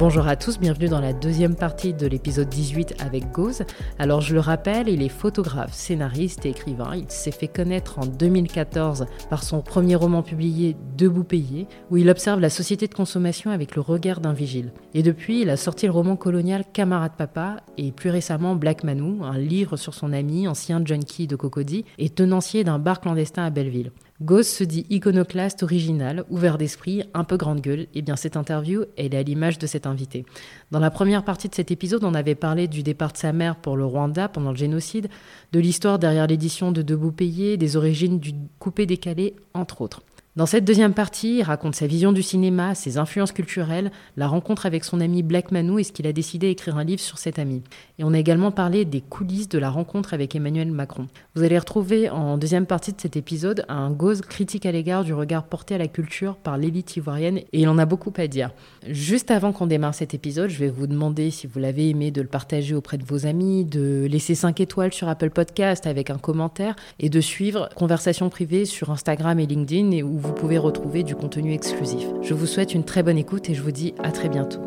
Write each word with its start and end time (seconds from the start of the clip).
Bonjour 0.00 0.26
à 0.26 0.34
tous, 0.34 0.58
bienvenue 0.58 0.88
dans 0.88 1.02
la 1.02 1.12
deuxième 1.12 1.54
partie 1.54 1.92
de 1.92 2.06
l'épisode 2.06 2.48
18 2.48 3.02
avec 3.02 3.30
Gauze. 3.32 3.64
Alors 3.98 4.22
je 4.22 4.32
le 4.32 4.40
rappelle, 4.40 4.88
il 4.88 5.02
est 5.02 5.10
photographe, 5.10 5.74
scénariste 5.74 6.46
et 6.46 6.48
écrivain. 6.48 6.96
Il 6.96 7.10
s'est 7.10 7.30
fait 7.30 7.48
connaître 7.48 7.98
en 7.98 8.06
2014 8.06 9.04
par 9.28 9.42
son 9.42 9.60
premier 9.60 9.96
roman 9.96 10.22
publié 10.22 10.74
Debout 10.96 11.24
payé, 11.24 11.66
où 11.90 11.98
il 11.98 12.08
observe 12.08 12.40
la 12.40 12.48
société 12.48 12.86
de 12.86 12.94
consommation 12.94 13.50
avec 13.50 13.76
le 13.76 13.82
regard 13.82 14.20
d'un 14.20 14.32
vigile. 14.32 14.72
Et 14.94 15.02
depuis, 15.02 15.42
il 15.42 15.50
a 15.50 15.58
sorti 15.58 15.84
le 15.84 15.92
roman 15.92 16.16
colonial 16.16 16.64
Camarade 16.72 17.16
Papa 17.18 17.58
et 17.76 17.92
plus 17.92 18.08
récemment 18.08 18.56
Black 18.56 18.84
Manou, 18.84 19.22
un 19.22 19.36
livre 19.36 19.76
sur 19.76 19.92
son 19.92 20.14
ami, 20.14 20.48
ancien 20.48 20.82
junkie 20.82 21.26
de 21.26 21.36
Cocody 21.36 21.84
et 21.98 22.08
tenancier 22.08 22.64
d'un 22.64 22.78
bar 22.78 23.02
clandestin 23.02 23.44
à 23.44 23.50
Belleville. 23.50 23.92
Gauss 24.22 24.48
se 24.48 24.64
dit 24.64 24.84
iconoclaste, 24.90 25.62
original, 25.62 26.24
ouvert 26.28 26.58
d'esprit, 26.58 27.04
un 27.14 27.24
peu 27.24 27.38
grande 27.38 27.62
gueule. 27.62 27.80
Et 27.80 27.88
eh 27.96 28.02
bien 28.02 28.16
cette 28.16 28.36
interview, 28.36 28.84
elle 28.98 29.14
est 29.14 29.18
à 29.18 29.22
l'image 29.22 29.58
de 29.58 29.66
cet 29.66 29.86
invité. 29.86 30.26
Dans 30.70 30.78
la 30.78 30.90
première 30.90 31.24
partie 31.24 31.48
de 31.48 31.54
cet 31.54 31.70
épisode, 31.70 32.04
on 32.04 32.12
avait 32.12 32.34
parlé 32.34 32.68
du 32.68 32.82
départ 32.82 33.12
de 33.12 33.16
sa 33.16 33.32
mère 33.32 33.56
pour 33.56 33.78
le 33.78 33.86
Rwanda 33.86 34.28
pendant 34.28 34.50
le 34.50 34.58
génocide, 34.58 35.08
de 35.52 35.60
l'histoire 35.60 35.98
derrière 35.98 36.26
l'édition 36.26 36.70
de 36.70 36.82
Debout 36.82 37.12
payé, 37.12 37.56
des 37.56 37.76
origines 37.76 38.18
du 38.18 38.32
coupé 38.58 38.84
décalé, 38.84 39.36
entre 39.54 39.80
autres. 39.80 40.02
Dans 40.36 40.46
cette 40.46 40.64
deuxième 40.64 40.94
partie, 40.94 41.38
il 41.38 41.42
raconte 41.42 41.74
sa 41.74 41.88
vision 41.88 42.12
du 42.12 42.22
cinéma, 42.22 42.76
ses 42.76 42.98
influences 42.98 43.32
culturelles, 43.32 43.90
la 44.16 44.28
rencontre 44.28 44.64
avec 44.64 44.84
son 44.84 45.00
ami 45.00 45.24
Black 45.24 45.50
Manou 45.50 45.80
et 45.80 45.82
ce 45.82 45.90
qu'il 45.90 46.06
a 46.06 46.12
décidé 46.12 46.46
d'écrire 46.46 46.76
un 46.76 46.84
livre 46.84 47.00
sur 47.00 47.18
cet 47.18 47.40
ami. 47.40 47.64
Et 47.98 48.04
on 48.04 48.14
a 48.14 48.18
également 48.18 48.52
parlé 48.52 48.84
des 48.84 49.00
coulisses 49.00 49.48
de 49.48 49.58
la 49.58 49.70
rencontre 49.70 50.14
avec 50.14 50.36
Emmanuel 50.36 50.70
Macron. 50.70 51.08
Vous 51.34 51.42
allez 51.42 51.58
retrouver 51.58 52.08
en 52.10 52.38
deuxième 52.38 52.66
partie 52.66 52.92
de 52.92 53.00
cet 53.00 53.16
épisode 53.16 53.64
un 53.68 53.90
gauze 53.90 54.20
critique 54.20 54.66
à 54.66 54.72
l'égard 54.72 55.02
du 55.02 55.12
regard 55.12 55.42
porté 55.42 55.74
à 55.74 55.78
la 55.78 55.88
culture 55.88 56.36
par 56.36 56.58
l'élite 56.58 56.96
ivoirienne 56.96 57.38
et 57.38 57.62
il 57.62 57.68
en 57.68 57.78
a 57.78 57.84
beaucoup 57.84 58.12
à 58.16 58.28
dire. 58.28 58.52
Juste 58.86 59.32
avant 59.32 59.52
qu'on 59.52 59.66
démarre 59.66 59.96
cet 59.96 60.14
épisode, 60.14 60.48
je 60.48 60.60
vais 60.60 60.70
vous 60.70 60.86
demander 60.86 61.32
si 61.32 61.48
vous 61.48 61.58
l'avez 61.58 61.88
aimé 61.88 62.12
de 62.12 62.22
le 62.22 62.28
partager 62.28 62.76
auprès 62.76 62.98
de 62.98 63.04
vos 63.04 63.26
amis, 63.26 63.64
de 63.64 64.06
laisser 64.08 64.36
5 64.36 64.60
étoiles 64.60 64.92
sur 64.92 65.08
Apple 65.08 65.30
Podcast 65.30 65.88
avec 65.88 66.08
un 66.08 66.18
commentaire 66.18 66.76
et 67.00 67.08
de 67.08 67.20
suivre 67.20 67.68
Conversation 67.74 68.30
privée 68.30 68.64
sur 68.64 68.90
Instagram 68.90 69.40
et 69.40 69.46
LinkedIn 69.46 70.04
où 70.04 70.19
vous 70.20 70.32
pouvez 70.34 70.58
retrouver 70.58 71.02
du 71.02 71.16
contenu 71.16 71.54
exclusif. 71.54 72.06
Je 72.22 72.34
vous 72.34 72.46
souhaite 72.46 72.74
une 72.74 72.84
très 72.84 73.02
bonne 73.02 73.16
écoute 73.16 73.48
et 73.48 73.54
je 73.54 73.62
vous 73.62 73.70
dis 73.70 73.94
à 74.02 74.12
très 74.12 74.28
bientôt. 74.28 74.60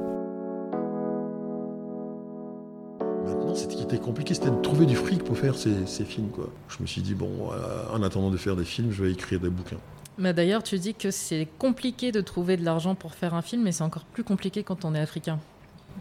Maintenant, 3.23 3.53
ce 3.53 3.67
qui 3.67 3.83
était 3.83 3.99
compliqué, 3.99 4.33
c'était 4.33 4.49
de 4.49 4.61
trouver 4.61 4.85
du 4.85 4.95
fric 4.95 5.23
pour 5.23 5.37
faire 5.37 5.55
ces, 5.55 6.05
films. 6.05 6.29
Quoi. 6.29 6.49
Je 6.69 6.81
me 6.81 6.87
suis 6.87 7.01
dit, 7.01 7.13
bon, 7.13 7.51
euh, 7.51 7.95
en 7.95 8.01
attendant 8.01 8.31
de 8.31 8.37
faire 8.37 8.55
des 8.55 8.65
films, 8.65 8.91
je 8.91 9.03
vais 9.03 9.11
écrire 9.11 9.39
des 9.39 9.49
bouquins. 9.49 9.77
Mais 10.17 10.33
d'ailleurs, 10.33 10.63
tu 10.63 10.79
dis 10.79 10.95
que 10.95 11.11
c'est 11.11 11.47
compliqué 11.59 12.11
de 12.11 12.21
trouver 12.21 12.57
de 12.57 12.65
l'argent 12.65 12.95
pour 12.95 13.13
faire 13.13 13.35
un 13.35 13.41
film, 13.41 13.63
mais 13.63 13.71
c'est 13.71 13.83
encore 13.83 14.05
plus 14.05 14.23
compliqué 14.23 14.63
quand 14.63 14.85
on 14.85 14.95
est 14.95 14.99
africain. 14.99 15.39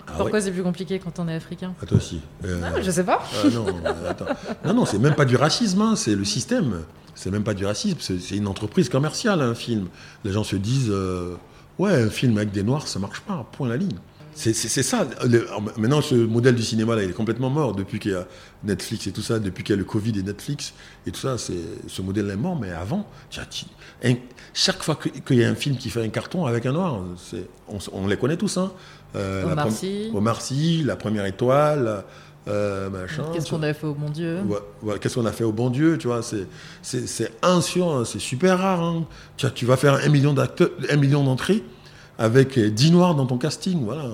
Ah 0.08 0.12
Pourquoi 0.16 0.40
c'est 0.40 0.50
plus 0.50 0.62
compliqué 0.62 0.98
quand 0.98 1.18
on 1.18 1.28
est 1.28 1.34
africain? 1.34 1.74
À 1.82 1.86
toi 1.86 1.98
aussi. 1.98 2.20
Euh, 2.44 2.60
ah, 2.64 2.80
je 2.80 2.90
sais 2.90 3.04
pas. 3.04 3.22
Ah, 3.44 3.48
non, 3.50 3.66
attends. 4.08 4.24
non, 4.64 4.74
non, 4.74 4.84
c'est 4.86 4.98
même 4.98 5.14
pas 5.14 5.26
du 5.26 5.36
racisme, 5.36 5.82
hein, 5.82 5.96
c'est 5.96 6.14
le 6.14 6.24
système. 6.24 6.84
C'est 7.14 7.30
même 7.30 7.44
pas 7.44 7.54
du 7.54 7.66
racisme, 7.66 7.98
c'est 8.00 8.36
une 8.36 8.46
entreprise 8.46 8.88
commerciale, 8.88 9.42
un 9.42 9.54
film. 9.54 9.88
Les 10.24 10.32
gens 10.32 10.44
se 10.44 10.56
disent, 10.56 10.90
euh, 10.90 11.34
ouais, 11.78 11.92
un 11.92 12.10
film 12.10 12.36
avec 12.38 12.52
des 12.52 12.62
noirs, 12.62 12.88
ça 12.88 12.98
marche 12.98 13.20
pas, 13.20 13.46
point 13.52 13.68
la 13.68 13.76
ligne. 13.76 13.98
C'est 14.34 14.54
ça. 14.54 15.06
maintenant, 15.76 16.00
ce 16.00 16.14
modèle 16.14 16.54
du 16.54 16.62
cinéma, 16.62 16.96
là, 16.96 17.02
il 17.02 17.10
est 17.10 17.14
complètement 17.14 17.50
mort 17.50 17.74
depuis 17.74 17.98
qu'il 17.98 18.12
y 18.12 18.14
a 18.14 18.26
Netflix 18.64 19.06
et 19.06 19.12
tout 19.12 19.20
ça, 19.20 19.38
depuis 19.38 19.62
qu'il 19.62 19.74
y 19.74 19.76
a 19.76 19.78
le 19.78 19.84
Covid 19.84 20.18
et 20.18 20.22
Netflix 20.22 20.72
et 21.06 21.10
tout 21.10 21.20
ça. 21.20 21.36
Ce 21.36 22.02
modèle 22.02 22.30
est 22.30 22.36
mort, 22.36 22.58
mais 22.58 22.70
avant, 22.70 23.06
chaque 24.54 24.82
fois 24.82 24.98
qu'il 25.26 25.36
y 25.36 25.44
a 25.44 25.50
un 25.50 25.54
film 25.54 25.76
qui 25.76 25.90
fait 25.90 26.02
un 26.02 26.08
carton 26.08 26.46
avec 26.46 26.64
un 26.64 26.72
noir, 26.72 27.02
on, 27.68 27.78
on 27.92 28.06
les 28.06 28.16
connaît 28.16 28.38
tous. 28.38 28.56
Hein. 28.56 28.72
Euh, 29.16 29.52
Omar 29.52 29.70
Sy. 29.70 30.10
Omar 30.14 30.40
Sy, 30.40 30.82
La 30.84 30.96
Première 30.96 31.26
Étoile, 31.26 32.04
euh, 32.48 32.90
Qu'est-ce 33.32 33.50
qu'on 33.50 33.62
a 33.62 33.72
fait 33.72 33.86
au 33.86 33.94
bon 33.94 34.10
Dieu 34.10 34.38
Qu'est-ce 35.00 35.14
qu'on 35.14 35.26
a 35.26 35.32
fait 35.32 35.44
au 35.44 35.52
bon 35.52 35.70
Dieu 35.70 35.96
Tu 35.98 36.08
vois, 36.08 36.20
c'est 36.22 37.32
un 37.42 37.60
sur, 37.60 38.06
c'est 38.06 38.18
super 38.18 38.58
rare. 38.58 38.82
Hein. 38.82 39.04
Tu, 39.36 39.50
tu 39.52 39.66
vas 39.66 39.76
faire 39.76 39.94
un 39.94 40.08
million 40.08 40.34
un 40.36 40.96
million 40.96 41.24
d'entrées 41.24 41.62
avec 42.18 42.58
10 42.58 42.92
noirs 42.92 43.14
dans 43.14 43.26
ton 43.26 43.38
casting, 43.38 43.84
voilà. 43.84 44.04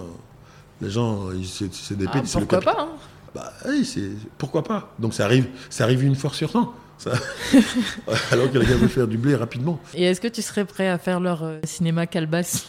Les 0.81 0.91
gens, 0.91 1.29
c'est 1.43 1.97
des 1.97 2.07
ah, 2.13 2.23
Pourquoi 2.33 2.61
pas 2.61 2.77
hein 2.79 2.89
bah, 3.35 3.53
oui, 3.69 3.87
pourquoi 4.39 4.65
pas 4.65 4.93
Donc 4.99 5.15
ça 5.15 5.25
arrive, 5.25 5.47
ça 5.71 5.85
arrive 5.85 6.05
une 6.05 6.15
fois 6.15 6.31
sur 6.33 6.51
100. 6.51 6.73
Ça... 6.99 7.13
Alors 8.33 8.51
que 8.51 8.59
les 8.59 8.67
gars 8.67 8.77
veulent 8.77 8.89
faire 8.89 9.09
du 9.09 9.19
blé 9.19 9.35
rapidement. 9.35 9.79
Et 9.95 10.05
est-ce 10.05 10.21
que 10.21 10.29
tu 10.29 10.43
serais 10.43 10.65
prêt 10.65 10.89
à 10.89 10.99
faire 10.99 11.21
leur 11.21 11.43
euh, 11.43 11.59
cinéma 11.65 12.07
calbasse 12.07 12.69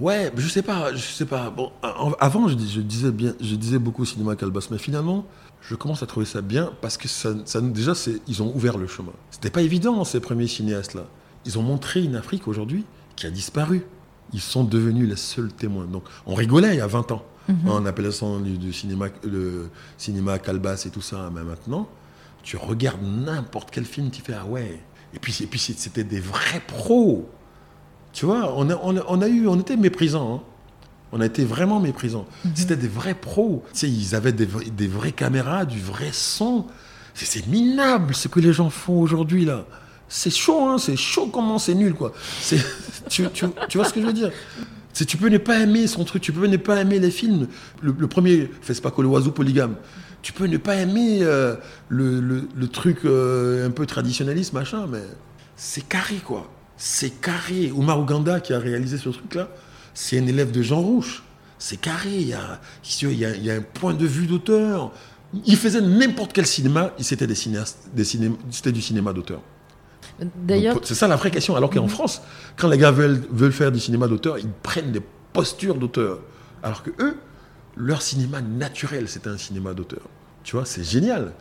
Ouais, 0.00 0.32
je 0.34 0.48
sais 0.48 0.62
pas, 0.62 0.94
je 0.94 0.98
sais 0.98 1.26
pas. 1.26 1.50
Bon, 1.50 1.70
avant, 1.82 2.48
je, 2.48 2.54
disais 2.54 3.12
bien, 3.12 3.34
je 3.40 3.54
disais 3.54 3.78
beaucoup 3.78 4.04
cinéma 4.04 4.34
calbas, 4.34 4.68
mais 4.70 4.78
finalement, 4.78 5.26
je 5.60 5.74
commence 5.74 6.02
à 6.02 6.06
trouver 6.06 6.26
ça 6.26 6.40
bien 6.40 6.72
parce 6.80 6.96
que 6.96 7.06
ça, 7.06 7.34
ça 7.44 7.60
déjà, 7.60 7.92
ils 8.26 8.42
ont 8.42 8.54
ouvert 8.54 8.78
le 8.78 8.86
chemin. 8.86 9.12
C'était 9.30 9.50
pas 9.50 9.62
évident 9.62 10.04
ces 10.04 10.20
premiers 10.20 10.46
cinéastes 10.46 10.94
là. 10.94 11.04
Ils 11.44 11.58
ont 11.58 11.62
montré 11.62 12.02
une 12.02 12.16
Afrique 12.16 12.48
aujourd'hui 12.48 12.84
qui 13.16 13.26
a 13.26 13.30
disparu. 13.30 13.86
Ils 14.32 14.40
sont 14.40 14.64
devenus 14.64 15.08
les 15.08 15.16
seuls 15.16 15.52
témoins. 15.52 15.86
Donc, 15.86 16.04
on 16.26 16.34
rigolait 16.34 16.74
il 16.74 16.78
y 16.78 16.82
a 16.82 16.86
20 16.86 17.12
ans. 17.12 17.24
Mhm. 17.48 17.56
On 17.66 17.86
appelait 17.86 18.12
ça 18.12 18.26
du, 18.42 18.72
cinéma, 18.72 19.06
le 19.24 19.70
cinéma 19.98 20.38
calbas 20.38 20.84
et 20.86 20.90
tout 20.90 21.00
ça. 21.00 21.30
Mais 21.34 21.42
maintenant, 21.42 21.88
tu 22.42 22.56
regardes 22.56 23.02
n'importe 23.02 23.70
quel 23.70 23.84
film, 23.84 24.10
tu 24.10 24.22
fais 24.22 24.34
ah 24.34 24.46
ouais. 24.46 24.80
Et 25.14 25.18
puis, 25.18 25.36
et 25.42 25.46
puis 25.46 25.58
c'était 25.58 26.04
des 26.04 26.20
vrais 26.20 26.62
pros. 26.66 27.28
Tu 28.12 28.26
vois, 28.26 28.52
on 28.56 28.68
a, 28.70 28.76
on 28.82 29.22
a, 29.22 29.28
eu, 29.28 29.46
on 29.46 29.58
était 29.60 29.76
méprisants. 29.76 30.34
Hein. 30.34 30.40
On 31.12 31.20
a 31.20 31.26
été 31.26 31.44
vraiment 31.44 31.80
méprisants. 31.80 32.26
Mhm. 32.44 32.52
C'était 32.54 32.76
des 32.76 32.88
vrais 32.88 33.14
pros. 33.14 33.64
Tu 33.72 33.80
sais, 33.80 33.88
ils 33.88 34.14
avaient 34.14 34.32
des, 34.32 34.46
des 34.46 34.86
vraies 34.86 35.12
caméras, 35.12 35.64
du 35.64 35.80
vrai 35.80 36.10
son. 36.12 36.66
C'est 37.14 37.46
minable 37.46 38.14
ce 38.14 38.28
que 38.28 38.40
les 38.40 38.52
gens 38.52 38.70
font 38.70 39.00
aujourd'hui 39.00 39.44
là. 39.44 39.64
C'est 40.08 40.30
chaud, 40.30 40.66
hein, 40.66 40.78
c'est 40.78 40.96
chaud 40.96 41.28
comment 41.32 41.58
c'est 41.58 41.74
nul 41.74 41.94
quoi. 41.94 42.12
Tu, 43.08 43.28
tu, 43.32 43.44
tu, 43.68 43.78
vois 43.78 43.86
ce 43.86 43.92
que 43.92 44.00
je 44.00 44.06
veux 44.06 44.12
dire? 44.12 44.30
Tu 44.94 45.16
peux 45.16 45.28
ne 45.28 45.38
pas 45.38 45.58
aimer 45.58 45.86
son 45.86 46.04
truc, 46.04 46.22
tu 46.22 46.32
peux 46.32 46.46
ne 46.46 46.56
pas 46.56 46.80
aimer 46.80 46.98
les 46.98 47.10
films. 47.10 47.48
Le, 47.80 47.92
premier, 48.06 48.50
fais 48.60 48.74
pas 48.74 48.90
que 48.90 49.00
le 49.00 49.08
oiseau 49.08 49.30
polygame. 49.30 49.76
Tu 50.22 50.32
peux 50.32 50.46
ne 50.46 50.58
pas 50.58 50.76
aimer 50.76 51.20
euh, 51.22 51.56
le, 51.88 52.20
le, 52.20 52.68
truc 52.68 53.04
euh, 53.04 53.66
un 53.66 53.70
peu 53.70 53.86
traditionnaliste, 53.86 54.52
machin, 54.52 54.86
mais 54.86 55.02
c'est 55.56 55.88
carré 55.88 56.16
quoi 56.16 56.50
c'est 56.80 57.20
carré. 57.20 57.70
Oumar 57.70 58.00
Ouganda, 58.00 58.40
qui 58.40 58.54
a 58.54 58.58
réalisé 58.58 58.96
ce 58.96 59.10
truc-là, 59.10 59.48
c'est 59.92 60.18
un 60.18 60.26
élève 60.26 60.50
de 60.50 60.62
Jean 60.62 60.80
Rouche. 60.80 61.22
C'est 61.58 61.78
carré, 61.78 62.10
il 62.10 62.28
y, 62.28 62.32
a, 62.32 62.58
il, 63.02 63.44
y 63.44 63.50
a, 63.50 63.54
un 63.54 63.60
point 63.60 63.92
de 63.92 64.06
vue 64.06 64.26
d'auteur. 64.26 64.90
Il 65.44 65.56
faisait 65.56 65.82
n'importe 65.82 66.32
quel 66.32 66.46
cinéma, 66.46 66.92
c'était 66.98 67.26
des 67.26 67.34
cinéastes, 67.34 67.90
des 67.94 68.04
c'était 68.04 68.72
du 68.72 68.80
cinéma 68.80 69.12
d'auteur. 69.12 69.42
D'ailleurs, 70.34 70.80
c'est 70.82 70.94
ça 70.94 71.06
la 71.06 71.16
vraie 71.16 71.30
question. 71.30 71.54
Alors 71.54 71.68
qu'en 71.68 71.82
mhm. 71.82 71.90
France, 71.90 72.22
quand 72.56 72.68
les 72.68 72.78
gars 72.78 72.90
veulent, 72.90 73.22
veulent 73.30 73.52
faire 73.52 73.70
du 73.70 73.78
cinéma 73.78 74.08
d'auteur, 74.08 74.38
ils 74.38 74.48
prennent 74.48 74.90
des 74.90 75.02
postures 75.34 75.74
d'auteur. 75.74 76.20
Alors 76.62 76.82
que 76.82 76.90
eux, 76.98 77.18
leur 77.76 78.00
cinéma 78.00 78.40
naturel, 78.40 79.06
c'était 79.06 79.28
un 79.28 79.38
cinéma 79.38 79.74
d'auteur. 79.74 80.02
Tu 80.44 80.56
vois, 80.56 80.64
c'est 80.64 80.82
génial. 80.84 81.34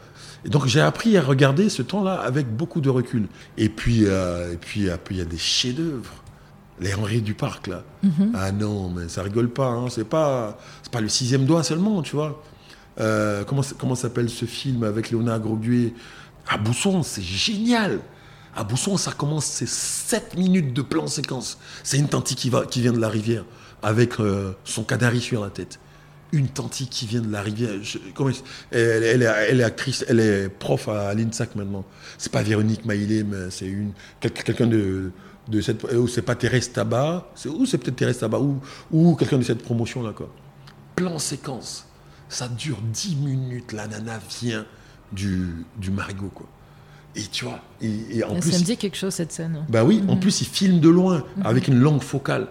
Et 0.46 0.50
donc 0.50 0.66
j'ai 0.68 0.82
appris 0.82 1.18
à 1.18 1.22
regarder 1.22 1.70
ce 1.70 1.82
temps-là 1.82 2.14
avec 2.14 2.48
beaucoup 2.56 2.82
de 2.82 2.90
recul. 2.90 3.28
Et 3.58 3.70
puis, 3.70 4.06
euh, 4.06 4.54
et 4.54 4.58
puis, 4.58 4.82
il 5.12 5.18
y 5.18 5.22
a 5.22 5.26
des 5.26 5.38
chefs-d'œuvre. 5.38 6.14
Les 6.82 6.94
Henri 6.94 7.22
du 7.22 7.34
Parc, 7.34 7.68
là. 7.68 7.84
Mhm. 8.04 8.32
Ah 8.34 8.54
non, 8.54 8.90
mais 8.90 9.10
ça 9.10 9.22
rigole 9.22 9.50
pas. 9.50 9.68
Hein. 9.68 9.88
C'est 9.90 10.08
pas, 10.08 10.58
pas 10.94 11.02
le 11.02 11.10
sixième 11.10 11.46
doigt 11.46 11.62
seulement, 11.62 12.02
tu 12.02 12.16
vois. 12.16 12.42
Euh, 13.02 13.44
comment 13.44 13.64
comment 13.78 13.96
s'appelle 13.96 14.30
ce 14.30 14.46
film 14.46 14.84
avec 14.84 15.12
Léonard 15.12 15.42
Grosguet? 15.42 15.94
À 16.48 16.58
Bousson, 16.58 17.04
c'est 17.04 17.22
génial. 17.22 18.00
À 18.56 18.64
Bousson, 18.64 18.96
ça 18.96 19.12
commence, 19.12 19.46
c'est 19.46 19.68
7 19.68 20.38
minutes 20.38 20.74
de 20.74 20.82
plan 20.82 21.08
séquence. 21.08 21.58
C'est 21.84 21.98
une 21.98 22.08
tante 22.08 22.34
qui, 22.34 22.50
va, 22.50 22.66
qui 22.66 22.82
vient 22.82 22.94
de 22.94 23.00
la 23.00 23.10
rivière 23.10 23.44
avec 23.84 24.20
euh, 24.20 24.54
son 24.64 24.84
canari 24.84 25.22
sur 25.22 25.44
la 25.44 25.50
tête 25.50 25.80
une 26.32 26.48
tante 26.48 26.84
qui 26.90 27.06
vient 27.06 27.22
de 27.22 27.32
la 27.32 27.42
rivière. 27.42 27.72
elle, 28.72 29.24
elle, 29.24 29.60
est 29.60 29.64
actrice, 29.64 30.06
elle 30.08 30.20
est 30.20 30.50
prof 30.50 30.88
à 30.88 31.14
l'INSAC 31.14 31.56
maintenant. 31.56 31.86
C'est 32.18 32.32
pas 32.32 32.44
Véronique 32.44 32.86
Maïlé, 32.86 33.24
mais 33.24 33.50
c'est 33.50 33.68
une 33.68 33.94
quelqu'un 34.20 34.68
de, 34.68 35.12
de 35.48 35.62
cette. 35.62 35.84
Ou 35.84 36.08
c'est 36.08 36.22
pas 36.22 36.36
Thérèse 36.36 36.72
Tabat, 36.72 37.32
ou 37.46 37.66
c'est 37.66 37.78
peut-être 37.78 37.96
Thérèse 37.96 38.20
Tabat, 38.20 38.40
ou, 38.40 38.60
ou 38.92 39.16
quelqu'un 39.16 39.38
de 39.38 39.44
cette 39.44 39.64
promotion-là, 39.64 40.14
quoi. 40.14 40.30
Plan 40.96 41.18
séquence. 41.18 41.86
Ça 42.28 42.48
dure 42.48 42.78
10 42.82 43.16
minutes, 43.16 43.72
la 43.72 43.88
nana 43.88 44.20
vient 44.42 44.66
du, 45.12 45.66
du 45.78 45.90
marigot, 45.90 46.30
quoi. 46.34 46.48
Et 47.16 47.24
tu 47.24 47.46
vois, 47.46 47.60
et, 47.82 48.24
en 48.24 48.36
ça 48.36 48.40
plus. 48.40 48.52
Ça 48.52 48.60
me 48.60 48.64
dit 48.64 48.78
quelque 48.78 48.98
chose 48.98 49.16
cette 49.16 49.32
scène. 49.32 49.66
Bah 49.68 49.84
oui, 49.84 50.04
en 50.08 50.14
mhm. 50.14 50.20
plus, 50.20 50.42
il 50.42 50.48
filme 50.48 50.80
de 50.80 50.90
loin, 50.90 51.24
mhm. 51.38 51.46
avec 51.46 51.68
une 51.68 51.80
longue 51.80 52.04
focale. 52.04 52.50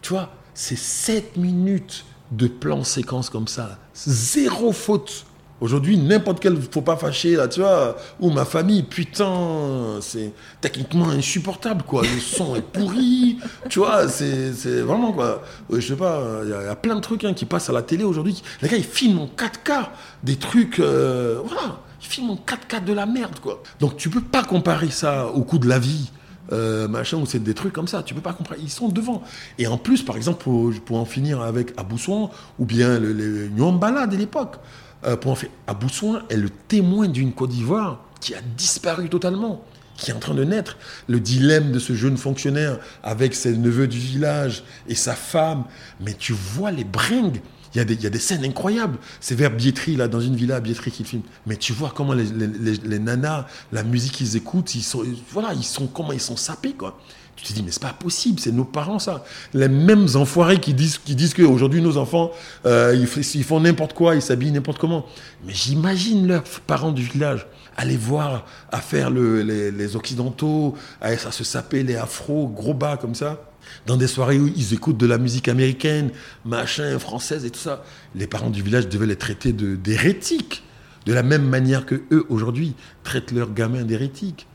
Tu 0.00 0.10
vois, 0.10 0.32
c'est 0.54 0.78
7 0.78 1.36
minutes 1.36 2.04
de 2.30 2.46
plan 2.46 2.84
séquence 2.84 3.30
comme 3.30 3.48
ça. 3.48 3.78
Zéro 3.94 4.72
faute. 4.72 5.26
Aujourd'hui, 5.58 5.96
n'importe 5.96 6.40
quel, 6.40 6.60
faut 6.70 6.82
pas 6.82 6.96
fâcher, 6.96 7.34
là, 7.34 7.48
tu 7.48 7.60
vois, 7.60 7.96
ou 8.20 8.28
ma 8.28 8.44
famille, 8.44 8.82
putain, 8.82 9.96
c'est 10.02 10.32
techniquement 10.60 11.08
insupportable, 11.08 11.82
quoi. 11.82 12.02
Le 12.02 12.20
son 12.20 12.56
est 12.56 12.60
pourri, 12.60 13.38
tu 13.70 13.78
vois, 13.78 14.06
c'est 14.06 14.50
vraiment, 14.82 15.12
quoi. 15.12 15.42
Je 15.70 15.80
sais 15.80 15.96
pas, 15.96 16.22
il 16.42 16.50
y, 16.50 16.52
a 16.52 16.76
plein 16.76 16.94
de 16.94 17.00
trucs 17.00 17.24
hein, 17.24 17.32
qui 17.32 17.46
passent 17.46 17.70
à 17.70 17.72
la 17.72 17.80
télé 17.80 18.04
aujourd'hui. 18.04 18.42
Les 18.60 18.68
gars, 18.68 18.76
ils 18.76 18.84
filment 18.84 19.20
en 19.20 19.26
4K 19.28 19.86
des 20.22 20.36
trucs, 20.36 20.78
euh, 20.78 21.40
voilà, 21.42 21.78
ils 22.02 22.06
filment 22.06 22.32
en 22.32 22.36
4K 22.36 22.84
de 22.84 22.92
la 22.92 23.06
merde, 23.06 23.38
quoi. 23.40 23.62
Donc, 23.80 23.96
tu 23.96 24.10
peux 24.10 24.20
pas 24.20 24.44
comparer 24.44 24.90
ça 24.90 25.28
au 25.28 25.40
coût 25.40 25.58
de 25.58 25.68
la 25.68 25.78
vie. 25.78 26.10
Euh, 26.52 26.86
machin, 26.88 27.18
ou 27.18 27.26
c'est 27.26 27.42
des 27.42 27.54
trucs 27.54 27.72
comme 27.72 27.88
ça, 27.88 28.02
tu 28.02 28.14
peux 28.14 28.20
pas 28.20 28.32
comprendre. 28.32 28.60
Ils 28.62 28.70
sont 28.70 28.88
devant. 28.88 29.22
Et 29.58 29.66
en 29.66 29.78
plus, 29.78 30.02
par 30.02 30.16
exemple, 30.16 30.42
pour, 30.42 30.72
pour 30.84 30.98
en 30.98 31.04
finir 31.04 31.40
avec 31.40 31.72
Aboussouan, 31.76 32.30
ou 32.58 32.64
bien 32.64 32.98
les, 32.98 33.12
les 33.12 33.48
Nyambala 33.48 34.06
de 34.06 34.16
l'époque, 34.16 34.56
euh, 35.04 35.16
pour 35.16 35.32
en 35.32 35.36
Aboussouan 35.66 36.20
est 36.30 36.36
le 36.36 36.50
témoin 36.50 37.08
d'une 37.08 37.32
Côte 37.32 37.50
d'Ivoire 37.50 38.00
qui 38.20 38.34
a 38.34 38.40
disparu 38.56 39.08
totalement, 39.08 39.62
qui 39.96 40.10
est 40.10 40.14
en 40.14 40.18
train 40.18 40.34
de 40.34 40.44
naître. 40.44 40.76
Le 41.08 41.20
dilemme 41.20 41.72
de 41.72 41.78
ce 41.78 41.94
jeune 41.94 42.16
fonctionnaire 42.16 42.78
avec 43.02 43.34
ses 43.34 43.56
neveux 43.56 43.88
du 43.88 43.98
village 43.98 44.64
et 44.88 44.94
sa 44.94 45.14
femme. 45.14 45.64
Mais 46.00 46.14
tu 46.14 46.32
vois 46.32 46.70
les 46.70 46.84
bringues. 46.84 47.40
Il 47.76 47.80
y, 47.80 47.82
a 47.82 47.84
des, 47.84 48.02
y 48.02 48.06
a 48.06 48.10
des 48.10 48.18
scènes 48.18 48.42
incroyables. 48.42 48.96
C'est 49.20 49.34
vers 49.34 49.50
Bietri, 49.50 49.96
là, 49.96 50.08
dans 50.08 50.22
une 50.22 50.34
villa 50.34 50.56
à 50.56 50.60
Bietri 50.60 50.90
qu'il 50.90 51.04
filme. 51.04 51.24
Mais 51.46 51.56
tu 51.56 51.74
vois 51.74 51.92
comment 51.94 52.14
les, 52.14 52.24
les, 52.24 52.72
les, 52.72 52.98
nanas, 52.98 53.44
la 53.70 53.82
musique 53.82 54.12
qu'ils 54.12 54.34
écoutent, 54.34 54.74
ils 54.74 54.82
sont, 54.82 55.04
voilà, 55.30 55.52
ils 55.52 55.62
sont, 55.62 55.86
comment 55.86 56.12
ils 56.12 56.20
sont 56.20 56.38
sapés, 56.38 56.72
quoi. 56.72 56.98
Tu 57.36 57.44
te 57.44 57.52
dis, 57.52 57.62
mais 57.62 57.70
c'est 57.70 57.82
pas 57.82 57.92
possible, 57.92 58.40
c'est 58.40 58.50
nos 58.50 58.64
parents, 58.64 58.98
ça. 58.98 59.26
Les 59.52 59.68
mêmes 59.68 60.06
enfoirés 60.14 60.58
qui 60.58 60.72
disent, 60.72 60.96
qui 60.96 61.14
disent 61.14 61.34
qu'aujourd'hui, 61.34 61.82
nos 61.82 61.98
enfants, 61.98 62.30
euh, 62.64 62.96
ils, 62.98 63.44
font 63.44 63.60
n'importe 63.60 63.92
quoi, 63.92 64.14
ils 64.14 64.22
s'habillent 64.22 64.52
n'importe 64.52 64.78
comment. 64.78 65.04
Mais 65.46 65.52
j'imagine 65.52 66.26
leurs 66.26 66.44
parents 66.66 66.92
du 66.92 67.02
village 67.02 67.46
aller 67.76 67.98
voir, 67.98 68.46
à 68.72 68.80
faire 68.80 69.10
le, 69.10 69.42
les, 69.42 69.96
occidentaux, 69.96 70.76
à, 71.02 71.14
se 71.14 71.44
saper 71.44 71.82
les 71.82 71.96
afros, 71.96 72.48
gros 72.48 72.72
bas 72.72 72.96
comme 72.96 73.14
ça, 73.14 73.38
dans 73.86 73.96
des 73.96 74.06
soirées 74.06 74.38
où 74.38 74.46
ils 74.46 74.74
écoutent 74.74 74.96
de 74.98 75.06
la 75.06 75.18
musique 75.18 75.48
américaine, 75.48 76.10
machin, 76.44 76.98
française 76.98 77.44
et 77.44 77.50
tout 77.50 77.60
ça. 77.60 77.84
Les 78.14 78.26
parents 78.26 78.50
du 78.50 78.62
village 78.62 78.88
devaient 78.88 79.06
les 79.06 79.16
traiter 79.16 79.52
d'hérétiques, 79.52 80.64
de, 81.06 81.12
la 81.12 81.22
même 81.22 81.48
manière 81.48 81.86
que 81.86 82.02
eux, 82.10 82.26
aujourd'hui, 82.28 82.74
traitent 83.04 83.32
leurs 83.32 83.52
gamins 83.52 83.84
d'hérétiques. 83.84 84.46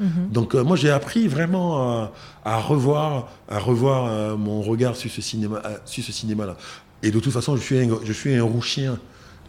Mhm. 0.00 0.30
Donc 0.32 0.54
euh, 0.54 0.64
moi 0.64 0.76
j'ai 0.76 0.90
appris 0.90 1.28
vraiment 1.28 2.08
à, 2.44 2.56
revoir, 2.58 3.28
à 3.48 3.58
revoir 3.58 4.06
euh, 4.06 4.36
mon 4.36 4.62
regard 4.62 4.96
sur 4.96 5.10
ce 5.10 5.20
cinéma, 5.20 5.60
euh, 5.64 5.76
sur 5.84 6.02
ce 6.02 6.10
cinéma 6.10 6.46
là. 6.46 6.56
Et 7.02 7.10
de 7.10 7.20
toute 7.20 7.32
façon 7.32 7.54
je 7.56 7.60
suis 7.60 7.78
un, 7.78 7.88
je 8.02 8.12
suis 8.12 8.34
un 8.34 8.42
rouchien, 8.42 8.98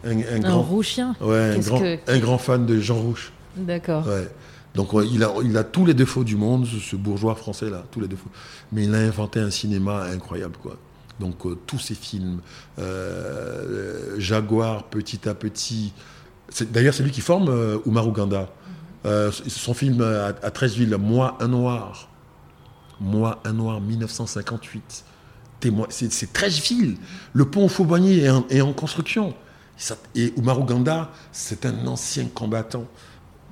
un, 0.04 0.10
un, 0.10 0.40
grand, 0.40 0.62
rouchien. 0.62 1.16
Ouais, 1.22 1.56
un 1.56 1.58
grand, 1.58 1.82
un 2.06 2.18
grand, 2.18 2.38
fan 2.38 2.66
de 2.66 2.78
Jean 2.78 2.96
Rouche. 2.96 3.32
D'accord. 3.56 4.06
Ouais. 4.06 4.28
Donc 4.74 4.90
il 5.10 5.22
a, 5.22 5.32
il 5.44 5.56
a 5.56 5.64
tous 5.64 5.84
les 5.84 5.94
défauts 5.94 6.24
du 6.24 6.36
monde, 6.36 6.66
ce 6.66 6.96
bourgeois 6.96 7.34
français 7.34 7.68
là, 7.68 7.84
tous 7.90 8.00
les 8.00 8.08
défauts. 8.08 8.30
Mais 8.72 8.84
il 8.84 8.94
a 8.94 8.98
inventé 8.98 9.40
un 9.40 9.50
cinéma 9.50 10.04
incroyable 10.04 10.56
quoi. 10.62 10.76
Donc 11.20 11.36
tous 11.66 11.78
ces 11.78 11.94
films, 11.94 12.40
Jaguar, 14.18 14.84
petit 14.84 15.28
à 15.28 15.34
petit. 15.34 15.92
D'ailleurs 16.70 16.94
c'est 16.94 17.02
lui 17.02 17.10
qui 17.10 17.20
forme 17.20 17.80
Ganda. 18.12 18.48
Euh, 19.04 19.32
son 19.32 19.74
film 19.74 20.00
à, 20.00 20.26
à 20.26 20.50
13 20.50 20.74
villes, 20.74 20.96
Moi 20.96 21.36
un 21.40 21.48
noir. 21.48 22.08
Moi 23.00 23.40
un 23.44 23.52
noir, 23.52 23.80
1958. 23.80 25.04
C'est 25.90 26.32
13 26.32 26.60
villes. 26.60 26.96
Le 27.32 27.44
pont 27.44 27.68
Fauboigny 27.68 28.20
est, 28.20 28.60
en, 28.60 28.72
construction. 28.72 29.34
Et 30.14 30.32
Oumarou 30.36 30.64
Ganda, 30.64 31.10
c'est 31.32 31.66
un 31.66 31.86
ancien 31.86 32.26
combattant 32.26 32.86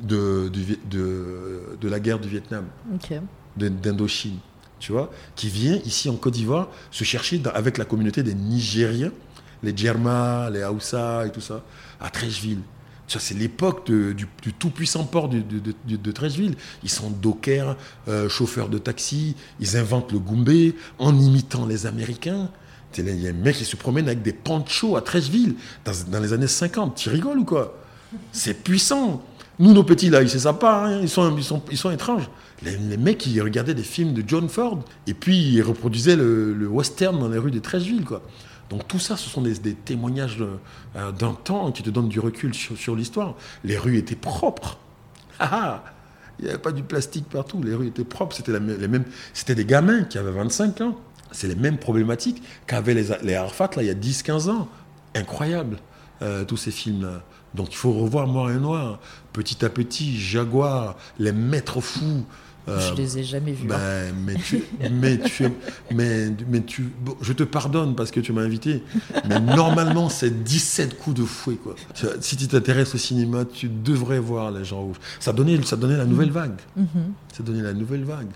de, 0.00 0.50
de, 0.50 1.88
la 1.88 2.00
guerre 2.00 2.19
du 2.19 2.29
Vietnam, 2.29 2.67
d'Indochine, 3.56 4.38
tu 4.79 4.93
vois, 4.93 5.11
qui 5.37 5.49
vient 5.49 5.76
ici 5.85 6.08
en 6.08 6.17
Côte 6.17 6.35
d'Ivoire 6.35 6.69
se 6.91 7.05
chercher 7.05 7.41
avec 7.55 7.79
la 7.79 7.85
communauté 7.85 8.23
des 8.23 8.35
Nigériens, 8.35 9.12
les 9.62 9.76
Djerma, 9.76 10.49
les 10.50 10.62
Haoussa 10.62 11.26
et 11.26 11.31
tout 11.31 11.43
ça, 11.43 11.62
à 12.00 12.11
Trècheville 12.11 12.62
c'est 13.19 13.35
l'époque 13.35 13.91
du, 13.91 14.29
tout-puissant 14.58 15.05
port 15.05 15.29
de, 15.29 15.41
de, 15.41 16.55
Ils 16.82 16.91
sont 16.91 17.11
dockers, 17.11 17.76
euh, 18.08 18.29
chauffeurs 18.29 18.69
de 18.69 18.79
taxi, 18.79 19.35
ils 19.58 19.76
inventent 19.76 20.12
le 20.12 20.19
Goumbé 20.19 20.76
en 20.99 21.19
imitant 21.19 21.67
les 21.67 21.87
Américains. 21.87 22.50
Il 22.99 23.20
y 23.20 23.26
a 23.26 23.31
un 23.31 23.35
mec 23.35 23.56
qui 23.56 23.64
se 23.64 23.76
promène 23.76 24.06
avec 24.06 24.23
des 24.23 24.32
ponchos 24.32 24.97
à 24.97 25.02
Trècheville 25.02 25.55
dans, 25.85 26.20
les 26.20 26.32
années 26.32 26.47
50. 26.47 26.97
Tu 26.97 27.08
rigoles 27.08 27.38
ou 27.38 27.44
quoi? 27.44 27.76
C'est 28.32 28.55
puissant. 28.55 29.23
Nous, 29.60 29.74
nos 29.74 29.84
petits, 29.84 30.08
là, 30.08 30.22
ils 30.22 30.24
ne 30.24 30.38
savent 30.38 30.58
pas. 30.58 30.90
Ils, 31.02 31.08
sont, 31.08 31.36
ils, 31.36 31.44
ils 31.70 31.92
étranges. 31.92 32.30
Les, 32.62 32.96
mecs, 32.96 33.18
qui 33.18 33.38
regardaient 33.42 33.74
des 33.74 33.82
films 33.82 34.14
de 34.14 34.24
John 34.26 34.48
Ford 34.48 34.82
et 35.06 35.12
puis 35.12 35.36
ils 35.36 35.62
reproduisaient 35.62 36.16
le, 36.16 36.66
western 36.66 37.18
dans 37.18 37.28
les 37.28 37.36
rues 37.36 37.50
de 37.50 37.58
Trècheville, 37.58 38.04
quoi. 38.04 38.22
Donc 38.70 38.88
tout 38.88 38.98
ça, 38.98 39.16
ce 39.16 39.28
sont 39.28 39.42
des, 39.42 39.74
témoignages 39.74 40.38
euh, 40.40 41.12
d'un 41.12 41.34
temps 41.34 41.72
qui 41.72 41.82
te 41.82 41.90
donnent 41.90 42.08
du 42.08 42.20
recul 42.20 42.54
sur, 42.54 42.96
l'histoire. 42.96 43.34
Les 43.62 43.76
rues 43.76 43.98
étaient 43.98 44.16
propres. 44.16 44.78
Ah, 45.42 45.48
ah 45.52 45.84
Il 46.38 46.44
n'y 46.44 46.50
avait 46.50 46.58
pas 46.58 46.70
du 46.70 46.82
plastique 46.82 47.26
partout. 47.26 47.62
Les 47.62 47.74
rues 47.74 47.86
étaient 47.86 48.04
propres. 48.04 48.36
C'était 48.36 48.52
les 48.52 48.88
mêmes. 48.88 49.04
C'était 49.32 49.54
des 49.54 49.64
gamins 49.64 50.02
qui 50.02 50.18
avaient 50.18 50.30
25 50.30 50.82
ans. 50.82 50.98
C'est 51.32 51.48
les 51.48 51.54
mêmes 51.54 51.78
problématiques 51.78 52.42
qu'avaient 52.66 52.92
les, 52.92 53.08
les 53.22 53.34
Arfat 53.36 53.70
là 53.76 53.82
il 53.82 53.86
y 53.86 53.90
a 53.90 53.94
10-15 53.94 54.50
ans. 54.50 54.68
Incroyable 55.14 55.78
euh, 56.20 56.44
tous 56.44 56.58
ces 56.58 56.70
films-là. 56.70 57.22
Donc 57.55 57.73
il 57.73 57.76
faut 57.76 57.93
revoir 57.93 58.26
Noir 58.26 58.50
et 58.50 58.58
Noir. 58.58 58.99
Petit 59.32 59.64
à 59.64 59.69
petit, 59.69 60.19
Jaguar, 60.19 60.97
les 61.19 61.32
maîtres 61.32 61.81
fous. 61.81 62.25
Euh, 62.69 62.91
je 62.91 62.94
les 62.94 63.19
ai 63.19 63.25
jamais 63.25 63.52
vus. 63.52 63.67
Ben, 63.67 64.14
mais, 64.25 64.35
tu, 64.35 64.62
mais, 64.91 65.19
tu, 65.19 65.49
mais, 65.93 66.31
mais 66.49 66.62
tu, 66.62 66.91
je 67.20 67.32
te 67.32 67.43
pardonne 67.43 67.94
parce 67.97 68.11
que 68.11 68.20
tu 68.20 68.32
m'as 68.32 68.43
invité, 68.43 68.82
mais 69.29 69.41
normalement, 69.41 70.08
c'est 70.08 70.43
17 70.43 70.99
coups 70.99 71.20
de 71.20 71.25
fouet. 71.25 71.56
Quoi. 71.56 71.75
Si 72.21 72.37
tu 72.37 72.47
t'intéresses 72.49 72.95
au 72.95 72.99
cinéma, 72.99 73.45
tu 73.45 73.69
devrais 73.69 74.19
voir 74.19 74.50
Les 74.50 74.64
gens 74.64 74.83
rouges. 74.83 75.00
Ça 75.21 75.33
donnait, 75.33 75.61
ça 75.62 75.76
donnait 75.76 75.97
la 75.97 76.04
nouvelle 76.04 76.30
vague. 76.30 76.61
Mm-hmm. 76.78 77.35
Ça 77.37 77.42
donnait 77.42 77.62
la 77.62 77.73
nouvelle 77.73 78.04
vague. 78.04 78.30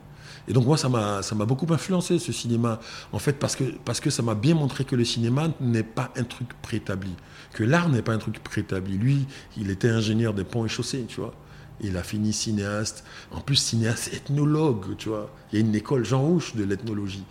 Et 0.47 0.53
donc 0.53 0.67
moi, 0.67 0.77
ça 0.77 0.89
m'a, 0.89 1.47
beaucoup 1.47 1.73
influencé, 1.73 2.19
ce 2.19 2.33
cinéma. 2.33 2.81
En 3.13 3.19
fait, 3.19 3.35
parce 3.35 3.57
que, 3.57 3.65
parce 3.85 4.01
que 4.01 4.11
ça 4.11 4.23
m'a 4.23 4.35
bien 4.35 4.55
montré 4.55 4.85
que 4.85 4.97
le 4.97 5.05
cinéma 5.05 5.49
n'est 5.61 5.83
pas 5.83 6.13
un 6.17 6.25
truc 6.25 6.49
préétabli. 6.61 7.13
Que 7.53 7.65
l'art 7.65 7.89
n'est 7.89 8.03
pas 8.03 8.13
un 8.13 8.19
truc 8.19 8.43
préétabli. 8.43 8.99
Lui, 8.99 9.27
il 9.57 9.71
était 9.71 9.89
ingénieur 9.89 10.35
des 10.35 10.45
ponts 10.45 10.65
et 10.67 10.69
chaussées, 10.69 11.07
tu 11.09 11.21
vois. 11.21 11.35
Il 11.81 11.97
a 11.97 12.03
fini 12.03 12.33
cinéaste. 12.33 13.05
En 13.31 13.41
plus, 13.41 13.57
cinéaste 13.57 14.13
ethnologue, 14.13 14.97
tu 14.99 15.09
vois. 15.09 15.31
Il 15.53 15.59
y 15.59 15.63
a 15.63 15.65
une 15.65 15.75
école 15.75 16.05
Jean 16.05 16.23
Rouche 16.23 16.55
de 16.55 16.65
l'ethnologie. 16.65 17.25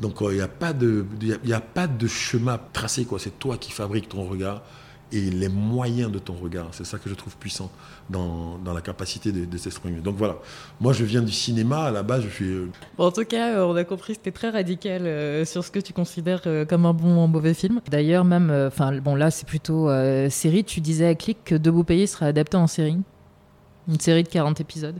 Donc, 0.00 0.20
euh, 0.22 0.32
il 0.32 0.36
n'y 0.36 0.42
a, 0.42 0.48
pas 0.48 0.72
de, 0.72 1.06
a 1.52 1.60
pas 1.60 1.86
de 1.86 2.06
chemin 2.06 2.58
tracé, 2.72 3.04
quoi. 3.04 3.18
C'est 3.18 3.38
toi 3.38 3.58
qui 3.58 3.72
fabriques 3.72 4.08
ton 4.08 4.24
regard 4.24 4.62
et 5.12 5.20
les 5.30 5.48
moyens 5.48 6.10
de 6.10 6.18
ton 6.18 6.34
regard. 6.34 6.68
C'est 6.72 6.84
ça 6.84 6.98
que 6.98 7.08
je 7.08 7.14
trouve 7.14 7.36
puissant 7.36 7.70
dans, 8.10 8.58
dans 8.58 8.72
la 8.72 8.80
capacité 8.80 9.32
de, 9.32 9.56
s'exprimer. 9.58 10.00
Donc 10.00 10.16
voilà, 10.16 10.36
moi 10.80 10.92
je 10.92 11.04
viens 11.04 11.22
du 11.22 11.32
cinéma, 11.32 11.84
à 11.84 11.90
la 11.90 12.02
base 12.02 12.22
je 12.22 12.28
suis... 12.28 12.50
Euh, 12.50 12.68
en 12.98 13.10
tout 13.10 13.24
cas, 13.24 13.54
euh, 13.54 13.66
on 13.66 13.76
a 13.76 13.84
compris 13.84 14.16
que 14.16 14.22
tu 14.22 14.28
es 14.28 14.32
très 14.32 14.50
radical 14.50 15.46
sur 15.46 15.64
ce 15.64 15.70
que 15.70 15.78
tu 15.78 15.92
considères 15.92 16.42
comme 16.68 16.86
un 16.86 16.92
bon 16.92 17.16
ou 17.16 17.20
un 17.20 17.26
mauvais 17.26 17.54
film. 17.54 17.80
D'ailleurs, 17.90 18.24
même, 18.24 18.50
enfin 18.66 18.96
bon 18.98 19.14
là 19.14 19.30
c'est 19.30 19.46
plutôt 19.46 19.88
série, 20.30 20.64
tu 20.64 20.80
disais 20.80 21.06
à 21.06 21.14
Click 21.14 21.38
que 21.44 21.54
Debout 21.54 21.84
Payé 21.84 22.06
sera 22.06 22.26
adapté 22.26 22.56
en 22.56 22.66
série. 22.66 22.98
Une 23.88 24.00
série 24.00 24.24
de 24.24 24.28
40 24.28 24.60
épisodes 24.60 24.98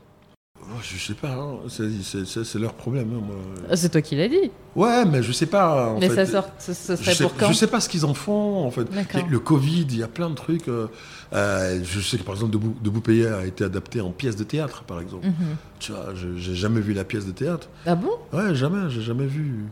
oh, 0.70 0.78
Je 0.82 0.98
sais 0.98 1.14
pas, 1.14 1.32
hein. 1.32 1.58
c'est 1.68 2.58
leur 2.58 2.74
problème. 2.74 3.10
Hein, 3.14 3.34
ah, 3.70 3.76
c'est 3.76 3.88
toi 3.88 4.00
qui 4.00 4.16
l'as 4.16 4.28
dit. 4.28 4.50
Ouais, 4.74 5.04
mais 5.04 5.22
je 5.22 5.32
sais 5.32 5.46
pas. 5.46 5.96
mais 5.98 6.08
ça 6.08 6.26
sort, 6.26 6.48
ce, 6.58 6.72
serait 6.74 6.96
je 6.96 7.10
sais, 7.10 7.24
pour 7.24 7.36
quand 7.36 7.48
Je 7.48 7.54
sais 7.54 7.66
pas 7.66 7.80
ce 7.80 7.88
qu'ils 7.88 8.04
en 8.04 8.14
font, 8.14 8.64
en 8.64 8.70
fait. 8.70 8.86
Le 9.28 9.38
Covid, 9.38 9.86
il 9.88 9.98
y 9.98 10.02
a 10.02 10.08
plein 10.08 10.30
de 10.30 10.34
trucs. 10.34 10.68
Euh, 10.68 10.88
euh, 11.32 11.80
je 11.82 12.00
sais 12.00 12.18
que 12.18 12.22
par 12.22 12.34
exemple, 12.34 12.52
Debout, 12.52 12.76
Debout 12.82 13.00
Payé 13.00 13.26
a 13.26 13.46
été 13.46 13.64
adapté 13.64 14.00
en 14.00 14.10
pièce 14.10 14.36
de 14.36 14.44
théâtre, 14.44 14.84
par 14.84 15.00
exemple. 15.00 15.26
Mhm. 15.26 15.56
Tu 15.78 15.92
vois, 15.92 16.14
j'ai 16.14 16.54
jamais 16.54 16.80
vu 16.80 16.92
la 16.92 17.04
pièce 17.04 17.26
de 17.26 17.32
théâtre. 17.32 17.68
Ah 17.84 17.94
bon? 17.94 18.10
Ouais, 18.32 18.54
jamais, 18.54 18.90
j'ai 18.90 19.02
jamais 19.02 19.26
vu. 19.26 19.64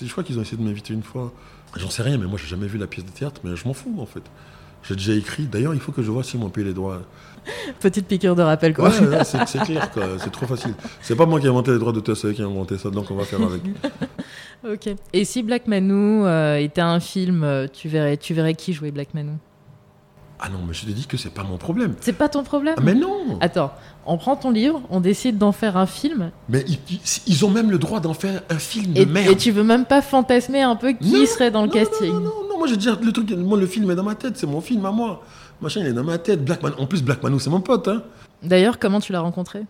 Je 0.00 0.10
crois 0.10 0.24
qu'ils 0.24 0.38
ont 0.38 0.42
essayé 0.42 0.56
de 0.56 0.62
m'inviter 0.62 0.92
une 0.92 1.02
fois. 1.02 1.32
J'en 1.76 1.90
sais 1.90 2.02
rien, 2.02 2.18
mais 2.18 2.26
moi, 2.26 2.38
j'ai 2.40 2.48
jamais 2.48 2.66
vu 2.66 2.78
la 2.78 2.86
pièce 2.86 3.04
de 3.04 3.10
théâtre, 3.10 3.40
mais 3.44 3.56
je 3.56 3.66
m'en 3.66 3.74
fous, 3.74 3.94
en 3.98 4.06
fait. 4.06 4.22
J'ai 4.88 4.94
déjà 4.96 5.12
écrit. 5.14 5.44
D'ailleurs, 5.44 5.74
il 5.74 5.80
faut 5.80 5.92
que 5.92 6.02
je 6.02 6.10
vois 6.10 6.22
si 6.22 6.36
m'ont 6.38 6.48
payé 6.48 6.66
les 6.68 6.74
droits. 6.74 7.02
Petite 7.80 8.06
piqûre 8.06 8.34
de 8.34 8.42
rappel, 8.42 8.74
quoi. 8.74 8.88
Ouais, 8.88 9.24
c'est 9.24 9.58
clair, 9.60 9.90
quoi. 9.92 10.04
C'est 10.18 10.32
trop 10.32 10.46
facile. 10.46 10.74
C'est 11.00 11.14
pas 11.14 11.26
moi 11.26 11.38
qui 11.40 11.46
ai 11.46 11.48
inventé 11.48 11.70
les 11.72 11.78
droits 11.78 11.92
d'auteur, 11.92 12.16
c'est 12.16 12.28
eux 12.28 12.32
qui 12.32 12.42
ont 12.42 12.50
inventé 12.50 12.76
ça, 12.78 12.90
donc 12.90 13.08
on 13.10 13.14
va 13.14 13.24
faire 13.24 13.40
avec. 13.42 13.62
ok. 14.68 14.94
Et 15.12 15.24
si 15.24 15.42
Black 15.42 15.66
Manou 15.68 16.24
euh, 16.26 16.56
était 16.56 16.80
un 16.80 16.98
film, 17.00 17.44
euh, 17.44 17.66
tu 17.72 17.88
verrais, 17.88 18.16
tu 18.16 18.34
verrais 18.34 18.54
qui 18.54 18.72
jouer 18.72 18.90
Black 18.90 19.14
Manou 19.14 19.38
Ah 20.40 20.48
non, 20.48 20.58
mais 20.66 20.74
je 20.74 20.86
te 20.86 20.90
dis 20.90 21.06
que 21.06 21.16
c'est 21.16 21.30
pas 21.32 21.44
mon 21.44 21.56
problème. 21.56 21.94
C'est 22.00 22.12
pas 22.14 22.28
ton 22.28 22.42
problème? 22.42 22.74
Ah, 22.78 22.82
mais 22.84 22.94
non 22.94 23.38
Attends, 23.40 23.72
on 24.06 24.18
prend 24.18 24.34
ton 24.34 24.50
livre, 24.50 24.82
on 24.90 24.98
décide 25.00 25.38
d'en 25.38 25.52
faire 25.52 25.76
un 25.76 25.86
film, 25.86 26.30
Mais 26.48 26.64
ils, 26.66 26.78
ils- 26.90 27.00
ils 27.28 27.44
ont 27.44 27.50
même 27.50 27.70
le 27.70 27.78
droit 27.78 28.00
d'en 28.00 28.14
faire 28.14 28.42
un 28.50 28.58
film 28.58 28.92
de 28.92 29.00
et, 29.02 29.06
merde. 29.06 29.30
et 29.32 29.36
tu 29.36 29.52
veux 29.52 29.62
même 29.64 29.84
pas 29.84 30.02
fantasmer 30.02 30.62
un 30.62 30.74
peu 30.74 30.92
qui 30.94 31.12
Non, 31.12 31.26
serait 31.26 31.50
dans 31.52 31.62
le 31.62 31.68
non, 31.68 31.72
casting 31.74 32.12
Non, 32.12 32.20
non, 32.20 32.45
non, 32.56 32.60
moi 32.60 32.68
j'ai 32.68 32.76
déjà 32.76 32.96
le 33.00 33.12
truc, 33.12 33.30
moi 33.32 33.58
le 33.58 33.66
film 33.66 33.90
est 33.90 33.94
dans 33.94 34.02
ma 34.02 34.14
tête, 34.14 34.36
c'est 34.36 34.46
mon 34.46 34.60
film 34.60 34.84
à 34.86 34.90
moi. 34.90 35.22
Machin, 35.60 35.80
il 35.80 35.86
est 35.86 35.92
dans 35.92 36.04
ma 36.04 36.18
tête. 36.18 36.44
Black 36.44 36.62
Man, 36.62 36.72
en 36.78 36.86
plus, 36.86 37.02
Black 37.02 37.22
Manou, 37.22 37.38
c'est 37.38 37.50
mon 37.50 37.60
pote. 37.60 37.88
Hein. 37.88 38.02
D'ailleurs, 38.42 38.78
comment 38.78 39.00
tu 39.00 39.12
l'as 39.12 39.20
rencontré? 39.20 39.64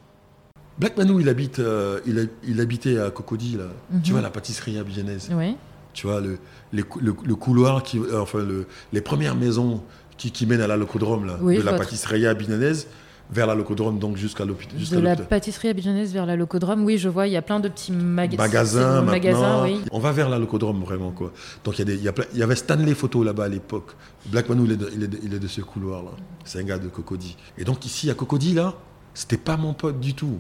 Black 0.79 0.97
Manou, 0.97 1.21
il 1.21 1.29
habite, 1.29 1.59
euh, 1.59 2.01
il, 2.07 2.19
a- 2.19 2.25
il 2.47 2.61
habitait 2.61 2.99
à 2.99 3.11
Cocody, 3.11 3.57
là. 3.57 3.65
Mhm. 3.91 4.03
Tu 4.03 4.13
vois 4.13 4.21
la 4.21 4.31
pâtisserie 4.31 4.79
abidjanaise. 4.79 5.31
Oui. 5.33 5.57
Tu 5.95 6.07
vois 6.07 6.21
le, 6.21 6.39
les 6.73 6.83
le, 7.01 7.15
le 7.25 7.35
couloir 7.37 7.83
qui, 7.83 7.99
euh, 7.99 8.21
enfin 8.21 8.39
le, 8.41 8.67
les 8.93 9.01
premières 9.01 9.35
maisons 9.37 9.83
qui, 10.19 10.31
qui 10.31 10.45
mènent 10.47 10.61
à 10.61 10.67
la 10.67 10.77
locodrome 10.77 11.25
là, 11.27 11.39
Oui, 11.41 11.57
de 11.57 11.61
je 11.61 11.67
la 11.67 11.73
pâtisserie 11.75 12.27
abidjanaise 12.27 12.87
vers 13.31 13.47
la 13.47 13.55
locodrome, 13.55 13.99
donc 13.99 14.17
jusqu'à 14.17 14.45
l'hôpital. 14.45 14.79
De 14.91 14.99
la 15.01 15.17
pâtisserie 15.17 15.69
abidjanaise 15.69 16.13
vers 16.13 16.27
la 16.27 16.37
locodrome, 16.37 16.85
oui, 16.85 16.97
je 16.99 17.09
vois, 17.09 17.27
il 17.27 17.33
y 17.33 17.37
a 17.37 17.43
plein 17.43 17.59
de 17.61 17.69
petits 17.69 17.91
maga- 17.93 18.37
Magasin, 18.37 19.01
c'est- 19.01 19.05
magasins. 19.05 19.41
maintenant. 19.41 19.63
oui. 19.65 19.81
On 19.91 19.99
va 19.99 20.13
vers 20.13 20.29
la 20.29 20.39
locodrome 20.39 20.81
vraiment 20.83 21.11
quoi. 21.11 21.33
Donc 21.65 21.75
il 21.77 21.81
y, 21.81 21.83
a 21.83 21.85
des- 21.85 21.95
il 21.97 22.03
y, 22.05 22.09
a 22.09 22.13
plein- 22.13 22.25
il 22.33 22.39
y 22.39 22.43
avait 22.43 22.55
Stanley 22.57 22.95
Photo 22.95 23.25
là-bas 23.25 23.45
à 23.45 23.49
l'époque. 23.49 23.93
Black 24.27 24.49
Manou, 24.49 24.65
il 24.67 24.73
est 24.73 24.77
de, 24.77 24.91
il 24.95 25.03
est 25.03 25.09
de- 25.09 25.19
il 25.25 25.35
est 25.35 25.39
de 25.41 25.49
ce 25.49 25.61
couloir 25.61 26.03
là. 26.05 26.11
C'est 26.45 26.61
un 26.61 26.65
gars 26.65 26.79
de 26.79 26.89
Cocody. 26.89 27.37
Et 27.59 27.65
donc 27.65 27.85
ici 27.85 28.11
à 28.11 28.15
Cocody 28.15 28.55
là, 28.55 28.75
c'était 29.15 29.37
pas 29.39 29.57
mon 29.57 29.75
pote 29.75 29.99
du 29.99 30.15
tout. 30.15 30.39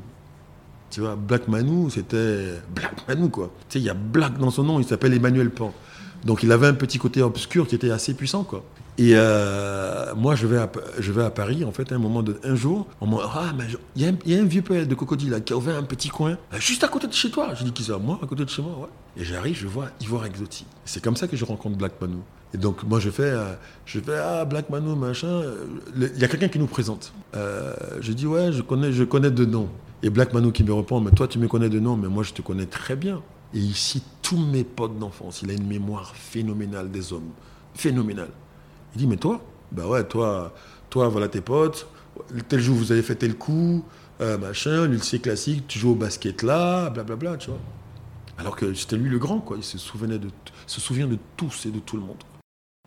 Tu 0.90 1.00
vois, 1.00 1.16
Black 1.16 1.49
Manou, 1.49 1.90
c'était 1.90 2.52
Black 2.73 3.09
Manou 3.09 3.28
quoi. 3.28 3.50
Tu 3.69 3.75
sais, 3.75 3.78
il 3.81 3.85
y 3.85 3.90
a 3.90 3.95
Black 3.95 4.38
dans 4.38 4.50
son 4.50 4.62
nom, 4.62 4.78
il 4.78 4.87
s'appelle 4.87 5.12
Emmanuel 5.12 5.50
Pan. 5.50 5.75
Donc 6.25 6.43
il 6.45 6.52
avait 6.52 6.69
un 6.69 6.75
petit 6.75 6.99
côté 6.99 7.21
obscur 7.23 7.66
qui 7.66 7.75
était 7.75 7.90
assez 7.90 8.14
puissant 8.14 8.45
quoi. 8.45 8.64
Et 8.99 9.11
euh, 9.15 10.15
moi 10.17 10.35
je 10.35 10.47
vais, 10.47 10.57
à, 10.57 10.71
je 10.99 11.12
vais 11.12 11.23
à 11.25 11.29
Paris 11.31 11.65
en 11.65 11.73
fait 11.73 11.93
un 11.93 11.99
moment 11.99 12.23
de, 12.23 12.38
un 12.43 12.55
jour 12.55 12.87
on 13.03 13.07
m'a 13.07 13.19
ah 13.35 13.53
mais 13.55 13.65
il 13.95 14.03
y, 14.03 14.35
a 14.35 14.41
un- 14.41 14.45
vieux 14.45 14.62
poète 14.62 14.88
de 14.88 14.95
Cocody 14.95 15.29
là 15.29 15.41
qui 15.41 15.53
a 15.53 15.57
ouvert 15.57 15.76
un 15.76 15.83
petit 15.83 16.09
coin 16.09 16.38
euh, 16.55 16.59
juste 16.59 16.83
à 16.83 16.88
côté 16.88 17.07
de 17.07 17.12
chez 17.12 17.31
toi. 17.31 17.53
Je 17.55 17.65
dis 17.65 17.73
qui 17.73 17.85
ça 17.85 17.99
Moi 17.99 18.19
à 18.23 18.26
côté 18.26 18.45
de 18.45 18.49
chez 18.49 18.62
moi 18.62 18.73
ouais. 18.79 19.21
Et 19.23 19.25
j'arrive 19.25 19.55
je 19.55 19.67
vois 19.67 19.88
Ivoire 20.00 20.25
exotique. 20.25 20.67
C'est 20.87 21.03
comme 21.05 21.17
ça 21.17 21.29
que 21.29 21.37
je 21.37 21.45
rencontre 21.45 21.76
Black 21.76 22.00
Manou. 22.00 22.23
Et 22.55 22.59
donc 22.59 22.85
moi 22.85 22.99
je 22.99 23.11
fais 23.11 23.25
euh, 23.25 23.53
je 23.85 24.00
fais 24.00 24.17
ah 24.17 24.47
Black 24.47 24.71
Manou 24.71 24.97
machin. 24.97 25.43
Il 25.95 26.19
y 26.19 26.25
a 26.25 26.29
quelqu'un 26.29 26.49
qui 26.49 26.59
nous 26.59 26.67
présente. 26.67 27.12
Je 27.35 28.12
dis 28.12 28.26
ouais 28.26 28.50
je 28.53 28.62
connais 28.62 28.93
je 28.93 29.05
connais 29.05 29.31
de 29.31 29.45
nom. 29.45 29.69
Et 30.03 30.09
Black 30.09 30.33
Manou 30.33 30.53
qui 30.53 30.65
me 30.65 30.73
répond 30.73 31.00
mais 31.00 31.11
toi 31.11 31.29
tu 31.29 31.38
me 31.38 31.49
connais 31.49 31.69
de 31.69 31.81
nom 31.81 31.97
mais 31.99 32.09
moi 32.09 32.23
je 32.23 32.33
te 32.33 32.41
connais 32.41 32.67
très 32.67 32.97
bien. 32.97 33.21
Et 33.53 33.59
il 33.59 33.75
cite 33.75 34.05
tous 34.23 34.38
mes 34.38 34.65
potes 34.65 34.99
d'enfance. 34.99 35.43
Il 35.43 35.50
a 35.50 35.53
une 35.53 35.67
mémoire 35.67 36.15
phénoménale 36.17 36.91
des 36.91 37.12
hommes. 37.12 37.31
Phénoménale. 37.75 38.31
Il 38.97 39.00
dit, 39.00 39.07
mais 39.07 39.19
toi 39.19 39.43
Bah 39.73 39.87
ouais, 39.87 40.05
toi, 40.05 40.55
toi, 40.88 41.09
voilà 41.09 41.29
tes 41.29 41.43
potes. 41.43 41.87
Tel 42.49 42.61
jour, 42.61 42.75
vous 42.75 42.93
avez 42.93 43.03
fait 43.03 43.15
tel 43.15 43.35
coup, 43.37 43.85
euh, 44.23 44.38
machin, 44.38 44.91
c'est 45.03 45.19
classique, 45.19 45.69
tu 45.69 45.79
joues 45.79 45.91
au 45.91 45.95
basket 45.95 46.43
là, 46.43 46.88
blablabla, 46.88 47.37
tu 47.37 47.50
vois. 47.50 47.59
Alors 48.38 48.57
que 48.57 48.73
c'était 48.73 48.97
lui 48.97 49.11
le 49.11 49.19
grand, 49.19 49.41
quoi. 49.41 49.59
Il 49.59 49.62
se, 49.62 49.76
souvenait 49.76 50.19
de, 50.19 50.29
se 50.67 50.81
souvient 50.81 51.07
de 51.07 51.19
tous 51.37 51.67
et 51.67 51.71
de 51.71 51.79
tout 51.79 51.97
le 51.97 52.03
monde. 52.05 52.17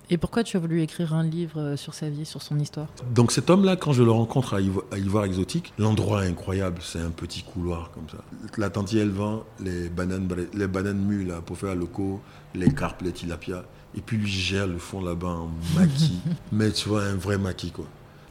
Et 0.10 0.18
pourquoi 0.18 0.44
tu 0.44 0.58
as 0.58 0.60
voulu 0.60 0.82
écrire 0.82 1.14
un 1.14 1.22
livre 1.22 1.60
euh, 1.62 1.78
sur 1.78 1.94
sa 1.94 2.10
vie, 2.10 2.26
sur 2.26 2.42
son 2.42 2.58
histoire? 2.58 2.88
Donc 3.14 3.32
cet 3.32 3.52
homme-là, 3.52 3.76
quand 3.76 3.92
je 3.94 4.02
le 4.02 4.10
rencontre 4.10 4.56
à, 4.56 4.62
Ivo- 4.62 4.86
à 4.92 4.98
Ivoire 4.98 5.26
Exotique, 5.26 5.72
l'endroit 5.78 6.26
est 6.26 6.30
incroyable. 6.30 6.80
C'est 6.82 7.00
un 7.00 7.12
petit 7.12 7.44
couloir 7.44 7.92
comme 7.92 8.10
ça. 8.10 8.18
La 8.58 8.72
tante 8.72 8.92
elle 8.96 9.12
vend 9.12 9.44
les 9.60 9.90
bananes, 9.90 10.28
les 10.56 10.66
bananes 10.68 10.98
mues 11.06 11.26
là, 11.26 11.42
pour 11.42 11.60
faire 11.60 11.76
le 11.76 11.86
co, 11.86 12.20
les 12.56 12.74
carpes, 12.74 13.04
les 13.04 13.12
tilapia. 13.12 13.64
Et 13.98 14.02
puis 14.02 14.18
lui 14.18 14.30
gère 14.30 14.68
le 14.68 14.78
fond 14.78 15.02
là-bas 15.02 15.28
en 15.28 15.52
maquis. 15.76 16.20
Mais 16.52 16.72
tu 16.72 16.90
vois, 16.90 17.04
un 17.04 17.16
vrai 17.16 17.38
maquis 17.38 17.72
quoi. 17.72 17.86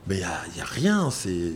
Mais 0.06 0.16
il 0.16 0.18
n'y 0.18 0.24
a, 0.24 0.40
y 0.56 0.60
a 0.60 0.64
rien. 0.64 1.08
Il 1.26 1.54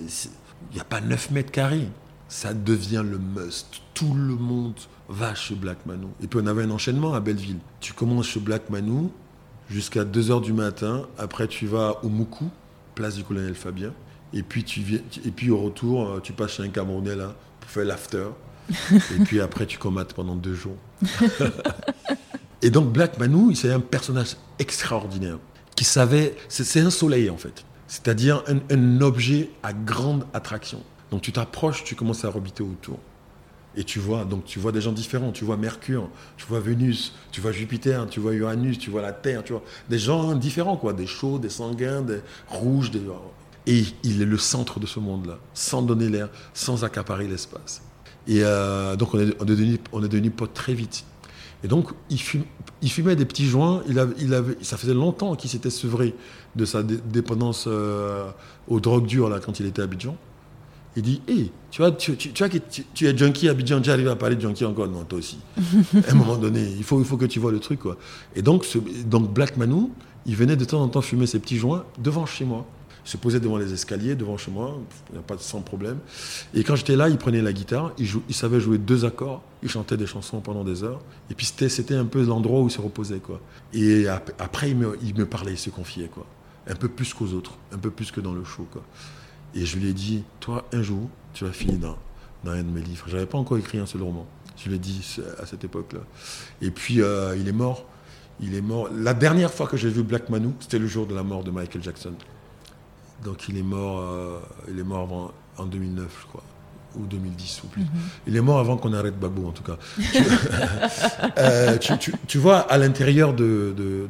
n'y 0.75 0.81
a 0.81 0.85
pas 0.85 1.01
9 1.01 1.31
mètres 1.31 1.53
carrés. 1.53 1.89
Ça 2.29 2.55
devient 2.55 3.05
le 3.09 3.19
must. 3.19 3.81
Tout 3.95 4.15
le 4.15 4.35
monde 4.35 4.75
va 5.09 5.35
chez 5.35 5.55
Black 5.55 5.85
Manou. 5.87 6.11
Et 6.23 6.27
puis 6.27 6.41
on 6.43 6.47
avait 6.47 6.65
un 6.65 6.71
enchaînement 6.71 7.15
à 7.15 7.21
Belleville. 7.21 7.59
Tu 7.81 7.93
commences 7.93 8.27
chez 8.27 8.41
Black 8.41 8.71
Manou 8.71 9.13
jusqu'à 9.73 10.05
2h 10.05 10.43
du 10.43 10.53
matin. 10.53 11.07
Après, 11.19 11.49
tu 11.49 11.67
vas 11.67 12.05
au 12.05 12.09
Moukou, 12.09 12.51
place 12.95 13.17
du 13.17 13.25
colonel 13.25 13.55
Fabien. 13.55 13.93
Et 14.33 14.43
puis, 14.43 14.65
tu 14.65 14.81
viens, 14.81 15.01
et 15.25 15.31
puis 15.31 15.51
au 15.51 15.59
retour, 15.59 16.09
euh, 16.09 16.21
tu 16.21 16.33
passes 16.33 16.53
chez 16.53 16.63
un 16.63 16.69
Camerounais 16.69 17.17
là 17.17 17.35
pour 17.61 17.71
faire 17.71 17.85
l'after. 17.85 18.29
et 18.93 19.25
puis 19.25 19.41
après, 19.41 19.67
tu 19.67 19.79
commates 19.79 20.15
pendant 20.15 20.37
deux 20.37 20.55
jours. 20.55 20.77
et 22.63 22.71
donc, 22.71 22.93
Black 22.93 23.19
Manou, 23.19 23.55
c'est 23.55 23.73
un 23.73 23.81
personnage 23.81 24.37
extraordinaire 24.59 25.39
qui 25.75 25.85
savait. 25.85 26.37
C'est 26.49 26.81
un 26.81 26.91
soleil 26.91 27.29
en 27.29 27.37
fait. 27.37 27.65
C'est-à-dire 27.89 28.43
un, 28.47 28.59
un 28.75 29.01
objet 29.01 29.51
à 29.63 29.73
grande 29.73 30.25
attraction. 30.33 30.83
Donc, 31.11 31.23
tu 31.23 31.33
t'approches, 31.33 31.85
tu 31.85 31.95
commences 31.95 32.25
à 32.25 32.29
orbiter 32.29 32.63
autour. 32.63 32.99
Et 33.75 33.85
tu 33.85 33.99
vois, 33.99 34.25
donc 34.25 34.45
tu 34.45 34.59
vois 34.59 34.73
des 34.73 34.81
gens 34.81 34.93
différents. 34.93 35.33
Tu 35.33 35.45
vois 35.45 35.57
Mercure, 35.57 36.09
tu 36.37 36.45
vois 36.47 36.61
Vénus, 36.61 37.15
tu 37.31 37.41
vois 37.41 37.53
Jupiter, 37.53 38.07
tu 38.09 38.21
vois 38.21 38.33
Uranus, 38.35 38.79
tu 38.79 38.91
vois 38.91 39.03
la 39.03 39.13
Terre, 39.13 39.43
tu 39.45 39.53
vois 39.53 39.63
des 39.89 39.99
gens 39.99 40.35
différents, 40.35 40.77
quoi, 40.77 40.93
des 40.93 41.07
chauds, 41.07 41.39
des 41.39 41.49
sanguins, 41.49 42.03
des 42.03 42.21
rouges, 42.49 42.91
des... 42.91 43.01
Et 43.67 43.85
il 44.03 44.21
est 44.21 44.27
le 44.27 44.39
centre 44.39 44.81
de 44.81 44.87
ce 44.87 44.99
monde-là, 44.99 45.39
sans 45.55 45.83
donner 45.83 46.09
l'air, 46.09 46.29
sans 46.53 46.85
accaparer 46.85 47.29
l'espace. 47.29 47.83
Et 48.27 48.41
euh, 48.43 48.97
donc 48.97 49.15
on 49.15 49.21
est, 49.21 49.35
on 49.41 49.45
est 49.45 49.47
devenu, 49.47 49.79
on 49.93 50.05
est 50.05 50.09
devenu 50.09 50.31
potes 50.31 50.55
très 50.55 50.75
vite. 50.75 51.05
Et 51.65 51.69
donc 51.69 51.91
il, 52.11 52.19
fume- 52.19 52.45
il 52.83 52.91
fumait 52.91 53.17
des 53.17 53.25
petits 53.25 53.47
joints. 53.47 53.83
Il 53.89 53.99
avait, 53.99 54.15
il 54.19 54.35
avait, 54.35 54.57
ça 54.63 54.77
faisait 54.77 54.95
longtemps 54.95 55.37
qu'il 55.37 55.49
s'était 55.51 55.71
sevré 55.71 56.15
de 56.57 56.65
sa 56.65 56.83
dé- 56.83 56.99
dépendance 57.13 57.67
euh, 57.69 58.31
aux 58.69 58.81
drogues 58.81 59.07
dures 59.07 59.29
là 59.29 59.39
quand 59.39 59.61
il 59.61 59.67
était 59.67 59.81
à 59.81 59.85
Abidjan. 59.85 60.17
Il 60.95 61.03
dit, 61.03 61.23
hé, 61.27 61.51
tu 61.71 61.81
vois, 61.81 61.91
tu, 61.93 62.15
tu, 62.17 62.33
tu 62.33 62.43
vois 62.43 62.51
que 62.51 62.59
tu, 62.59 62.85
tu 62.93 63.07
es 63.07 63.17
junkie 63.17 63.49
à 63.49 63.53
Abidjan, 63.53 63.81
tu 63.81 63.91
arrives 63.91 64.09
à 64.09 64.17
parler 64.17 64.37
de 64.37 64.43
junkie 64.43 64.67
encore? 64.67 64.89
Non, 64.89 65.05
toi 65.05 65.19
aussi. 65.21 65.39
à 66.07 66.11
un 66.11 66.15
moment 66.15 66.37
donné, 66.37 66.63
il 66.77 66.85
faut, 66.85 66.99
il 66.99 67.07
faut 67.07 67.17
que 67.17 67.25
tu 67.25 67.39
vois 67.39 67.51
le 67.51 67.61
truc. 67.61 67.81
Quoi. 67.81 67.97
Et 68.37 68.43
donc, 68.43 68.67
ce, 68.67 68.77
donc, 69.07 69.33
Black 69.33 69.57
Manou, 69.57 69.91
il 70.27 70.37
venait 70.37 70.55
de 70.57 70.67
temps 70.67 70.83
en 70.83 70.89
temps 70.89 71.01
fumer 71.01 71.27
ses 71.27 71.39
petits 71.39 71.57
joints 71.57 71.85
devant 71.99 72.27
chez 72.27 72.45
moi. 72.45 72.67
Se 73.05 73.17
posait 73.17 73.41
devant 73.41 73.57
les 73.57 73.73
escaliers, 73.73 74.15
devant 74.15 74.37
chez 74.37 74.53
moi, 74.53 74.79
il 75.13 75.19
a 75.19 75.23
pas 75.23 75.37
sans 75.39 75.61
problème. 75.61 75.99
Et 76.55 76.63
quand 76.63 76.77
j'étais 76.77 76.95
là, 76.95 77.09
il 77.09 77.19
prenait 77.19 77.43
la 77.43 77.53
guitare, 77.53 77.93
il, 77.99 78.07
jou- 78.07 78.23
savait 78.31 78.61
jouer 78.61 78.79
deux 78.79 79.05
accords, 79.05 79.43
il 79.63 79.69
chantait 79.69 79.97
des 79.97 80.07
chansons 80.07 80.41
pendant 80.41 80.63
des 80.63 80.85
heures. 80.85 81.01
Et 81.29 81.35
puis 81.35 81.45
c'était, 81.47 81.95
un 81.97 82.05
peu 82.05 82.23
l'endroit 82.25 82.61
où 82.61 82.67
il 82.69 82.71
se 82.71 82.81
reposait. 82.81 83.19
Quoi. 83.19 83.41
Et 83.73 84.07
ap- 84.07 84.31
après, 84.39 84.71
il 84.71 84.77
me, 84.77 85.27
parlait, 85.27 85.53
il 85.53 85.59
se 85.59 85.71
confiait. 85.71 86.07
Quoi. 86.09 86.25
Un 86.69 86.77
peu 86.77 86.89
plus 86.89 87.13
qu'aux 87.13 87.33
autres, 87.33 87.59
un 87.73 87.79
peu 87.79 87.91
plus 87.91 88.13
que 88.13 88.21
dans 88.21 88.35
le 88.35 88.45
show. 88.45 88.69
Quoi. 88.71 88.83
Et 89.55 89.67
je 89.67 89.79
lui 89.79 89.89
ai 89.89 89.93
dit, 89.93 90.23
toi, 90.39 90.65
un 90.73 90.83
jour, 90.83 91.09
tu 91.35 91.45
vas 91.45 91.51
finir 91.53 91.79
dans, 91.79 91.97
dans 92.45 92.53
un 92.53 92.63
de 92.63 92.71
mes 92.71 92.83
livres. 92.83 93.07
Je 93.09 93.15
n'avais 93.15 93.27
pas 93.27 93.37
encore 93.39 93.59
écrit 93.59 93.79
un 93.79 93.87
seul 93.87 94.03
roman. 94.03 94.27
Je 94.57 94.69
lui 94.69 94.77
ai 94.77 94.79
dit 94.79 95.17
à 95.41 95.47
cette 95.47 95.65
époque-là. 95.65 96.01
Et 96.61 96.71
puis, 96.71 97.03
euh, 97.03 97.37
il 97.37 97.49
est 97.49 97.53
mort. 97.53 97.85
Il 98.41 98.55
est 98.55 98.61
mort. 98.63 98.89
La 98.97 99.13
dernière 99.13 99.53
fois 99.53 99.67
que 99.67 99.77
j'ai 99.77 99.89
vu 99.89 100.05
Black 100.05 100.29
Manu, 100.31 100.51
c'était 100.61 100.79
le 100.79 100.87
jour 100.87 101.07
de 101.09 101.15
la 101.17 101.25
mort 101.25 101.43
de 101.43 101.51
Michael 101.51 101.83
Jackson. 101.83 102.13
Donc, 103.25 103.49
il 103.49 103.57
est 103.57 103.63
mort, 103.63 104.01
euh, 104.01 104.39
il 104.69 104.79
est 104.79 104.83
mort 104.85 105.01
avant- 105.03 105.31
en 105.59 105.67
2009, 105.67 106.07
je 106.23 106.27
crois. 106.29 106.43
Ou 106.95 107.07
2010 107.07 107.63
ou 107.65 107.69
plus. 107.69 107.83
Il 108.27 108.37
est 108.37 108.41
mort 108.43 108.59
avant 108.59 108.77
qu'on 108.77 108.93
arrête 108.93 109.19
Babou, 109.19 109.47
en 109.49 109.53
tout 109.53 109.63
cas. 109.63 109.79
Tu- 110.13 110.23
Euh, 111.39 111.79
tu, 111.79 111.97
tu- 111.99 112.13
tu 112.27 112.39
vois, 112.39 112.59
à 112.61 112.77
l'intérieur 112.77 113.33
de, 113.33 113.75
de- 113.77 114.09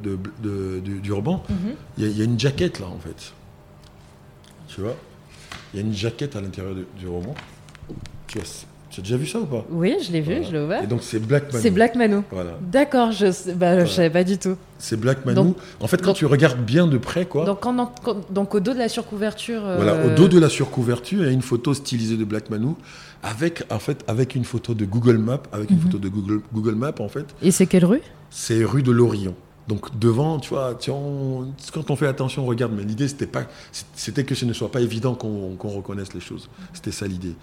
ruban, 1.12 1.44
il 1.96 2.04
y, 2.04 2.06
a- 2.06 2.10
il 2.10 2.18
y 2.18 2.22
a 2.22 2.24
une 2.24 2.38
jaquette, 2.40 2.80
là, 2.80 2.86
en 2.86 2.98
fait. 2.98 3.32
Tu 4.68 4.80
vois? 4.80 4.96
Il 5.72 5.80
y 5.80 5.82
a 5.82 5.86
une 5.86 5.94
jaquette 5.94 6.34
à 6.34 6.40
l'intérieur 6.40 6.74
du 6.98 7.06
roman. 7.06 7.34
Tu 8.92 9.00
as 9.00 9.02
déjà 9.02 9.16
vu 9.16 9.26
ça 9.26 9.40
ou 9.40 9.46
pas 9.46 9.64
Oui, 9.70 9.96
je 10.06 10.12
l'ai 10.12 10.20
vu, 10.20 10.34
Voilà. 10.34 10.42
je 10.48 10.52
l'ai 10.52 10.62
ouvert. 10.62 10.84
Et 10.84 10.86
donc 10.86 11.02
c'est 11.02 11.18
Black 11.18 11.50
Manu. 11.52 11.62
C'est 11.62 11.70
Black 11.70 11.96
Mano. 11.96 12.22
Voilà. 12.30 12.52
D'accord, 12.60 13.10
je 13.10 13.32
sais- 13.32 13.54
bah, 13.54 13.72
Voilà. 13.72 13.86
savais 13.86 14.10
pas 14.10 14.22
du 14.24 14.38
tout. 14.38 14.56
C'est 14.78 14.96
Black 15.00 15.24
Manu. 15.24 15.36
Donc- 15.36 15.56
en 15.80 15.86
fait, 15.86 15.96
quand 16.00 16.08
donc- 16.08 16.16
tu 16.16 16.26
regardes 16.26 16.60
bien 16.64 16.86
de 16.86 16.98
près, 16.98 17.24
quoi. 17.26 17.44
Donc, 17.44 17.60
quand- 17.60 17.94
quand- 18.02 18.30
donc 18.30 18.54
au 18.54 18.60
dos 18.60 18.74
de 18.74 18.78
la 18.78 18.88
surcouverture. 18.88 19.62
euh, 19.64 19.76
Voilà, 19.76 20.06
au 20.06 20.10
dos 20.14 20.28
de 20.28 20.38
la 20.38 20.48
surcouverture, 20.48 21.20
il 21.22 21.26
y 21.26 21.28
a 21.28 21.32
une 21.32 21.42
photo 21.42 21.74
stylisée 21.74 22.16
de 22.16 22.24
Black 22.24 22.50
Manu 22.50 22.74
avec, 23.22 23.64
en 23.70 23.78
fait, 23.78 24.04
avec 24.08 24.34
une 24.34 24.44
photo 24.44 24.74
de 24.74 24.84
Google 24.84 25.18
Maps, 25.18 25.42
avec 25.52 25.70
une 25.70 25.76
Mhm. 25.76 25.82
photo 25.82 25.98
de 25.98 26.08
Google, 26.08 26.40
Google 26.52 26.74
Maps, 26.74 26.92
en 27.00 27.08
fait. 27.08 27.26
Et 27.42 27.50
c'est 27.50 27.66
quelle 27.66 27.84
rue? 27.84 28.02
C'est 28.30 28.64
rue 28.64 28.82
de 28.82 28.90
l'Orient. 28.92 29.34
Donc 29.68 29.96
devant, 29.96 30.40
tu 30.40 30.48
vois, 30.50 30.74
tu- 30.74 30.90
on- 30.90 31.46
quand 31.72 31.88
on 31.92 31.94
fait 31.96 32.08
attention, 32.08 32.42
on 32.42 32.46
regarde. 32.46 32.72
Mais 32.76 32.82
l'idée, 32.82 33.06
c'était 33.06 33.28
pas, 33.28 33.44
c'était 33.94 34.24
que 34.24 34.34
ce 34.34 34.44
ne 34.44 34.52
soit 34.52 34.72
pas 34.72 34.80
évident 34.80 35.14
qu'on 35.14 35.54
qu'on 35.56 35.68
reconnaisse 35.68 36.12
les 36.14 36.20
choses. 36.20 36.48
C'était 36.74 36.90
ça 36.90 37.06
l'idée. 37.06 37.34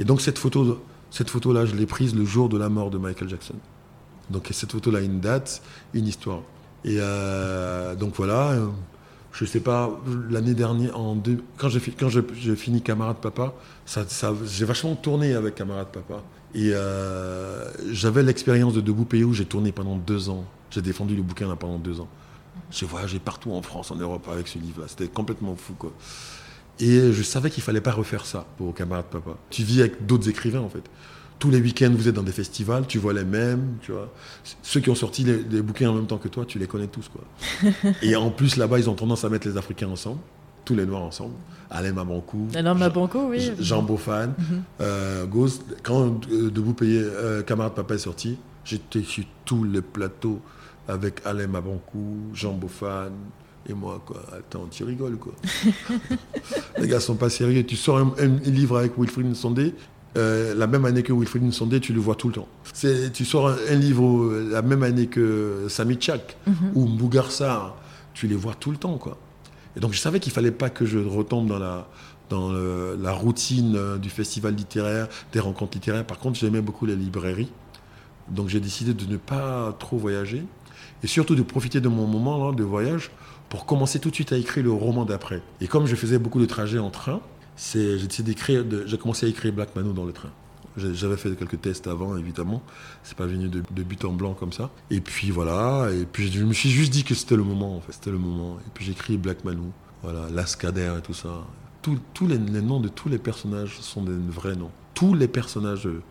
Et 0.00 0.04
donc 0.04 0.20
cette 0.20 0.38
photo, 0.38 0.82
cette 1.10 1.30
photo-là, 1.30 1.64
je 1.64 1.74
l'ai 1.74 1.86
prise 1.86 2.14
le 2.14 2.24
jour 2.24 2.48
de 2.48 2.58
la 2.58 2.68
mort 2.68 2.90
de 2.90 2.98
Michael 2.98 3.28
Jackson. 3.28 3.54
Donc 4.30 4.48
cette 4.50 4.72
photo-là 4.72 4.98
a 4.98 5.02
une 5.02 5.20
date, 5.20 5.62
une 5.94 6.06
histoire. 6.06 6.42
Et 6.84 6.96
euh, 6.98 7.94
donc 7.94 8.14
voilà, 8.14 8.50
euh, 8.50 8.66
je 9.32 9.44
sais 9.44 9.60
pas, 9.60 9.90
l'année 10.30 10.54
dernière, 10.54 10.92
quand 11.56 11.68
j'ai 11.68 12.56
fini 12.56 12.82
Camarade 12.82 13.18
Papa, 13.18 13.54
j'ai 14.44 14.64
vachement 14.64 14.94
tourné 14.96 15.34
avec 15.34 15.54
Camarade 15.54 15.88
Papa. 15.88 16.22
Et 16.54 16.70
euh, 16.72 17.70
j'avais 17.90 18.22
l'expérience 18.22 18.74
de 18.74 18.80
Debout 18.80 19.04
Pays 19.04 19.24
où 19.24 19.34
j'ai 19.34 19.44
tourné 19.44 19.72
pendant 19.72 19.96
deux 19.96 20.30
ans. 20.30 20.44
J'ai 20.70 20.82
défendu 20.82 21.14
le 21.14 21.22
bouquin 21.22 21.48
là 21.48 21.56
pendant 21.56 21.78
deux 21.78 22.00
ans. 22.00 22.08
J'ai 22.70 22.86
voyagé 22.86 23.18
partout 23.18 23.52
en 23.52 23.62
France, 23.62 23.90
en 23.90 23.96
Europe 23.96 24.28
avec 24.30 24.48
ce 24.48 24.58
livre-là. 24.58 24.88
C'était 24.88 25.08
complètement 25.08 25.56
fou, 25.56 25.74
quoi. 25.74 25.92
Et 26.80 27.12
je 27.12 27.22
savais 27.22 27.50
qu'il 27.50 27.62
fallait 27.62 27.80
pas 27.80 27.92
refaire 27.92 28.24
ça 28.24 28.46
pour 28.56 28.74
camarade 28.74 29.06
papa. 29.06 29.36
Tu 29.50 29.62
vis 29.62 29.80
avec 29.80 30.06
d'autres 30.06 30.28
écrivains, 30.28 30.60
en 30.60 30.68
fait. 30.68 30.82
Tous 31.38 31.50
les 31.50 31.60
week-ends, 31.60 31.92
vous 31.92 32.08
êtes 32.08 32.14
dans 32.14 32.22
des 32.22 32.32
festivals, 32.32 32.86
tu 32.86 32.98
vois 32.98 33.12
les 33.12 33.24
mêmes, 33.24 33.76
tu 33.80 33.92
vois. 33.92 34.12
Ceux 34.62 34.80
qui 34.80 34.90
ont 34.90 34.96
sorti 34.96 35.24
les, 35.24 35.62
bouquins 35.62 35.90
en 35.90 35.94
même 35.94 36.06
temps 36.06 36.18
que 36.18 36.28
toi, 36.28 36.44
tu 36.44 36.58
les 36.58 36.66
connais 36.66 36.88
tous, 36.88 37.08
quoi. 37.08 37.22
et 38.02 38.16
en 38.16 38.30
plus, 38.30 38.56
là-bas, 38.56 38.78
ils 38.78 38.90
ont 38.90 38.94
tendance 38.94 39.24
à 39.24 39.28
mettre 39.28 39.46
les 39.46 39.56
Africains 39.56 39.88
ensemble, 39.88 40.18
tous 40.64 40.74
les 40.74 40.84
Noirs 40.84 41.02
ensemble. 41.02 41.34
Alain 41.70 41.92
Mabankou. 41.92 42.48
Alain 42.54 42.74
Mabankou, 42.74 43.28
oui. 43.30 43.52
Jean 43.60 43.82
Beaufan, 43.82 44.28
mhm. 44.38 44.62
euh, 44.80 45.26
Quand 45.82 46.20
euh, 46.30 46.50
Debout 46.50 46.72
payer 46.72 47.02
euh, 47.02 47.42
camarade 47.42 47.74
papa 47.74 47.94
est 47.94 47.98
sorti, 47.98 48.38
j'étais 48.64 49.02
sur 49.02 49.24
tous 49.44 49.64
les 49.64 49.82
plateaux 49.82 50.40
avec 50.88 51.20
Alain 51.24 51.46
Mabankou, 51.46 52.30
Jean 52.32 52.54
Beaufan, 52.54 53.12
et 53.68 53.74
moi, 53.74 54.02
quoi. 54.04 54.22
Attends, 54.36 54.66
tu 54.70 54.84
rigoles, 54.84 55.16
quoi. 55.16 55.34
les 56.78 56.88
gars 56.88 57.00
sont 57.00 57.16
pas 57.16 57.30
sérieux. 57.30 57.64
Tu 57.64 57.76
sors 57.76 57.98
un, 57.98 58.26
livre 58.44 58.78
avec 58.78 58.98
Wilfried 58.98 59.26
Nsondé, 59.26 59.74
euh, 60.16 60.54
la 60.54 60.66
même 60.66 60.84
année 60.84 61.02
que 61.02 61.12
Wilfried 61.12 61.44
Nsondé, 61.44 61.80
tu 61.80 61.92
le 61.92 62.00
vois 62.00 62.14
tout 62.14 62.28
le 62.28 62.34
temps. 62.34 62.48
Tu 63.12 63.24
sors 63.24 63.48
un, 63.48 63.74
livre 63.74 64.32
la 64.50 64.62
même 64.62 64.82
année 64.82 65.06
que 65.06 65.66
Sami 65.68 65.98
Chak 66.00 66.36
mhm. 66.46 66.54
ou 66.74 66.86
Mbougar 66.86 67.28
tu 68.14 68.26
les 68.26 68.34
vois 68.34 68.54
tout 68.54 68.70
le 68.70 68.76
temps, 68.76 68.98
quoi. 68.98 69.16
Et 69.76 69.80
donc, 69.80 69.92
je 69.92 70.00
savais 70.00 70.18
qu'il 70.18 70.32
fallait 70.32 70.50
pas 70.50 70.70
que 70.70 70.84
je 70.84 70.98
retombe 70.98 71.46
dans 71.46 71.58
la, 71.58 71.86
dans 72.30 72.50
la 72.50 73.12
routine 73.12 73.76
euh, 73.76 73.98
du 73.98 74.10
festival 74.10 74.54
littéraire, 74.54 75.08
des 75.32 75.40
rencontres 75.40 75.74
littéraires. 75.74 76.04
Par 76.04 76.18
contre, 76.18 76.38
j'aimais 76.38 76.62
beaucoup 76.62 76.84
les 76.84 76.96
librairies. 76.96 77.50
Donc, 78.28 78.48
j'ai 78.48 78.60
décidé 78.60 78.92
de 78.92 79.04
ne 79.06 79.16
pas 79.16 79.76
trop 79.78 79.98
voyager 79.98 80.44
et 81.02 81.06
surtout 81.06 81.34
de 81.34 81.42
profiter 81.42 81.80
de 81.80 81.88
mon 81.88 82.06
moment 82.06 82.52
de 82.52 82.64
voyage 82.64 83.10
pour 83.48 83.66
commencer 83.66 83.98
tout 83.98 84.10
de 84.10 84.14
suite 84.14 84.32
à 84.32 84.36
écrire 84.36 84.64
le 84.64 84.72
roman 84.72 85.04
d'après. 85.04 85.42
Et 85.60 85.66
comme 85.66 85.86
je 85.86 85.96
faisais 85.96 86.18
beaucoup 86.18 86.40
de 86.40 86.46
trajets 86.46 86.78
en 86.78 86.90
train, 86.90 87.20
j'ai 87.56 88.98
commencé 89.00 89.26
à 89.26 89.28
écrire 89.28 89.52
Black 89.52 89.74
Manu 89.74 89.92
dans 89.92 90.04
le 90.04 90.12
train. 90.12 90.30
J'avais 90.76 91.16
fait 91.16 91.34
quelques 91.34 91.60
tests 91.60 91.88
avant, 91.88 92.16
évidemment. 92.16 92.62
C'est 93.02 93.16
pas 93.16 93.26
venu 93.26 93.48
de, 93.48 93.82
but 93.82 94.04
en 94.04 94.12
blanc 94.12 94.34
comme 94.34 94.52
ça. 94.52 94.70
Et 94.90 95.00
puis 95.00 95.30
voilà. 95.30 95.88
Et 95.92 96.04
puis 96.04 96.30
je 96.30 96.44
me 96.44 96.52
suis 96.52 96.70
juste 96.70 96.92
dit 96.92 97.02
que 97.02 97.14
c'était 97.14 97.36
le 97.36 97.42
moment, 97.42 97.76
en 97.76 97.80
fait. 97.80 97.92
C'était 97.92 98.10
le 98.10 98.18
moment. 98.18 98.58
Et 98.60 98.70
puis 98.72 98.84
j'ai 98.84 98.92
écrit 98.92 99.16
Black 99.16 99.44
Manu. 99.44 99.70
Voilà, 100.02 100.28
Lascader 100.30 100.94
et 100.98 101.02
tout 101.02 101.14
ça. 101.14 101.44
Tous 101.82 102.26
les, 102.26 102.38
les, 102.38 102.60
noms 102.60 102.80
de 102.80 102.88
tous 102.88 103.08
les 103.08 103.18
personnages 103.18 103.78
sont 103.80 104.02
des 104.02 104.12
vrais 104.12 104.54
noms. 104.54 104.70
Tous 104.94 105.14
les 105.14 105.26
personnages, 105.26 105.86
euh, 105.86 106.02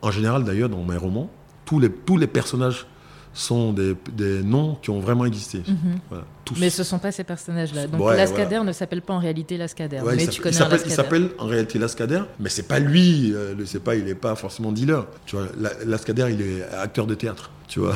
en 0.00 0.10
général 0.10 0.44
d'ailleurs, 0.44 0.68
dans 0.68 0.84
mes 0.84 0.96
romans, 0.96 1.28
tous 1.64 1.80
les, 1.80 1.90
tous 1.90 2.16
les 2.16 2.28
personnages 2.28 2.86
sont 3.32 3.72
des, 3.72 3.94
des, 4.12 4.42
noms 4.42 4.76
qui 4.80 4.90
ont 4.90 5.00
vraiment 5.00 5.24
existé. 5.24 5.62
Mhm. 5.66 6.20
Mais 6.58 6.70
ce 6.70 6.82
ne 6.82 6.84
sont 6.84 6.98
pas 6.98 7.12
ces 7.12 7.24
personnages-là. 7.24 7.86
Donc 7.86 8.00
Lascader 8.14 8.60
ne 8.64 8.72
s'appelle 8.72 9.02
pas 9.02 9.14
en 9.14 9.18
réalité 9.18 9.56
Lascader. 9.56 10.00
mais 10.04 10.26
tu 10.26 10.40
connais 10.40 10.56
il 10.84 10.90
s'appelle 10.90 11.30
en 11.38 11.46
réalité 11.46 11.78
Lascader, 11.78 12.22
mais 12.40 12.48
c'est 12.48 12.66
pas 12.66 12.78
lui. 12.78 13.32
Euh, 13.34 13.54
le 13.54 13.78
pas, 13.78 13.94
il 13.94 14.04
n'est 14.04 14.14
pas 14.14 14.34
forcément 14.34 14.72
dealer. 14.72 15.06
Tu 15.26 15.36
vois, 15.36 15.46
Lascader, 15.84 16.28
il 16.32 16.40
est 16.40 16.62
acteur 16.74 17.06
de 17.06 17.14
théâtre. 17.14 17.50
Tu 17.68 17.80
vois. 17.80 17.94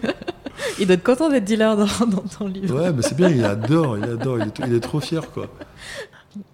il 0.78 0.86
doit 0.86 0.94
être 0.94 1.02
content 1.02 1.28
d'être 1.28 1.44
dealer 1.44 1.76
dans, 1.76 1.86
ton 2.38 2.46
livre. 2.46 2.80
Ouais, 2.80 2.92
mais 2.92 3.02
c'est 3.02 3.16
bien. 3.16 3.28
Il 3.28 3.44
adore. 3.44 3.98
Il 3.98 4.04
adore. 4.04 4.38
Il 4.38 4.46
est, 4.46 4.66
il 4.66 4.74
est 4.74 4.80
trop 4.80 5.00
fier, 5.00 5.28
quoi. 5.30 5.48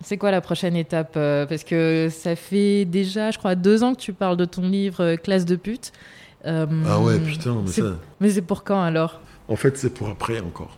C'est 0.03 0.17
quoi 0.17 0.31
la 0.31 0.41
prochaine 0.41 0.77
étape 0.77 1.15
euh, 1.17 1.47
Parce 1.47 1.65
que 1.65 2.09
ça 2.11 2.35
fait 2.37 2.85
déjà, 2.85 3.31
je 3.31 3.39
crois, 3.39 3.55
deux 3.55 3.83
ans 3.83 3.95
que 3.95 4.01
tu 4.01 4.13
parles 4.13 4.37
de 4.37 4.45
ton 4.45 4.63
livre 4.63 5.03
euh, 5.03 5.17
Classe 5.17 5.45
de 5.45 5.57
pute. 5.57 5.93
Euh, 6.49 6.67
ah 6.87 7.01
ouais, 7.01 7.19
putain, 7.19 7.63
mais 7.63 7.71
ça. 7.71 7.83
Mais 8.21 8.31
c'est 8.31 8.43
pour 8.43 8.65
quand 8.65 8.83
alors? 8.83 9.21
En 9.49 9.57
fait, 9.57 9.77
c'est 9.77 9.93
pour 9.93 10.09
après 10.09 10.41
encore. 10.41 10.78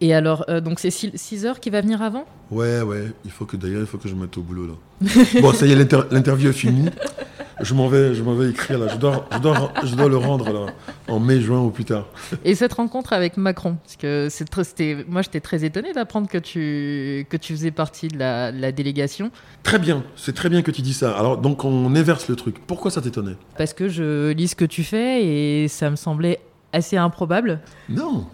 Et 0.00 0.14
alors, 0.14 0.44
euh, 0.48 0.60
donc 0.60 0.80
c'est 0.80 0.90
6 0.90 1.44
heures 1.44 1.60
qui 1.60 1.68
va 1.70 1.80
venir 1.82 2.00
avant? 2.00 2.24
Ouais, 2.50 2.80
ouais. 2.80 3.12
Il 3.24 3.30
faut 3.30 3.44
que 3.44 3.56
d'ailleurs, 3.56 3.82
il 3.82 3.86
faut 3.86 3.98
que 3.98 4.08
je 4.08 4.14
mette 4.14 4.36
au 4.38 4.42
boulot 4.42 4.66
là. 4.66 4.74
bon, 5.40 5.52
ça 5.52 5.66
y 5.66 5.72
est, 5.72 5.92
l'interview 6.10 6.50
est 6.50 6.54
finie. 6.54 6.88
Je 7.60 7.74
m'en 7.74 7.88
vais, 7.88 8.14
je 8.14 8.22
m'en 8.22 8.34
vais 8.34 8.48
écrire 8.48 8.78
là. 8.78 8.88
Je 8.88 8.96
dois, 8.96 9.28
je 9.30 9.38
dois, 9.38 9.72
je 9.84 9.94
dois 9.94 10.08
le 10.08 10.16
rendre 10.16 10.50
là, 10.50 10.72
en 11.08 11.20
mai, 11.20 11.42
juin 11.42 11.60
ou 11.60 11.68
plus 11.68 11.84
tard. 11.84 12.06
Et 12.42 12.54
cette 12.54 12.72
rencontre 12.72 13.12
avec 13.12 13.36
Macron, 13.36 13.76
parce 13.84 13.96
que 13.96 14.28
c'était, 14.30 15.04
moi 15.06 15.20
j'étais 15.20 15.40
très 15.40 15.62
étonné 15.62 15.92
d'apprendre 15.92 16.26
que 16.26 16.38
tu, 16.38 17.26
que 17.28 17.36
tu 17.36 17.52
faisais 17.52 17.70
partie 17.70 18.08
de 18.08 18.18
la, 18.18 18.50
la 18.50 18.72
délégation. 18.72 19.30
Très 19.62 19.78
bien, 19.78 20.02
c'est 20.16 20.34
très 20.34 20.48
bien 20.48 20.62
que 20.62 20.70
tu 20.70 20.80
dis 20.80 20.94
ça. 20.94 21.12
Alors 21.18 21.36
donc 21.36 21.64
on 21.64 21.94
inverse 21.94 22.28
le 22.28 22.36
truc. 22.36 22.56
Pourquoi 22.66 22.90
ça 22.90 23.02
t'étonnait? 23.02 23.36
Parce 23.58 23.74
que 23.74 23.88
je 23.88 24.30
lis 24.30 24.48
ce 24.48 24.56
que 24.56 24.64
tu 24.64 24.82
fais 24.82 25.22
et 25.22 25.68
ça 25.68 25.90
me 25.90 25.96
semblait 25.96 26.40
assez 26.72 26.96
improbable. 26.96 27.60
Non. 27.90 28.26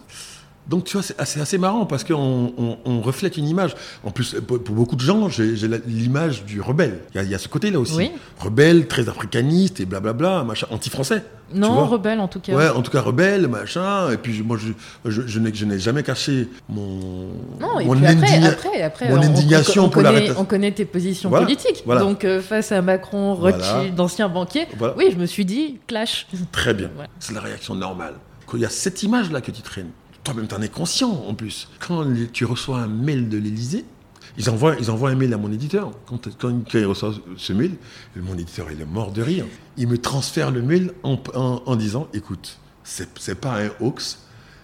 Donc 0.69 0.83
tu 0.83 0.97
vois, 0.97 1.03
c'est 1.03 1.39
assez, 1.39 1.57
marrant 1.57 1.85
parce 1.85 2.03
qu'on 2.03 2.53
on, 2.85 3.01
reflète 3.01 3.37
une 3.37 3.47
image. 3.47 3.75
En 4.03 4.11
plus, 4.11 4.35
pour, 4.45 4.59
beaucoup 4.59 4.95
de 4.95 5.01
gens, 5.01 5.29
j'ai 5.29 5.55
l'image 5.85 6.43
du 6.43 6.61
rebelle. 6.61 6.99
Il 7.15 7.23
y, 7.23 7.35
a 7.35 7.37
ce 7.37 7.47
côté-là 7.47 7.79
aussi. 7.79 8.11
Rebelle, 8.39 8.87
très 8.87 9.07
africaniste 9.07 9.79
et 9.79 9.85
blablabla, 9.85 10.43
machin, 10.43 10.67
anti-français. 10.69 11.23
Non, 11.53 11.85
rebelle 11.85 12.19
en 12.19 12.27
tout 12.27 12.41
cas. 12.41 12.53
Ouais, 12.53 12.67
en 12.67 12.81
tout 12.81 12.91
cas 12.91 13.01
rebelle, 13.01 13.47
machin. 13.47 14.11
Et 14.11 14.17
puis 14.17 14.41
moi, 14.41 14.57
je, 14.57 14.73
je, 15.09 15.21
je 15.25 15.39
n'ai 15.39 15.79
jamais 15.79 16.03
caché 16.03 16.49
mon, 16.67 17.29
non, 17.59 17.79
et 17.79 17.85
mon, 17.85 18.03
après, 18.03 18.81
après, 18.81 19.09
mon 19.09 19.21
indignation 19.21 19.85
on, 19.85 19.89
pour 19.89 20.03
connaît, 20.03 20.31
On 20.37 20.43
connaît 20.43 20.71
tes 20.71 20.85
positions 20.85 21.29
politiques. 21.29 21.83
Donc 21.87 22.25
euh, 22.25 22.41
face 22.41 22.71
à 22.71 22.81
Macron, 22.81 23.35
Rothschild, 23.35 23.95
d'anciens 23.95 24.27
banquiers, 24.27 24.67
oui, 24.97 25.09
je 25.11 25.17
me 25.17 25.25
suis 25.25 25.45
dit, 25.45 25.79
clash. 25.87 26.27
Très 26.51 26.73
bien. 26.73 26.89
C'est 27.19 27.33
la 27.33 27.41
réaction 27.41 27.75
normale. 27.75 28.15
Quand 28.45 28.57
il 28.57 28.63
y 28.63 28.65
a 28.65 28.69
cette 28.69 29.03
image-là 29.03 29.41
que 29.41 29.51
tu 29.51 29.61
traînes, 29.61 29.91
toi-même, 30.27 30.47
tu 30.47 30.55
en 30.55 30.61
es 30.61 30.69
conscient 30.69 31.09
en 31.09 31.33
plus. 31.33 31.69
Quand 31.79 32.05
tu 32.33 32.45
reçois 32.45 32.79
un 32.79 32.87
mail 32.87 33.29
de 33.29 33.37
l'Elysée, 33.37 33.85
ils 34.37 34.49
envoient, 34.49 34.75
ils 34.79 34.91
envoient 34.91 35.09
un 35.09 35.15
mail 35.15 35.33
à 35.33 35.37
mon 35.37 35.51
éditeur. 35.51 35.91
Quand, 36.05 36.27
quand, 36.37 36.73
ils 36.73 36.85
reçoivent 36.85 37.19
ce 37.37 37.53
mail, 37.53 37.75
mon 38.15 38.33
éditeur, 38.33 38.71
il 38.71 38.81
est 38.81 38.85
mort 38.85 39.11
de 39.11 39.21
rire. 39.21 39.45
Il 39.77 39.87
me 39.87 39.97
transfère 39.97 40.51
le 40.51 40.61
mail 40.61 40.93
en, 41.03 41.19
en, 41.33 41.75
disant 41.75 42.07
écoute, 42.13 42.59
c'est 42.83 43.39
pas 43.39 43.63
un 43.63 43.69
hoax, 43.79 44.19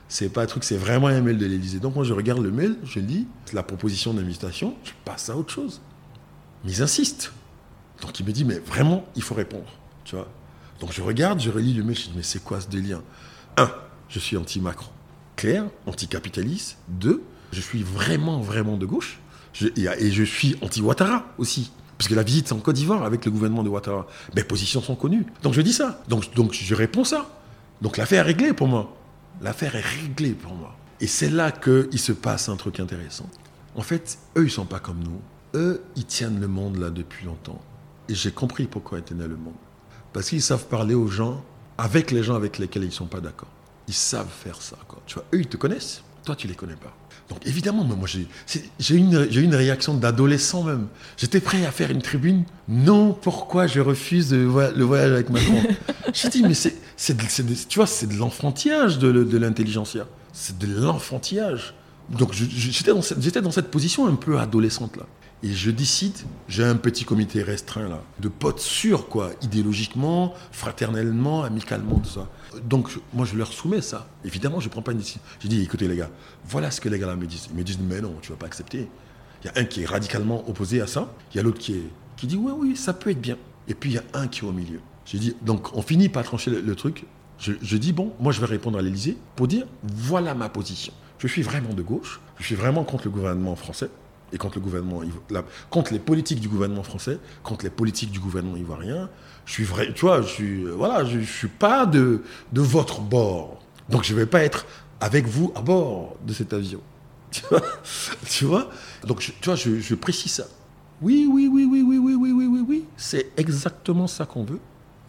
c'est 0.10 0.30
pas 0.30 0.43
un 0.43 0.45
truc, 0.45 0.63
c'est 0.63 0.78
vraiment 0.78 1.08
un 1.08 1.21
mail 1.21 1.38
de 1.38 1.45
l'Elysée. 1.45 1.80
Donc 1.80 1.95
moi, 1.95 2.04
je 2.04 2.13
regarde 2.13 2.43
le 2.43 2.52
mail, 2.52 2.78
je 2.84 2.99
lis 2.99 3.26
la 3.54 3.63
proposition 3.63 4.13
d'invitation, 4.13 4.76
je 4.84 4.91
passe 5.06 5.30
à 5.30 5.38
autre 5.38 5.54
chose. 5.54 5.82
Mais 6.63 6.71
ils 6.71 6.82
insistent. 6.84 7.32
Donc 8.02 8.19
il 8.19 8.26
me 8.26 8.32
dit 8.32 8.43
mais 8.43 8.60
vraiment, 8.60 9.06
il 9.15 9.23
faut 9.23 9.36
répondre. 9.36 9.71
Tu 10.04 10.15
vois 10.15 10.28
Donc 10.82 10.91
je 10.91 11.02
regarde, 11.02 11.39
je 11.39 11.49
relis 11.49 11.73
le 11.73 11.84
mail, 11.84 11.97
je 11.97 12.04
dis 12.04 12.13
mais 12.15 12.23
c'est 12.23 12.43
quoi 12.43 12.60
ce 12.60 12.67
délire? 12.67 13.02
Un, 13.58 13.71
je 14.10 14.19
suis 14.19 14.38
anti-Macron 14.38 14.92
clair, 15.36 15.65
anticapitaliste. 15.86 16.78
Deux, 16.88 17.24
je 17.52 17.62
suis 17.62 17.84
vraiment, 17.84 18.39
vraiment 18.39 18.78
de 18.78 18.86
gauche. 18.86 19.19
et, 19.62 20.12
je 20.12 20.24
suis 20.24 20.56
anti-Ouattara 20.62 21.26
aussi. 21.38 21.72
Parce 21.98 22.10
que 22.10 22.15
la 22.15 22.24
visite 22.24 22.52
en 22.52 22.58
Côte 22.58 22.76
d'Ivoire 22.76 23.04
avec 23.04 23.24
le 23.26 23.32
gouvernement 23.32 23.63
de 23.63 23.69
Ouattara, 23.69 24.08
mes 24.36 24.43
positions 24.43 24.82
sont 24.82 24.96
connues. 24.96 25.26
Donc 25.43 25.54
je 25.54 25.62
dis 25.62 25.74
ça. 25.74 26.04
Donc, 26.08 26.24
je 26.52 26.76
réponds 26.76 27.04
ça. 27.04 27.30
Donc 27.82 27.98
l'affaire 27.98 28.24
est 28.26 28.28
réglée 28.28 28.54
pour 28.54 28.67
moi. 28.67 28.96
L'affaire 29.41 29.76
est 29.76 29.82
réglée 29.82 30.34
pour 30.34 30.54
moi. 30.54 30.76
Et 31.00 31.08
c'est 31.08 31.30
là 31.30 31.52
qu'il 31.52 32.00
se 32.00 32.12
passe 32.12 32.50
un 32.50 32.56
truc 32.56 32.80
intéressant. 32.80 33.30
En 33.76 33.82
fait, 33.82 34.17
eux, 34.38 34.46
ils 34.46 34.52
sont 34.52 34.65
pas 34.65 34.80
comme 34.80 35.04
nous. 35.04 35.22
Eux, 35.56 35.84
ils 35.96 36.06
tiennent 36.06 36.39
le 36.39 36.48
monde 36.48 36.78
là 36.78 36.89
depuis 36.89 37.26
longtemps. 37.26 37.62
Et 38.10 38.15
j'ai 38.15 38.32
compris 38.32 38.65
pourquoi 38.65 39.00
ils 39.00 39.04
tenaient 39.04 39.28
le 39.28 39.36
monde. 39.36 39.54
Parce 40.13 40.30
qu'ils 40.30 40.41
savent 40.41 40.65
parler 40.67 40.93
aux 40.93 41.08
gens, 41.08 41.43
avec 41.78 42.12
les 42.12 42.24
gens 42.24 42.36
avec 42.36 42.58
lesquels 42.58 42.84
ils 42.84 42.88
ne 42.88 42.91
sont 42.91 43.08
pas 43.08 43.19
d'accord. 43.19 43.50
Ils 43.88 43.93
savent 43.93 44.30
faire 44.30 44.62
ça. 44.62 44.78
Quoi. 44.88 45.02
Tu 45.06 45.15
vois, 45.15 45.26
eux, 45.34 45.39
ils 45.39 45.48
te 45.48 45.58
connaissent. 45.58 46.02
Toi, 46.26 46.36
tu 46.36 46.48
les 46.48 46.56
connais 46.56 46.76
pas. 46.76 46.96
Donc 47.30 47.46
évidemment, 47.46 47.84
moi, 47.84 48.08
j'ai 48.08 48.96
une, 48.96 49.28
une 49.32 49.56
réaction 49.56 49.93
d'adolescent 49.93 50.63
même. 50.63 50.88
J'étais 51.17 51.39
prêt 51.39 51.65
à 51.65 51.72
faire 51.72 51.89
une 51.89 52.02
tribune. 52.02 52.43
Non, 52.67 53.13
pourquoi 53.13 53.65
je 53.65 53.80
refuse 53.80 54.34
le 54.34 54.46
voyage 54.84 55.12
avec 55.12 55.30
Macron? 55.30 55.63
J'ai 56.13 56.30
dit, 56.30 56.43
mais 56.43 56.54
c'est, 56.54 56.76
tu 57.67 57.80
vois, 57.80 57.88
c'est 57.88 58.08
de 58.08 58.15
l'enfantillage 58.15 59.00
de, 59.00 59.12
de 59.12 59.38
l'intelligentsia. 59.38 60.06
C'est 60.32 60.58
de 60.58 60.67
l'enfantillage. 60.82 61.74
Donc 62.10 62.34
j'étais 62.34 62.91
dans, 62.91 63.02
cette, 63.02 63.38
dans 63.39 63.52
cette 63.52 63.72
position 63.72 64.08
un 64.08 64.15
peu 64.15 64.38
adolescente 64.38 64.98
là. 64.98 65.04
Et 65.41 65.52
je 65.52 65.72
décide, 65.72 66.15
j'ai 66.48 66.63
un 66.63 66.76
petit 66.76 67.04
comité 67.04 67.43
restreint 67.43 67.89
là, 67.89 68.02
de 68.19 68.30
potes 68.30 68.60
sûrs 68.60 69.10
quoi, 69.10 69.32
idéologiquement, 69.41 70.34
fraternellement, 70.52 71.43
amicalement, 71.43 72.00
tout 72.00 72.10
ça. 72.10 72.30
Donc 72.63 72.89
moi 73.13 73.26
je 73.26 73.36
leur 73.36 73.52
soumets 73.52 73.82
ça. 73.82 74.08
Évidemment, 74.24 74.60
je 74.60 74.68
ne 74.68 74.72
prends 74.72 74.82
pas 74.82 74.92
une 74.92 75.00
décision. 75.00 75.22
J'ai 75.39 75.50
dit, 75.50 75.62
écoutez 75.62 75.88
les 75.88 75.96
gars, 75.96 76.10
voilà 76.46 76.72
ce 76.72 76.82
que 76.82 76.89
les 76.89 77.00
gars 77.00 77.08
là 77.08 77.16
me 77.16 77.26
disent. 77.26 77.48
Ils 77.52 77.56
me 77.56 77.63
disent, 77.63 77.80
mais 77.80 78.02
non, 78.02 78.16
tu 78.22 78.32
ne 78.32 78.36
vas 78.36 78.39
pas 78.39 78.46
accepter. 78.48 78.88
Il 79.44 79.48
y 79.48 79.50
a 79.50 79.62
un 79.62 79.66
qui 79.66 79.82
est 79.82 79.86
radicalement 79.86 80.48
opposé 80.50 80.82
à 80.82 80.88
ça, 80.88 81.13
il 81.34 81.38
y 81.38 81.39
a 81.39 81.44
l'autre 81.44 81.60
qui, 81.60 81.82
qui 82.16 82.28
dit, 82.28 82.38
oui, 82.38 82.54
oui, 82.56 82.76
ça 82.78 82.94
peut 82.94 83.10
être 83.10 83.22
bien. 83.22 83.38
Et 83.68 83.74
puis 83.74 83.92
il 83.92 83.94
y 83.94 83.98
a 83.98 84.04
un 84.13 84.28
qui 84.28 84.42
est 84.42 84.48
au 84.48 84.52
milieu. 84.52 84.80
J'ai 85.06 85.20
dit, 85.20 85.36
donc 85.42 85.76
on 85.76 85.82
finit 85.82 86.10
par 86.10 86.24
trancher 86.24 86.50
le, 86.50 86.76
truc. 86.76 87.06
Je, 87.39 87.78
dis, 87.78 87.92
bon, 87.92 88.13
moi 88.20 88.32
je 88.32 88.39
vais 88.39 88.46
répondre 88.46 88.78
à 88.78 88.82
l'Élysée 88.82 89.18
pour 89.36 89.48
dire, 89.48 89.66
voilà 89.84 90.34
ma 90.34 90.50
position. 90.50 90.94
Je 91.20 91.28
suis 91.28 91.42
vraiment 91.42 91.74
de 91.74 91.82
gauche, 91.82 92.22
je 92.39 92.46
suis 92.46 92.56
vraiment 92.56 92.84
contre 92.84 93.06
le 93.06 93.12
gouvernement 93.12 93.56
français 93.56 93.89
et 94.32 94.38
contre 94.38 94.56
le 94.58 94.63
gouvernement, 94.63 95.02
contre 95.70 95.94
les 95.94 96.00
politiques 96.00 96.39
du 96.39 96.50
gouvernement 96.50 96.84
français, 96.84 97.20
contre 97.44 97.63
les 97.63 97.70
politiques 97.70 98.12
du 98.12 98.20
gouvernement 98.20 98.58
ivoirien. 98.58 99.10
Je 99.45 99.51
suis 99.51 99.63
vrai, 99.63 99.91
tu 99.93 100.01
vois, 100.06 100.21
je 100.21 101.19
suis, 101.23 101.47
pas 101.47 101.86
de, 101.86 102.21
votre 102.53 103.01
bord. 103.01 103.62
Donc 103.89 104.03
je 104.03 104.13
vais 104.13 104.25
pas 104.25 104.43
être 104.43 104.65
avec 105.01 105.27
vous 105.27 105.51
à 105.56 105.62
bord 105.62 106.15
de 106.25 106.34
cet 106.34 106.53
avion. 106.53 106.82
Tu 108.29 108.45
vois, 108.45 108.69
Donc, 109.06 109.19
tu 109.19 109.45
vois, 109.45 109.56
je, 109.56 109.79
je, 109.79 109.95
précise 109.95 110.34
ça. 110.34 110.45
Oui, 111.01 111.27
oui, 111.29 111.49
oui, 111.51 111.67
oui, 111.69 111.82
oui, 111.82 111.97
oui, 111.97 112.15
oui, 112.15 112.32
oui, 112.32 112.45
oui, 112.45 112.65
oui. 112.67 112.86
C'est 112.95 113.32
exactement 113.38 114.08
ça 114.08 114.25
qu'on 114.25 114.43
veut. 114.43 114.60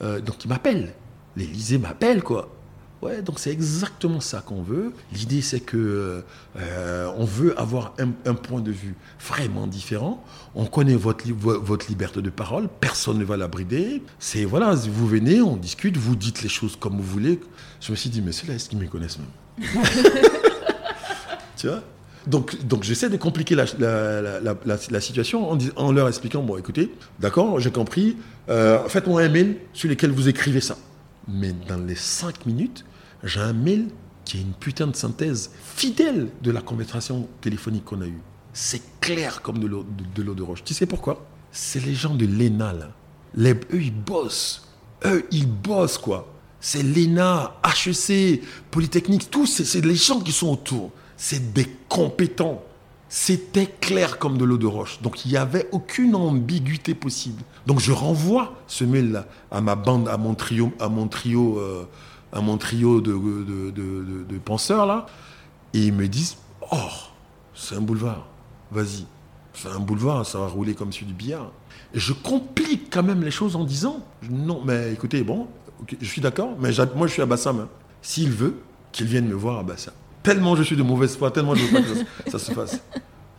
Euh, 0.02 0.20
donc, 0.20 0.44
il 0.44 0.48
m'appelle. 0.48 0.94
L'Élysée 1.36 1.78
m'appelle, 1.78 2.22
quoi. 2.22 2.48
Ouais, 3.04 3.20
donc 3.20 3.38
c'est 3.38 3.50
exactement 3.50 4.20
ça 4.20 4.40
qu'on 4.40 4.62
veut. 4.62 4.94
L'idée, 5.12 5.42
c'est 5.42 5.60
que 5.60 6.24
euh, 6.56 7.12
on 7.18 7.26
veut 7.26 7.58
avoir 7.60 7.94
un, 7.98 8.34
point 8.34 8.62
de 8.62 8.70
vue 8.70 8.94
vraiment 9.20 9.66
différent. 9.66 10.24
On 10.54 10.64
connaît 10.64 10.94
votre, 10.94 11.26
votre 11.30 11.86
liberté 11.88 12.22
de 12.22 12.30
parole, 12.30 12.66
personne 12.80 13.18
ne 13.18 13.24
va 13.24 13.36
la 13.36 13.46
brider. 13.46 14.02
C'est 14.18 14.46
voilà, 14.46 14.74
vous 14.74 15.06
venez, 15.06 15.42
on 15.42 15.56
discute, 15.56 15.98
vous 15.98 16.16
dites 16.16 16.42
les 16.42 16.48
choses 16.48 16.76
comme 16.76 16.96
vous 16.96 17.02
voulez. 17.02 17.40
Je 17.82 17.90
me 17.90 17.96
suis 17.96 18.08
dit, 18.08 18.22
mais 18.22 18.32
c'est 18.32 18.48
là, 18.48 18.54
est-ce 18.54 18.70
qu'ils 18.70 18.78
me 18.78 18.86
connaissent 18.86 19.18
même? 19.18 19.68
Tu 21.58 21.68
vois? 21.68 21.82
Donc, 22.26 22.66
donc 22.66 22.84
j'essaie 22.84 23.10
de 23.10 23.18
compliquer 23.18 23.54
la, 23.54 25.00
situation 25.00 25.58
en, 25.76 25.92
leur 25.92 26.08
expliquant, 26.08 26.42
bon 26.42 26.56
écoutez, 26.56 26.90
d'accord, 27.20 27.60
j'ai 27.60 27.70
compris, 27.70 28.16
euh, 28.48 28.88
faites-moi 28.88 29.20
un 29.20 29.28
mail 29.28 29.56
sur 29.74 29.90
lequel 29.90 30.10
vous 30.10 30.26
écrivez 30.26 30.62
ça. 30.62 30.78
Mais 31.28 31.52
dans 31.68 31.76
les 31.76 31.94
cinq 31.94 32.46
minutes, 32.46 32.84
j'ai 33.24 33.40
un 33.40 33.52
mail 33.52 33.88
qui 34.24 34.38
est 34.38 34.40
une 34.40 34.52
putain 34.52 34.86
de 34.86 34.96
synthèse 34.96 35.50
fidèle 35.62 36.28
de 36.42 36.50
la 36.50 36.60
conversation 36.60 37.28
téléphonique 37.40 37.84
qu'on 37.84 38.00
a 38.00 38.06
eue. 38.06 38.20
C'est 38.52 38.82
clair 39.00 39.42
comme 39.42 39.58
de 39.58 39.66
l'eau 39.66 39.84
de, 40.34 40.42
roche. 40.42 40.62
Tu 40.64 40.74
sais 40.74 40.86
pourquoi? 40.86 41.26
C'est 41.50 41.84
les 41.84 41.94
gens 41.94 42.14
de 42.14 42.26
l'ENA, 42.26 42.72
là. 42.72 42.88
Eux, 43.36 43.82
ils 43.82 43.92
bossent. 43.92 44.68
Eux, 45.04 45.26
ils 45.30 45.48
bossent, 45.48 45.98
quoi. 45.98 46.32
C'est 46.60 46.82
l'ENA, 46.82 47.56
HEC, 47.64 48.42
Polytechnique, 48.70 49.30
tous, 49.30 49.62
c'est 49.62 49.84
les 49.84 49.96
gens 49.96 50.20
qui 50.20 50.32
sont 50.32 50.50
autour. 50.50 50.92
C'est 51.16 51.52
des 51.52 51.66
compétents. 51.88 52.62
C'était 53.08 53.66
clair 53.66 54.18
comme 54.18 54.38
de 54.38 54.44
l'eau 54.44 54.56
de 54.56 54.66
roche. 54.66 55.00
Donc 55.02 55.24
il 55.24 55.30
n'y 55.30 55.36
avait 55.36 55.68
aucune 55.72 56.14
ambiguïté 56.14 56.94
possible. 56.94 57.42
Donc 57.66 57.80
je 57.80 57.92
renvoie 57.92 58.54
ce 58.66 58.84
mail-là 58.84 59.26
à 59.50 59.60
ma 59.60 59.76
bande, 59.76 60.08
à 60.08 60.16
mon 60.16 60.34
trio, 60.34 60.72
à 60.80 60.88
mon 60.88 61.06
trio 61.06 61.58
euh, 61.58 61.84
à 62.34 62.40
mon 62.40 62.58
trio 62.58 63.00
de, 63.00 64.38
penseurs, 64.44 64.86
là, 64.86 65.06
et 65.72 65.86
ils 65.86 65.92
me 65.92 66.08
disent 66.08 66.36
Oh, 66.70 66.76
c'est 67.54 67.76
un 67.76 67.80
boulevard, 67.80 68.26
vas-y. 68.70 69.06
C'est 69.54 69.68
un 69.68 69.78
boulevard, 69.78 70.26
ça 70.26 70.40
va 70.40 70.48
rouler 70.48 70.74
comme 70.74 70.92
sur 70.92 71.06
du 71.06 71.14
billard. 71.14 71.52
Et 71.94 72.00
je 72.00 72.12
complique 72.12 72.92
quand 72.92 73.04
même 73.04 73.22
les 73.22 73.30
choses 73.30 73.54
en 73.54 73.62
disant 73.62 74.00
Non, 74.28 74.60
mais 74.64 74.92
écoutez, 74.92 75.22
bon, 75.22 75.46
je 76.00 76.06
suis 76.06 76.20
d'accord, 76.20 76.56
mais 76.58 76.70
moi 76.96 77.06
je 77.06 77.12
suis 77.12 77.22
à 77.22 77.26
Bassam. 77.26 77.60
Hein. 77.60 77.68
S'il 78.02 78.30
veut, 78.30 78.56
qu'il 78.90 79.06
vienne 79.06 79.26
me 79.26 79.34
voir 79.34 79.60
à 79.60 79.62
Bassam. 79.62 79.94
Tellement 80.24 80.56
je 80.56 80.64
suis 80.64 80.76
de 80.76 80.82
mauvaise 80.82 81.16
foi, 81.16 81.30
tellement 81.30 81.54
je 81.54 81.64
veux 81.64 81.72
pas 81.72 81.82
que 81.82 82.30
ça, 82.30 82.38
se 82.38 82.50
fasse. 82.52 82.80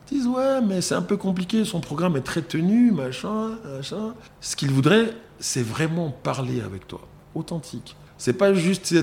Disent 0.07 0.27
Ouais, 0.27 0.61
mais 0.61 0.79
c'est 0.79 0.95
un 0.95 1.01
peu 1.01 1.17
compliqué, 1.17 1.65
son 1.65 1.81
programme 1.81 2.15
est 2.15 2.21
très 2.21 2.41
tenu, 2.41 2.91
machin, 2.91 3.57
machin. 3.75 4.13
Ce 4.39 4.55
qu'il 4.55 4.71
voudrait, 4.71 5.13
c'est 5.39 5.63
vraiment 5.63 6.11
parler 6.11 6.61
avec 6.61 6.87
toi, 6.87 7.01
authentique. 7.33 7.97
C'est 8.17 8.33
pas 8.33 8.53
juste, 8.53 8.93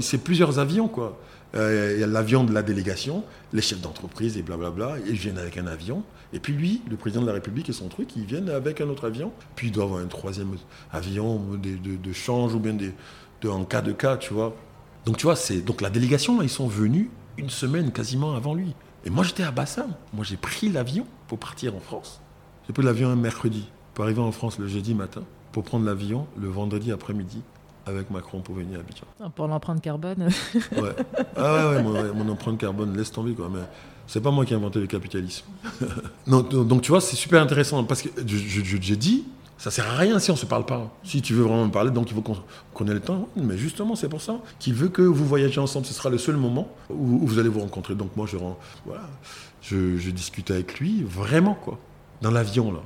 c'est 0.00 0.18
plusieurs 0.18 0.58
avions, 0.58 0.88
quoi. 0.88 1.18
Euh, 1.56 1.94
il 1.96 2.00
y 2.00 2.04
a 2.04 2.06
l'avion 2.06 2.44
de 2.44 2.52
la 2.52 2.62
délégation, 2.62 3.24
les 3.52 3.62
chefs 3.62 3.80
d'entreprise 3.80 4.36
et 4.36 4.42
blablabla, 4.42 4.96
ils 5.06 5.14
viennent 5.14 5.38
avec 5.38 5.56
un 5.58 5.66
avion. 5.66 6.04
Et 6.32 6.38
puis 6.38 6.52
lui, 6.52 6.82
le 6.88 6.96
président 6.96 7.22
de 7.22 7.26
la 7.26 7.32
République 7.32 7.68
et 7.68 7.72
son 7.72 7.88
truc, 7.88 8.14
ils 8.14 8.24
viennent 8.24 8.50
avec 8.50 8.80
un 8.80 8.88
autre 8.88 9.06
avion. 9.06 9.32
Puis 9.56 9.68
il 9.68 9.72
doit 9.72 9.84
avoir 9.84 10.00
un 10.00 10.06
troisième 10.06 10.56
avion 10.92 11.40
de, 11.60 12.12
change 12.12 12.54
ou 12.54 12.60
bien 12.60 12.74
de, 12.74 13.48
en 13.48 13.64
cas 13.64 13.82
de 13.82 13.92
cas, 13.92 14.16
tu 14.16 14.32
vois. 14.32 14.54
Donc 15.06 15.16
tu 15.16 15.24
vois, 15.24 15.34
c'est 15.34 15.60
donc 15.60 15.80
la 15.80 15.90
délégation, 15.90 16.40
ils 16.42 16.50
sont 16.50 16.68
venus 16.68 17.08
une 17.36 17.50
semaine 17.50 17.90
quasiment 17.90 18.36
avant 18.36 18.54
lui. 18.54 18.74
Et 19.04 19.10
moi 19.10 19.24
j'étais 19.24 19.42
à 19.42 19.50
Bassam. 19.50 19.92
Moi 20.12 20.24
j'ai 20.24 20.36
pris 20.36 20.68
l'avion 20.68 21.06
pour 21.26 21.38
partir 21.38 21.74
en 21.74 21.80
France. 21.80 22.20
J'ai 22.66 22.72
pris 22.72 22.84
l'avion 22.84 23.08
un 23.08 23.16
mercredi 23.16 23.66
pour 23.94 24.04
arriver 24.04 24.20
en 24.20 24.30
France 24.30 24.58
le 24.58 24.68
jeudi 24.68 24.94
matin, 24.94 25.24
pour 25.50 25.64
prendre 25.64 25.84
l'avion 25.84 26.28
le 26.36 26.48
vendredi 26.48 26.92
après-midi 26.92 27.42
avec 27.86 28.10
Macron 28.10 28.40
pour 28.40 28.54
venir 28.54 28.78
à 28.78 28.80
Abidjan. 28.80 29.06
Ah, 29.20 29.30
pour 29.34 29.48
l'empreinte 29.48 29.80
carbone 29.80 30.28
Ouais. 30.72 30.94
Ah 31.36 31.70
ouais, 31.70 31.82
ouais 31.82 32.12
mon, 32.14 32.28
empreinte 32.28 32.58
carbone, 32.58 32.96
laisse 32.96 33.10
tomber 33.10 33.32
quoi. 33.32 33.48
Mais 33.52 33.60
c'est 34.06 34.20
pas 34.20 34.30
moi 34.30 34.44
qui 34.44 34.52
ai 34.52 34.56
inventé 34.56 34.80
le 34.80 34.86
capitalisme. 34.86 35.46
donc, 36.26 36.50
donc, 36.50 36.82
tu 36.82 36.90
vois, 36.90 37.00
c'est 37.00 37.16
super 37.16 37.42
intéressant 37.42 37.84
parce 37.84 38.02
que 38.02 38.08
j'ai 38.26 38.96
dit, 38.96 39.24
ça 39.56 39.70
sert 39.70 39.88
à 39.88 39.96
rien 39.96 40.18
si 40.18 40.30
on 40.30 40.36
se 40.36 40.46
parle 40.46 40.66
pas. 40.66 40.90
Si 41.04 41.22
tu 41.22 41.34
veux 41.34 41.42
vraiment 41.42 41.66
me 41.66 41.70
parler, 41.70 41.90
donc 41.90 42.10
il 42.10 42.14
faut 42.14 42.22
qu'on 42.22 42.86
ait 42.86 42.94
le 42.94 43.00
temps. 43.00 43.28
Mais 43.36 43.56
justement, 43.56 43.94
c'est 43.94 44.08
pour 44.08 44.22
ça 44.22 44.40
qu'il 44.58 44.74
veut 44.74 44.88
que 44.88 45.02
vous 45.02 45.24
voyagez 45.24 45.60
ensemble. 45.60 45.86
Ce 45.86 45.94
sera 45.94 46.10
le 46.10 46.18
seul 46.18 46.36
moment 46.36 46.68
où, 46.88 47.26
vous 47.26 47.38
allez 47.38 47.48
vous 47.48 47.60
rencontrer. 47.60 47.94
Donc 47.94 48.16
moi, 48.16 48.26
je, 48.26 48.36
voilà, 48.86 49.08
je, 49.62 49.96
je 49.96 50.10
discute 50.10 50.50
avec 50.50 50.80
lui, 50.80 51.02
vraiment 51.02 51.54
quoi. 51.54 51.78
Dans 52.20 52.30
l'avion 52.30 52.72
là. 52.72 52.80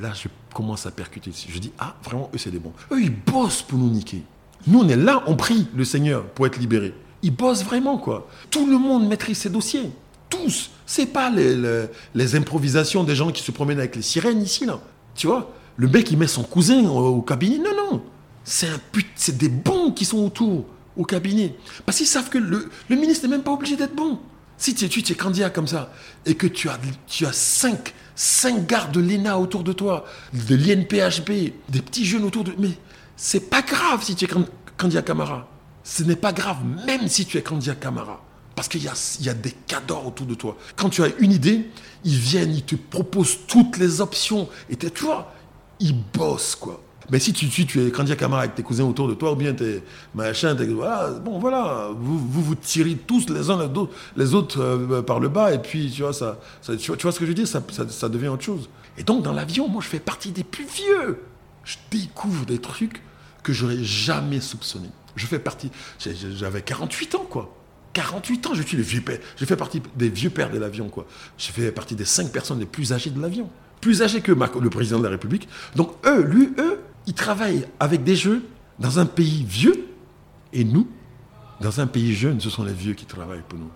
Là, 0.00 0.12
je 0.14 0.28
commence 0.52 0.84
à 0.86 0.90
percuter. 0.90 1.30
Je 1.32 1.58
dis, 1.58 1.72
ah, 1.78 1.94
vraiment, 2.02 2.28
eux, 2.34 2.38
c'est 2.38 2.50
des 2.50 2.58
bons. 2.58 2.72
Eux, 2.90 3.00
ils 3.00 3.14
bossent 3.14 3.62
pour 3.62 3.78
nous 3.78 3.88
niquer. 3.88 4.22
Nous, 4.66 4.80
on 4.80 4.88
est 4.88 4.96
là, 4.96 5.22
on 5.26 5.36
prie 5.36 5.68
le 5.74 5.84
Seigneur 5.84 6.24
pour 6.24 6.46
être 6.46 6.58
libérés. 6.58 6.94
Ils 7.22 7.34
bossent 7.34 7.64
vraiment, 7.64 7.98
quoi. 7.98 8.28
Tout 8.50 8.66
le 8.66 8.78
monde 8.78 9.08
maîtrise 9.08 9.38
ses 9.38 9.50
dossiers. 9.50 9.90
Tous. 10.28 10.70
C'est 10.86 11.06
pas 11.06 11.30
les, 11.30 12.36
improvisations 12.36 13.04
des 13.04 13.14
gens 13.14 13.30
qui 13.30 13.42
se 13.42 13.52
promènent 13.52 13.78
avec 13.78 13.96
les 13.96 14.02
sirènes 14.02 14.42
ici, 14.42 14.66
là. 14.66 14.80
Tu 15.14 15.26
vois? 15.26 15.52
Le 15.76 15.88
mec, 15.88 16.10
il 16.10 16.18
met 16.18 16.26
son 16.26 16.42
cousin 16.42 16.84
au, 16.88 17.22
cabinet. 17.22 17.58
Non, 17.58 17.70
non. 17.90 18.02
C'est 18.44 18.68
un 18.68 18.80
c'est 19.14 19.36
des 19.36 19.48
bons 19.48 19.92
qui 19.92 20.04
sont 20.04 20.18
autour, 20.18 20.64
au 20.96 21.04
cabinet. 21.04 21.54
Parce 21.84 21.98
qu'ils 21.98 22.06
savent 22.06 22.28
que 22.28 22.38
le, 22.38 22.68
ministre 22.90 23.26
n'est 23.26 23.30
même 23.30 23.42
pas 23.42 23.52
obligé 23.52 23.76
d'être 23.76 23.94
bon. 23.94 24.18
Si 24.58 24.74
tu 24.74 24.86
es, 24.86 24.88
tu 24.88 25.00
es 25.00 25.14
candidat 25.14 25.50
comme 25.50 25.66
ça, 25.66 25.92
et 26.24 26.34
que 26.34 26.46
tu 26.46 26.68
as, 26.68 26.78
tu 27.06 27.26
cinq 27.32 28.66
gardes 28.66 28.92
de 28.92 29.00
l'ENA 29.00 29.38
autour 29.38 29.62
de 29.62 29.72
toi, 29.72 30.06
de 30.32 30.54
l'INPHB, 30.54 31.52
des 31.68 31.82
petits 31.82 32.06
jeunes 32.06 32.24
autour 32.24 32.44
de... 32.44 32.52
Mais 32.58 32.70
c'est 33.16 33.48
pas 33.48 33.62
grave 33.62 34.02
si 34.02 34.14
tu 34.14 34.26
es 34.26 34.28
candidat 34.76 35.02
Camara. 35.02 35.48
Ce 35.82 36.02
n'est 36.02 36.16
pas 36.16 36.32
grave, 36.32 36.58
même 36.86 37.08
si 37.08 37.24
tu 37.26 37.38
es 37.38 37.42
candidat 37.42 37.74
Camara. 37.74 38.22
Parce 38.54 38.68
qu'il 38.68 38.82
y 38.82 38.88
a, 38.88 38.94
y 39.20 39.28
a 39.28 39.34
des 39.34 39.52
cadors 39.66 40.06
autour 40.06 40.26
de 40.26 40.34
toi. 40.34 40.56
Quand 40.76 40.88
tu 40.88 41.02
as 41.02 41.08
une 41.18 41.32
idée, 41.32 41.70
ils 42.04 42.16
viennent, 42.16 42.54
ils 42.54 42.64
te 42.64 42.74
proposent 42.74 43.38
toutes 43.46 43.76
les 43.76 44.00
options. 44.00 44.48
Et 44.70 44.76
tu 44.76 45.04
vois, 45.04 45.32
ils 45.80 45.94
bossent, 46.14 46.56
quoi. 46.56 46.82
Mais 47.10 47.20
si 47.20 47.32
tu, 47.32 47.48
tu, 47.48 47.86
es 47.86 47.90
candidat 47.90 48.16
Camara 48.16 48.42
avec 48.42 48.56
tes 48.56 48.62
cousins 48.62 48.84
autour 48.84 49.08
de 49.08 49.14
toi, 49.14 49.32
ou 49.32 49.36
bien 49.36 49.52
tes 49.52 49.82
machins, 50.14 50.56
voilà, 50.74 51.10
bon 51.10 51.38
voilà, 51.38 51.90
vous, 51.96 52.18
vous, 52.18 52.54
tirez 52.56 52.96
tous 52.96 53.28
les 53.28 53.48
uns 53.48 53.58
les 53.58 53.78
autres, 53.78 53.92
les 54.16 54.34
autres 54.34 54.60
euh, 54.60 55.02
par 55.02 55.20
le 55.20 55.28
bas, 55.28 55.54
et 55.54 55.58
puis 55.58 55.90
tu 55.94 56.02
vois, 56.02 56.12
ça, 56.12 56.38
tu, 56.62 56.90
vois, 56.90 57.12
ce 57.12 57.18
que 57.18 57.24
je 57.24 57.30
veux 57.30 57.34
dire, 57.34 57.46
ça, 57.46 57.62
ça, 57.70 57.88
ça 57.88 58.08
devient 58.08 58.28
autre 58.28 58.42
chose. 58.42 58.68
Et 58.98 59.04
donc 59.04 59.22
dans 59.22 59.32
l'avion, 59.32 59.68
moi 59.68 59.80
je 59.82 59.88
fais 59.88 60.00
partie 60.00 60.32
des 60.32 60.42
plus 60.42 60.64
vieux. 60.64 61.20
Je 61.66 61.76
découvre 61.90 62.46
des 62.46 62.58
trucs 62.58 63.02
que 63.42 63.52
j'aurais 63.52 63.82
jamais 63.82 64.40
soupçonné. 64.40 64.88
Je 65.16 65.26
fais 65.26 65.38
partie, 65.38 65.70
j'avais 65.98 66.62
48 66.62 67.14
ans, 67.16 67.26
quoi. 67.28 67.54
48 67.92 68.46
ans, 68.46 68.54
je 68.54 68.62
suis 68.62 68.76
le 68.76 68.82
vieux 68.82 69.00
père. 69.00 69.18
Je 69.36 69.44
fais 69.44 69.56
partie 69.56 69.82
des 69.96 70.08
vieux 70.08 70.30
pères 70.30 70.50
de 70.50 70.58
l'avion, 70.58 70.88
quoi. 70.88 71.06
Je 71.38 71.50
fais 71.50 71.72
partie 71.72 71.96
des 71.96 72.04
cinq 72.04 72.30
personnes 72.30 72.60
les 72.60 72.66
plus 72.66 72.92
âgées 72.92 73.10
de 73.10 73.20
l'avion. 73.20 73.50
Plus 73.80 74.02
âgées 74.02 74.20
que 74.20 74.32
le 74.32 74.70
président 74.70 74.98
de 74.98 75.04
la 75.04 75.10
République. 75.10 75.48
Donc, 75.74 75.92
eux, 76.06 76.22
lui, 76.22 76.52
eux, 76.58 76.80
ils 77.06 77.14
travaillent 77.14 77.66
avec 77.80 78.04
des 78.04 78.16
jeux 78.16 78.44
dans 78.78 78.98
un 78.98 79.06
pays 79.06 79.44
vieux. 79.48 79.88
Et 80.52 80.64
nous, 80.64 80.88
dans 81.60 81.80
un 81.80 81.86
pays 81.86 82.14
jeune, 82.14 82.40
ce 82.40 82.50
sont 82.50 82.64
les 82.64 82.72
vieux 82.72 82.94
qui 82.94 83.06
travaillent 83.06 83.44
pour 83.48 83.58
nous. 83.58 83.70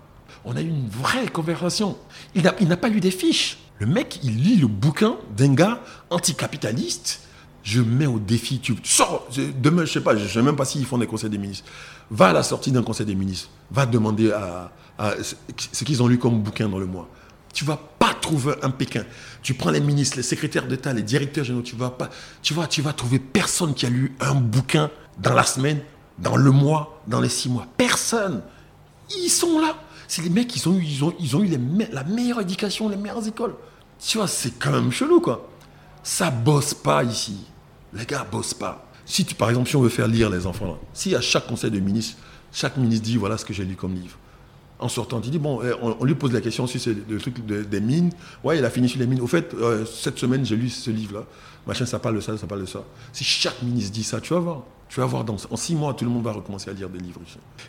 On 0.45 0.55
a 0.55 0.61
eu 0.61 0.67
une 0.67 0.87
vraie 0.87 1.27
conversation. 1.27 1.97
Il 2.35 2.43
n'a 2.43 2.77
pas 2.77 2.89
lu 2.89 2.99
des 2.99 3.11
fiches. 3.11 3.57
Le 3.79 3.87
mec, 3.87 4.19
il 4.23 4.41
lit 4.43 4.57
le 4.57 4.67
bouquin 4.67 5.17
d'un 5.35 5.53
gars 5.53 5.81
anticapitaliste 6.09 7.21
je 7.63 7.81
mets 7.81 8.07
au 8.07 8.19
défi, 8.19 8.59
tu 8.59 8.75
sors, 8.83 9.27
demain, 9.61 9.85
je 9.85 9.93
sais 9.93 10.01
pas, 10.01 10.15
je 10.15 10.27
sais 10.27 10.41
même 10.41 10.55
pas 10.55 10.65
s'ils 10.65 10.85
font 10.85 10.97
des 10.97 11.07
conseils 11.07 11.29
des 11.29 11.37
ministres. 11.37 11.69
Va 12.09 12.29
à 12.29 12.33
la 12.33 12.43
sortie 12.43 12.71
d'un 12.71 12.83
conseil 12.83 13.05
des 13.05 13.15
ministres, 13.15 13.49
va 13.69 13.85
demander 13.85 14.31
à, 14.31 14.71
ce 15.17 15.83
qu'ils 15.83 16.01
ont 16.01 16.07
lu 16.07 16.17
comme 16.17 16.41
bouquin 16.41 16.67
dans 16.67 16.79
le 16.79 16.85
mois. 16.85 17.07
Tu 17.53 17.65
vas 17.65 17.77
pas 17.99 18.13
trouver 18.13 18.53
un 18.61 18.69
Pékin. 18.69 19.03
Tu 19.43 19.53
prends 19.53 19.71
les 19.71 19.81
ministres, 19.81 20.17
les 20.17 20.23
secrétaires 20.23 20.67
d'État, 20.67 20.93
les 20.93 21.03
directeurs 21.03 21.43
généraux, 21.43 21.63
tu 21.63 21.75
vas 21.75 21.89
pas, 21.89 22.09
tu 22.41 22.53
vois, 22.53 22.67
tu 22.67 22.81
vas 22.81 22.93
trouver 22.93 23.19
personne 23.19 23.73
qui 23.73 23.85
a 23.85 23.89
lu 23.89 24.15
un 24.19 24.35
bouquin 24.35 24.89
dans 25.19 25.33
la 25.33 25.43
semaine, 25.43 25.79
dans 26.17 26.37
le 26.37 26.51
mois, 26.51 27.01
dans 27.07 27.19
les 27.19 27.29
six 27.29 27.49
mois. 27.49 27.67
Personne. 27.77 28.41
Ils 29.17 29.29
sont 29.29 29.59
là. 29.59 29.75
C'est 30.07 30.21
les 30.21 30.29
mecs 30.29 30.47
qui 30.47 30.65
ont 30.67 30.77
eu 30.77 31.59
la 31.91 32.03
meilleure 32.03 32.41
éducation, 32.41 32.89
les 32.89 32.97
meilleures 32.97 33.27
écoles. 33.27 33.55
Tu 33.99 34.17
vois, 34.17 34.27
c'est 34.27 34.57
quand 34.59 34.71
même 34.71 34.91
chelou, 34.91 35.21
quoi. 35.21 35.47
Ça 36.03 36.31
bosse 36.31 36.73
pas 36.73 37.03
ici. 37.03 37.45
Les 37.93 38.05
gars 38.05 38.25
bossent 38.29 38.53
pas. 38.53 38.87
Si 39.05 39.23
par 39.23 39.49
exemple, 39.49 39.69
si 39.69 39.75
on 39.75 39.81
veut 39.81 39.89
faire 39.89 40.07
lire 40.07 40.29
les 40.29 40.45
enfants, 40.45 40.77
si 40.93 41.15
à 41.15 41.21
chaque 41.21 41.47
conseil 41.47 41.71
de 41.71 41.79
ministre, 41.79 42.17
chaque 42.51 42.77
ministre 42.77 43.05
dit 43.05 43.17
voilà 43.17 43.37
ce 43.37 43.45
que 43.45 43.53
j'ai 43.53 43.65
lu 43.65 43.75
comme 43.75 43.93
livre. 43.93 44.17
En 44.79 44.89
sortant, 44.89 45.21
il 45.23 45.29
dit 45.29 45.37
bon, 45.37 45.61
eh, 45.61 45.73
on, 45.81 46.03
lui 46.03 46.15
pose 46.15 46.33
la 46.33 46.41
question 46.41 46.65
si 46.65 46.79
c'est 46.79 46.95
le 47.07 47.19
truc 47.19 47.45
des 47.45 47.81
mines. 47.81 48.09
Ouais, 48.43 48.57
il 48.57 48.65
a 48.65 48.69
fini 48.71 48.89
sur 48.89 48.99
les 48.99 49.05
mines. 49.05 49.21
Au 49.21 49.27
fait, 49.27 49.53
euh, 49.53 49.85
cette 49.85 50.17
semaine, 50.17 50.43
j'ai 50.43 50.55
lu 50.55 50.69
ce 50.69 50.89
livre-là. 50.89 51.23
Machin, 51.67 51.85
ça 51.85 51.99
parle 51.99 52.15
de 52.15 52.19
ça, 52.19 52.35
ça 52.35 52.47
parle 52.47 52.61
de 52.61 52.65
ça. 52.65 52.83
Si 53.13 53.23
chaque 53.23 53.61
ministre 53.61 53.91
dit 53.91 54.03
ça, 54.03 54.19
tu 54.19 54.33
vas 54.33 54.39
voir. 54.39 54.63
Tu 54.89 54.99
vas 54.99 55.05
voir, 55.05 55.23
dans, 55.23 55.37
en 55.49 55.55
six 55.55 55.75
mois, 55.75 55.93
tout 55.93 56.03
le 56.03 56.11
monde 56.11 56.23
va 56.23 56.31
recommencer 56.31 56.69
à 56.69 56.73
lire 56.73 56.89
des 56.89 56.99
livres. 56.99 57.21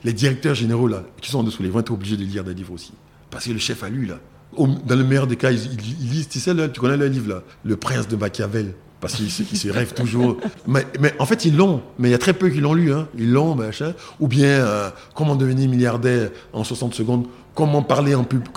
Les 0.02 0.12
directeurs 0.12 0.54
généraux, 0.54 0.88
là, 0.88 1.04
qui 1.20 1.30
sont 1.30 1.40
en 1.40 1.44
dessous, 1.44 1.62
ils 1.62 1.70
vont 1.70 1.80
être 1.80 1.92
obligés 1.92 2.16
de 2.16 2.24
lire 2.24 2.42
des 2.42 2.54
livres 2.54 2.72
aussi. 2.72 2.92
Parce 3.30 3.44
que 3.44 3.52
le 3.52 3.58
chef 3.58 3.84
a 3.84 3.90
lu, 3.90 4.06
là. 4.06 4.18
dans 4.58 4.96
le 4.96 5.04
meilleur 5.04 5.26
des 5.26 5.36
cas, 5.36 5.52
ils, 5.52 5.76
lisent, 5.76 6.28
tu 6.28 6.40
sais, 6.40 6.52
tu 6.70 6.80
connais 6.80 6.96
le 6.96 7.06
livre, 7.06 7.28
là, 7.28 7.42
Le 7.64 7.76
Prince 7.76 8.08
de 8.08 8.16
Machiavel. 8.16 8.74
Parce 9.02 9.14
qu'ils 9.14 9.30
se 9.30 9.68
rêvent 9.68 9.94
toujours. 9.94 10.36
Mais, 10.68 10.86
en 11.18 11.26
fait, 11.26 11.44
ils 11.44 11.56
l'ont. 11.56 11.82
Mais 11.98 12.08
il 12.08 12.12
y 12.12 12.14
a 12.14 12.18
très 12.18 12.34
peu 12.34 12.48
qui 12.50 12.60
l'ont 12.60 12.72
lu. 12.72 12.92
Hein. 12.92 13.08
Ils 13.18 13.32
l'ont, 13.32 13.56
machin. 13.56 13.94
Ou 14.20 14.28
bien, 14.28 14.46
euh, 14.46 14.90
comment 15.12 15.34
devenir 15.34 15.68
milliardaire 15.68 16.30
en 16.52 16.62
60 16.62 16.94
secondes? 16.94 17.26
Comment 17.52 17.82
parler 17.82 18.14
en, 18.14 18.22
public? 18.22 18.52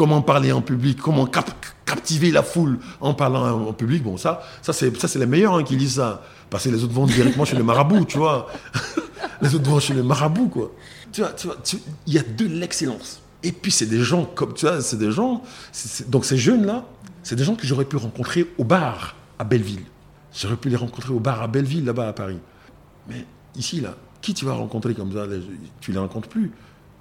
Comment 1.01 1.25
captiver 1.83 2.29
la 2.29 2.43
foule 2.43 2.77
en 3.01 3.15
parlant 3.15 3.69
en 3.69 3.73
public? 3.73 4.03
Bon, 4.03 4.17
ça, 4.17 4.43
ça 4.61 4.71
c'est 4.71 5.15
les 5.15 5.25
meilleurs 5.25 5.55
hein, 5.55 5.63
qui 5.63 5.75
lisent 5.77 5.95
ça. 5.95 6.21
Parce 6.51 6.65
que 6.65 6.69
les 6.69 6.83
autres 6.83 6.93
vont 6.93 7.07
directement 7.07 7.43
chez 7.43 7.57
le 7.57 7.63
marabout, 7.63 8.05
tu 8.05 8.19
vois. 8.19 8.45
les 9.41 9.55
autres 9.55 9.67
vont 9.67 9.79
chez 9.79 9.95
le 9.95 10.03
marabout, 10.03 10.49
quoi. 10.49 10.71
Tu 11.11 11.21
vois, 11.21 11.31
tu 11.33 11.77
il 12.05 12.13
y 12.13 12.19
a 12.19 12.23
de 12.23 12.45
l'excellence. 12.45 13.19
Et 13.41 13.51
puis, 13.51 13.71
c'est 13.71 13.87
des 13.87 14.03
gens 14.03 14.25
comme, 14.25 14.53
tu 14.53 14.67
vois, 14.67 14.79
c'est 14.81 14.99
des 14.99 15.11
gens. 15.11 15.41
donc, 16.07 16.23
ces 16.23 16.37
jeunes-là, 16.37 16.85
c'est 17.23 17.35
des 17.35 17.43
gens 17.43 17.55
que 17.55 17.65
j'aurais 17.65 17.85
pu 17.85 17.95
rencontrer 17.95 18.45
au 18.59 18.63
bar 18.63 19.15
à 19.39 19.43
Belleville. 19.43 19.85
J'aurais 20.35 20.57
pu 20.57 20.69
les 20.69 20.75
rencontrer 20.75 21.13
au 21.13 21.19
bar 21.19 21.41
à 21.41 21.47
Belleville, 21.47 21.85
là-bas 21.85 22.09
à 22.09 22.13
Paris. 22.13 22.39
Mais 23.07 23.25
ici, 23.55 23.81
là, 23.81 23.95
qui 24.21 24.33
tu 24.33 24.45
vas 24.45 24.53
rencontrer 24.53 24.93
comme 24.93 25.13
ça? 25.13 25.25
Tu 25.79 25.91
les 25.91 25.99
rencontres 25.99 26.27
plus. 26.27 26.51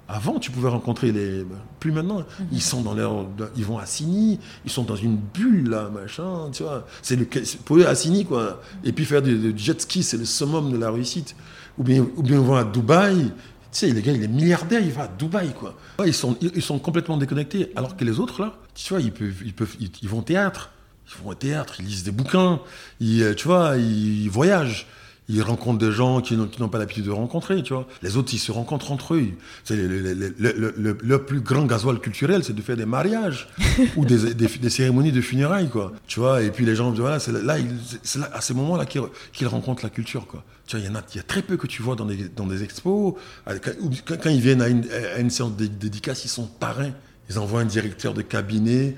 Avant, 0.07 0.37
tu 0.37 0.51
pouvais 0.51 0.69
rencontrer 0.69 1.11
les. 1.11 1.45
Plus 1.79 1.91
maintenant. 1.91 2.23
Ils 2.51 2.61
sont 2.61 2.81
dans 2.81 2.93
leur. 2.93 3.25
Ils 3.57 3.65
vont 3.65 3.79
à 3.79 3.85
Sini, 3.87 4.39
ils 4.63 4.71
sont 4.71 4.83
dans 4.83 4.95
une 4.95 5.17
bulle, 5.17 5.69
là, 5.69 5.89
machin, 5.89 6.49
tu 6.51 6.63
vois. 6.63 6.85
C'est 7.01 7.15
le. 7.15 7.25
Pour 7.65 7.77
eux, 7.77 7.87
à 7.87 7.95
Sini, 7.95 8.23
quoi. 8.23 8.61
Et 8.83 8.91
puis 8.91 9.03
faire 9.03 9.23
du, 9.23 9.53
jet 9.57 9.81
ski, 9.81 10.03
c'est 10.03 10.17
le 10.17 10.25
summum 10.25 10.71
de 10.71 10.77
la 10.77 10.91
réussite. 10.91 11.35
Ou 11.77 11.83
bien, 11.83 12.05
ou 12.15 12.21
bien 12.21 12.37
ils 12.37 12.45
vont 12.45 12.55
à 12.55 12.63
Dubaï. 12.63 13.31
Tu 13.71 13.79
sais, 13.79 13.89
les 13.89 14.01
gars, 14.01 14.13
il 14.13 14.23
est 14.23 14.29
milliardaire, 14.29 14.79
il 14.81 14.91
va 14.91 15.03
à 15.03 15.07
Dubaï, 15.07 15.51
quoi. 15.53 15.75
ils, 16.05 16.13
sont, 16.13 16.37
ils 16.39 16.61
sont 16.61 16.79
complètement 16.79 17.17
déconnectés. 17.17 17.73
Alors 17.75 17.97
que 17.97 18.05
les 18.05 18.19
autres, 18.19 18.41
là, 18.41 18.53
tu 18.73 18.93
vois, 18.93 19.01
ils, 19.01 19.11
peuvent, 19.11 19.41
ils, 19.43 19.53
peuvent, 19.53 19.75
ils, 19.79 20.07
vont 20.07 20.19
au 20.19 20.21
théâtre. 20.21 20.71
Ils 21.07 21.23
vont 21.23 21.29
au 21.29 21.35
théâtre, 21.35 21.75
ils 21.79 21.85
lisent 21.85 22.03
des 22.03 22.11
bouquins, 22.11 22.59
ils, 22.99 23.35
tu 23.35 23.47
vois, 23.47 23.77
ils 23.77 24.29
voyagent 24.29 24.87
ils 25.27 25.41
rencontrent 25.41 25.79
des 25.79 25.91
gens 25.91 26.21
qui 26.21 26.35
n'ont 26.37 26.69
pas 26.69 26.77
l'habitude 26.77 27.05
de 27.05 27.11
rencontrer, 27.11 27.63
tu 27.63 27.73
vois. 27.73 27.87
Les 28.03 28.15
autres, 28.15 28.33
ils 28.33 28.39
se 28.39 28.51
rencontrent 28.51 28.91
entre 28.91 29.15
eux. 29.15 29.23
C'est 29.63 29.75
le, 29.75 31.17
plus 31.17 31.41
grand 31.41 31.65
gasoil 31.65 31.99
culturel, 31.99 32.43
c'est 32.43 32.53
de 32.53 32.61
faire 32.61 32.77
des 32.77 32.85
mariages 32.85 33.47
ou 33.95 34.05
des, 34.05 34.69
cérémonies 34.69 35.11
de 35.11 35.21
funérailles, 35.21 35.69
quoi. 35.69 35.93
Tu 36.07 36.19
vois, 36.19 36.43
et 36.43 36.51
puis 36.51 36.65
les 36.65 36.75
gens, 36.75 36.91
voilà, 36.91 37.19
c'est 37.19 37.31
là, 37.31 37.57
c'est 38.03 38.19
à 38.33 38.41
ce 38.41 38.53
moment-là 38.53 38.85
qu'ils 38.85 39.47
rencontrent 39.47 39.83
la 39.83 39.89
culture, 39.89 40.27
quoi. 40.27 40.43
Tu 40.67 40.77
vois, 40.77 40.85
il 40.85 40.87
y 40.87 40.91
en 40.91 40.95
a, 40.95 41.01
y 41.15 41.19
a 41.19 41.23
très 41.23 41.41
peu 41.41 41.57
que 41.57 41.67
tu 41.67 41.81
vois 41.81 41.95
dans 41.95 42.05
des, 42.05 42.29
dans 42.29 42.45
des 42.45 42.63
expos. 42.63 43.15
Quand, 43.45 44.29
ils 44.29 44.41
viennent 44.41 44.61
à 44.61 44.67
une, 44.67 44.85
à 45.15 45.19
une 45.19 45.29
séance 45.29 45.55
de 45.55 45.65
dédicace, 45.65 46.25
ils 46.25 46.29
sont 46.29 46.45
parrains 46.45 46.93
ils 47.29 47.39
envoient 47.39 47.61
un 47.61 47.65
directeur 47.65 48.13
de 48.13 48.21
cabinet. 48.21 48.95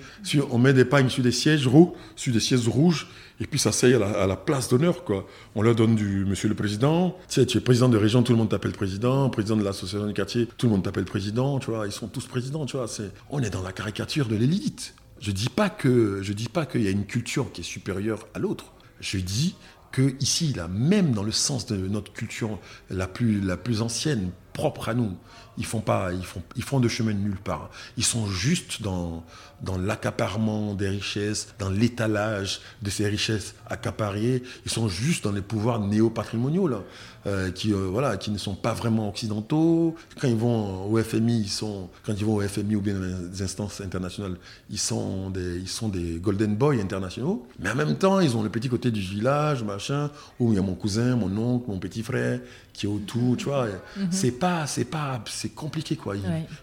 on 0.52 0.58
met 0.58 0.74
des 0.74 0.86
pagnes 0.86 1.10
sur 1.10 1.24
des 1.24 1.32
sièges 1.32 1.68
rouges, 1.68 1.94
sur 2.16 2.34
des 2.34 2.40
sièges 2.40 2.68
rouges, 2.68 3.08
et 3.40 3.46
puis 3.46 3.60
ça 3.60 3.72
s'aille 3.72 3.94
à, 3.94 4.28
la, 4.28 4.36
place 4.36 4.68
d'honneur, 4.68 5.04
quoi. 5.04 5.28
On 5.56 5.62
leur 5.62 5.76
donne 5.76 5.96
du 5.96 6.26
Monsieur 6.26 6.50
le 6.50 6.56
Président. 6.56 7.16
Tu 7.30 7.42
es 7.42 7.60
président 7.62 7.88
de 7.88 7.98
région, 7.98 8.24
tout 8.24 8.32
le 8.32 8.38
monde 8.38 8.50
t'appelle 8.50 8.72
président. 8.72 9.30
Président 9.30 9.56
de 9.56 9.64
l'association 9.64 10.08
du 10.08 10.14
quartier, 10.14 10.48
tout 10.58 10.66
le 10.66 10.72
monde 10.72 10.84
t'appelle 10.84 11.06
président. 11.06 11.60
Tu 11.60 11.70
vois, 11.70 11.86
ils 11.86 11.92
sont 11.92 12.08
tous 12.08 12.26
présidents. 12.26 12.66
Tu 12.66 12.78
vois, 12.78 12.88
c'est, 12.88 13.12
on 13.30 13.42
est 13.44 13.52
dans 13.52 13.62
la 13.62 13.72
caricature 13.72 14.28
de 14.28 14.36
l'élite. 14.36 14.96
Je 15.20 15.32
dis 15.32 15.50
pas 15.50 15.70
que, 15.70 16.20
je 16.24 16.34
dis 16.34 16.50
pas 16.50 16.66
qu'il 16.66 16.82
y 16.82 16.88
a 16.88 16.92
une 16.92 17.06
culture 17.06 17.52
qui 17.52 17.62
est 17.62 17.64
supérieure 17.64 18.28
à 18.34 18.40
l'autre. 18.40 18.74
Je 19.02 19.20
dis 19.20 19.56
que 19.92 20.16
ici, 20.20 20.54
là, 20.54 20.68
même 20.68 21.12
dans 21.12 21.24
le 21.24 21.32
sens 21.32 21.68
de 21.68 21.76
notre 21.76 22.12
culture 22.14 22.60
la 22.90 23.08
plus 23.08 23.82
ancienne, 23.82 24.32
propre 24.58 24.90
à 24.90 24.96
nous, 24.96 25.12
ils 25.60 25.66
font 25.66 25.82
pas, 25.82 26.12
ils 26.14 26.26
font, 26.26 26.42
ils 26.56 26.64
font 26.64 26.80
de 26.80 26.88
chemin 26.88 27.14
de 27.14 27.20
nulle 27.20 27.38
part. 27.38 27.70
Ils 27.96 28.04
sont 28.04 28.28
juste 28.28 28.82
dans, 28.82 29.24
dans 29.62 29.78
l'accaparement 29.78 30.76
des 30.76 30.90
richesses, 30.90 31.48
dans 31.58 31.70
l'étalage 31.70 32.60
de 32.82 32.90
ces 32.90 33.08
richesses 33.08 33.56
accaparées. 33.68 34.44
Ils 34.66 34.72
sont 34.72 34.88
juste 34.88 35.24
dans 35.24 35.32
les 35.32 35.42
pouvoirs 35.42 35.80
néo-patrimoniaux 35.80 36.68
là, 36.68 36.82
euh, 37.26 37.52
qui, 37.52 37.74
euh, 37.74 37.88
voilà, 37.92 38.18
qui 38.18 38.30
ne 38.30 38.38
sont 38.38 38.56
pas 38.56 38.74
vraiment 38.74 39.10
occidentaux. 39.10 39.96
Quand 40.20 40.28
ils 40.28 40.36
vont 40.36 40.92
au 40.92 41.02
FMI, 41.02 41.42
ils 41.42 41.50
sont, 41.50 41.90
quand 42.06 42.14
ils 42.14 42.26
vont 42.26 42.36
au 42.36 42.42
FMI 42.42 42.76
ou 42.76 42.82
bien 42.82 42.94
dans 42.94 43.32
les 43.32 43.42
instances 43.42 43.82
internationales, 43.82 44.38
ils 44.70 44.80
sont 44.80 45.32
des, 45.32 45.58
ils 45.58 45.70
sont 45.70 45.90
des 45.90 46.20
golden 46.20 46.56
boys 46.56 46.76
internationaux. 46.76 47.48
Mais 47.60 47.72
en 47.72 47.76
même 47.76 47.96
temps, 47.96 48.20
ils 48.20 48.38
ont 48.38 48.44
le 48.44 48.50
petit 48.50 48.70
côté 48.70 48.92
du 48.92 49.02
village, 49.02 49.64
machin, 49.64 50.12
où 50.40 50.54
il 50.54 50.56
y 50.56 50.60
a 50.60 50.62
mon 50.62 50.76
cousin, 50.76 51.16
mon 51.16 51.36
oncle, 51.38 51.66
mon 51.68 51.80
petit 51.80 52.04
frère 52.04 52.40
qui 52.78 52.86
est 52.86 52.90
autour, 52.90 53.36
tu 53.38 53.46
vois. 53.46 53.66
Mhm. 53.66 54.08
C'est 54.12 54.32
pas, 54.32 54.47
c'est 54.66 54.86
pas, 54.86 55.22
c'est 55.28 55.54
compliqué, 55.54 55.96
quoi. 55.96 56.16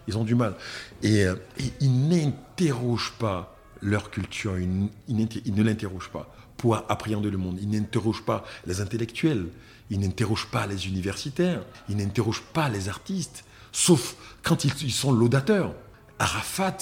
Ils, 0.07 0.17
ont 0.17 0.23
du 0.23 0.35
mal. 0.35 0.55
Et, 1.03 1.25
euh, 1.25 1.35
ils 1.79 2.07
n'interrogent 2.07 3.13
pas 3.19 3.55
leur 3.81 4.09
culture, 4.09 4.57
ils, 4.57 4.89
ne 5.07 5.63
l'interrogent 5.63 6.09
pas 6.09 6.33
pour 6.57 6.75
appréhender 6.75 7.29
le 7.29 7.37
monde. 7.37 7.59
Ils 7.61 7.69
n'interrogent 7.69 8.25
pas 8.25 8.43
les 8.65 8.81
intellectuels, 8.81 9.47
ils 9.89 9.99
n'interrogent 9.99 10.47
pas 10.47 10.65
les 10.67 10.87
universitaires, 10.87 11.61
ils 11.89 11.97
n'interrogent 11.97 12.43
pas 12.53 12.69
les 12.69 12.89
artistes, 12.89 13.43
sauf 13.71 14.15
quand 14.43 14.63
ils, 14.63 14.91
sont 14.91 15.11
laudateurs. 15.11 15.73
Arafat, 16.17 16.77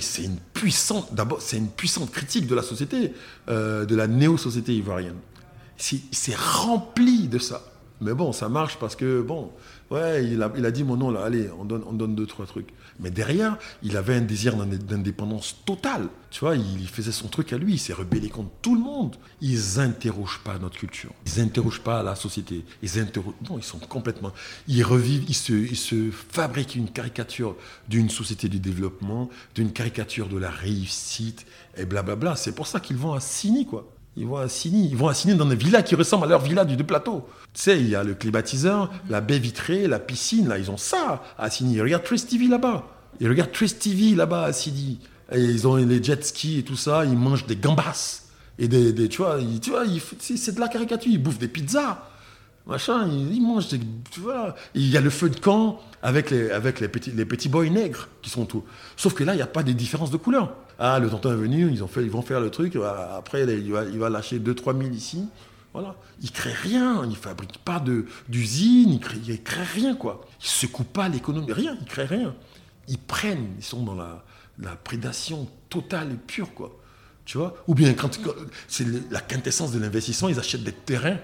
c'est 0.00 0.24
une 0.24 0.38
puissante, 0.52 1.14
d'abord, 1.14 1.40
c'est 1.40 1.58
une 1.58 1.70
puissante 1.70 2.10
critique 2.10 2.46
de 2.46 2.54
la 2.54 2.62
société, 2.62 3.14
euh, 3.48 3.84
de 3.84 3.94
la 3.94 4.06
néo-société 4.06 4.74
ivoirienne. 4.74 5.18
C'est 5.76 6.36
rempli 6.36 7.28
de 7.28 7.38
ça. 7.38 7.62
Mais 8.00 8.14
bon, 8.14 8.32
ça 8.32 8.48
marche 8.48 8.78
parce 8.78 8.96
que, 8.96 9.22
bon, 9.22 9.52
ouais, 9.92 10.24
il 10.24 10.42
a, 10.42 10.52
il 10.56 10.66
a 10.66 10.70
dit 10.70 10.84
mon 10.84 10.96
nom 10.96 11.10
là, 11.10 11.24
allez, 11.24 11.48
on 11.58 11.64
donne, 11.64 11.82
on 11.86 11.92
donne 11.92 12.14
deux, 12.14 12.26
trois 12.26 12.46
trucs. 12.46 12.68
Mais 13.00 13.10
derrière, 13.10 13.58
il 13.82 13.96
avait 13.96 14.14
un 14.14 14.20
désir 14.20 14.56
d'indépendance 14.56 15.56
totale. 15.64 16.08
Tu 16.30 16.40
vois, 16.40 16.56
il 16.56 16.88
faisait 16.88 17.12
son 17.12 17.28
truc 17.28 17.52
à 17.52 17.58
lui, 17.58 17.74
il 17.74 17.78
s'est 17.78 17.92
rebellé 17.92 18.28
contre 18.28 18.50
tout 18.62 18.74
le 18.74 18.80
monde. 18.80 19.16
Ils 19.40 19.76
n'interrogent 19.76 20.40
pas 20.44 20.58
notre 20.58 20.78
culture, 20.78 21.12
ils 21.26 21.42
n'interrogent 21.42 21.82
pas 21.82 22.02
la 22.02 22.14
société. 22.14 22.64
Ils 22.82 22.98
interrogent, 22.98 23.34
non, 23.48 23.58
ils 23.58 23.64
sont 23.64 23.78
complètement. 23.78 24.32
Ils 24.68 24.82
revivent, 24.82 25.24
ils 25.28 25.34
se, 25.34 25.52
ils 25.52 25.76
se 25.76 26.10
fabriquent 26.10 26.76
une 26.76 26.90
caricature 26.90 27.56
d'une 27.88 28.10
société 28.10 28.48
du 28.48 28.60
développement, 28.60 29.28
d'une 29.54 29.72
caricature 29.72 30.28
de 30.28 30.38
la 30.38 30.50
réussite, 30.50 31.46
et 31.76 31.84
blablabla. 31.84 32.36
C'est 32.36 32.54
pour 32.54 32.66
ça 32.66 32.80
qu'ils 32.80 32.96
vont 32.96 33.12
à 33.12 33.20
Sini, 33.20 33.66
quoi. 33.66 33.86
Ils 34.16 34.26
vont 34.26 34.36
à 34.36 34.46
ils 34.64 34.96
vont 34.96 35.08
à 35.08 35.34
dans 35.34 35.46
des 35.46 35.56
villas 35.56 35.82
qui 35.82 35.94
ressemblent 35.94 36.24
à 36.24 36.28
leur 36.28 36.42
villa 36.42 36.64
du 36.64 36.84
plateau. 36.84 37.26
Tu 37.54 37.62
sais, 37.62 37.80
il 37.80 37.88
y 37.88 37.94
a 37.94 38.04
le 38.04 38.14
climatiseur, 38.14 38.92
la 39.08 39.20
baie 39.20 39.38
vitrée, 39.38 39.86
la 39.86 39.98
piscine, 39.98 40.48
là, 40.48 40.58
ils 40.58 40.70
ont 40.70 40.76
ça 40.76 41.22
à 41.38 41.48
Sini. 41.48 41.74
Ils 41.74 41.82
regardent 41.82 42.04
Trace 42.04 42.26
TV 42.26 42.46
là-bas. 42.46 42.84
Ils 43.20 43.28
regardent 43.28 43.52
Trace 43.52 43.78
TV 43.78 44.14
là-bas 44.14 44.44
à 44.44 44.52
Sini. 44.52 44.98
Et 45.32 45.40
ils 45.40 45.66
ont 45.66 45.76
les 45.76 46.02
jet 46.02 46.22
skis 46.24 46.58
et 46.58 46.62
tout 46.62 46.76
ça, 46.76 47.04
ils 47.06 47.16
mangent 47.16 47.46
des 47.46 47.56
gambas. 47.56 48.22
Et 48.58 48.68
des, 48.68 49.08
tu 49.08 49.22
vois, 49.22 49.38
tu 49.62 49.70
vois 49.70 49.84
c'est 50.18 50.54
de 50.54 50.60
la 50.60 50.68
caricature. 50.68 51.10
Ils 51.10 51.22
bouffent 51.22 51.38
des 51.38 51.48
pizzas 51.48 52.08
machin, 52.66 53.08
ils, 53.08 53.42
mangent, 53.42 53.68
tu 54.10 54.20
vois. 54.20 54.54
Il 54.74 54.88
y 54.88 54.96
a 54.96 55.00
le 55.00 55.10
feu 55.10 55.28
de 55.28 55.38
camp 55.38 55.80
avec 56.02 56.30
les, 56.30 56.50
avec 56.50 56.80
les, 56.80 56.88
petits, 56.88 57.10
les 57.10 57.24
petits 57.24 57.48
boys 57.48 57.68
nègres 57.68 58.08
qui 58.22 58.30
sont 58.30 58.44
tout. 58.44 58.64
Sauf 58.96 59.14
que 59.14 59.24
là, 59.24 59.34
il 59.34 59.36
n'y 59.36 59.42
a 59.42 59.46
pas 59.46 59.62
de 59.62 59.72
différence 59.72 60.10
de 60.10 60.16
couleur. 60.16 60.54
Ah, 60.84 60.98
le 60.98 61.08
tonton 61.08 61.30
est 61.30 61.36
venu, 61.36 61.70
ils, 61.70 61.78
vont 61.78 62.22
faire 62.22 62.40
le 62.40 62.50
truc, 62.50 62.76
après, 63.16 63.44
il 63.44 63.70
va, 63.70 64.10
lâcher 64.10 64.40
2-3 64.40 64.76
000 64.76 64.92
ici. 64.92 65.28
Voilà. 65.72 65.94
Il 66.20 66.26
ne 66.26 66.32
crée 66.32 66.52
rien, 66.52 67.04
il 67.04 67.10
ne 67.10 67.14
fabrique 67.14 67.58
pas 67.58 67.80
d'usine, 68.28 68.90
il 68.90 68.94
ne 68.94 69.36
crée, 69.36 69.62
rien, 69.62 69.94
quoi. 69.94 70.26
Il 70.40 70.44
ne 70.44 70.48
secoue 70.48 70.82
pas 70.82 71.08
l'économie, 71.08 71.52
rien, 71.52 71.76
il 71.78 71.84
ne 71.84 71.88
crée 71.88 72.06
rien. 72.06 72.34
Ils 72.88 72.98
prennent, 72.98 73.50
ils 73.56 73.62
sont 73.62 73.84
dans 73.84 73.94
la, 73.94 74.24
la 74.58 74.74
prédation 74.74 75.48
totale 75.68 76.10
et 76.10 76.16
pure, 76.16 76.52
quoi. 76.52 76.76
Tu 77.26 77.38
vois? 77.38 77.54
Ou 77.68 77.76
bien, 77.76 77.94
quand, 77.94 78.18
c'est 78.66 78.84
la 79.12 79.20
quintessence 79.20 79.70
de 79.70 79.78
l'investissement, 79.78 80.30
ils 80.30 80.40
achètent 80.40 80.64
des 80.64 80.72
terrains 80.72 81.18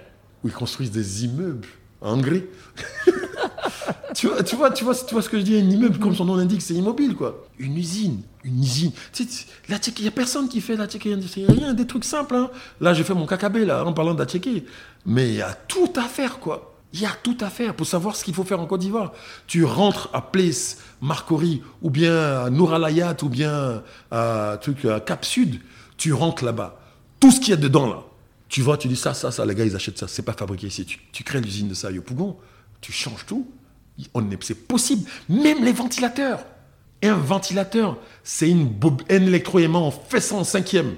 où 0.45 0.47
ils 0.47 0.55
construisent 0.55 0.93
des 0.93 1.25
immeubles 1.25 1.67
en 2.01 2.17
Hongrie. 2.17 2.45
tu, 4.19 4.27
vois, 4.27 4.43
tu, 4.43 4.57
vois, 4.57 4.71
tu, 4.73 4.83
vois, 4.83 4.95
tu 4.97 5.15
vois 5.15 5.23
ce 5.23 5.29
que 5.29 5.39
je 5.39 5.45
dis 5.45 5.57
Un 5.57 5.71
immeuble, 5.71 5.97
comme 6.01 6.13
son 6.13 6.25
nom 6.25 6.35
l'indique, 6.35 6.61
c'est 6.61 6.75
immobile, 6.75 7.15
quoi. 7.15 7.47
Une 7.61 7.77
usine, 7.77 8.23
une 8.43 8.61
usine. 8.61 8.91
Tu 9.13 9.23
sais, 9.23 9.47
la 9.69 9.77
il 9.97 10.03
n'y 10.03 10.09
a 10.09 10.11
personne 10.11 10.49
qui 10.49 10.61
fait 10.61 10.75
la 10.75 10.89
Tchéquie. 10.89 11.11
Il 11.37 11.47
rien, 11.47 11.73
des 11.73 11.87
trucs 11.87 12.05
simples. 12.05 12.35
Hein. 12.35 12.51
Là, 12.81 12.95
j'ai 12.95 13.05
fait 13.05 13.15
mon 13.15 13.27
cacabé, 13.27 13.65
là, 13.65 13.85
en 13.85 13.93
parlant 13.93 14.15
de 14.15 14.19
la 14.19 14.27
Tchéquie. 14.27 14.65
Mais 15.07 15.29
il 15.29 15.35
y 15.37 15.43
a 15.43 15.53
tout 15.53 15.93
à 15.95 16.03
faire, 16.03 16.41
quoi. 16.41 16.75
Il 16.93 17.01
y 17.01 17.07
a 17.07 17.13
tout 17.23 17.37
à 17.41 17.49
faire 17.49 17.77
pour 17.77 17.87
savoir 17.87 18.17
ce 18.17 18.25
qu'il 18.25 18.35
faut 18.35 18.43
faire 18.43 18.59
en 18.59 18.67
Côte 18.67 18.81
d'Ivoire. 18.81 19.13
Tu 19.47 19.65
rentres 19.65 20.11
à 20.13 20.21
Place, 20.21 20.79
Marcory, 21.01 21.63
ou 21.81 21.91
bien 21.91 22.43
à 22.43 22.51
Nouralayat, 22.51 23.17
ou 23.23 23.29
bien 23.29 23.85
à, 24.11 24.59
truc, 24.61 24.85
à 24.85 24.99
Cap 24.99 25.25
Sud. 25.25 25.61
Tu 25.97 26.13
rentres 26.13 26.45
là-bas. 26.45 26.81
Tout 27.21 27.31
ce 27.31 27.39
qu'il 27.39 27.51
y 27.51 27.53
a 27.53 27.57
dedans, 27.57 27.87
là, 27.87 28.03
tu 28.49 28.63
vois, 28.63 28.79
tu 28.79 28.89
dis 28.89 28.97
ça, 28.97 29.15
ça, 29.15 29.31
ça, 29.31 29.47
les 29.47 29.55
gars, 29.55 29.65
ils 29.65 29.77
achètent 29.77 29.99
ça. 29.99 30.09
C'est 30.09 30.23
pas 30.23 30.33
fabriqué 30.33 30.67
ici. 30.67 30.87
Tu, 31.13 31.23
crées 31.23 31.41
l'usine 31.41 31.69
de 31.69 31.75
ça 31.75 31.91
au 31.91 32.01
Pougon, 32.01 32.37
tu 32.81 32.91
changes 32.91 33.27
tout. 33.27 33.47
C'est 34.41 34.67
possible. 34.67 35.09
Même 35.29 35.65
les 35.65 35.73
ventilateurs. 35.73 36.45
Un 37.03 37.15
ventilateur, 37.15 37.97
c'est 38.25 38.51
une 38.51 38.73
un 39.09 39.23
électroaimant, 39.23 39.87
on 39.87 39.91
fait 39.93 40.21
cinquième. 40.21 40.95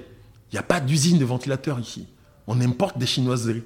Il 0.51 0.55
n'y 0.55 0.59
a 0.59 0.63
pas 0.63 0.79
d'usine 0.79 1.19
de 1.19 1.25
ventilateur 1.25 1.79
ici. 1.79 2.07
On 2.47 2.59
importe 2.59 2.97
des 2.97 3.05
chinoiseries. 3.05 3.63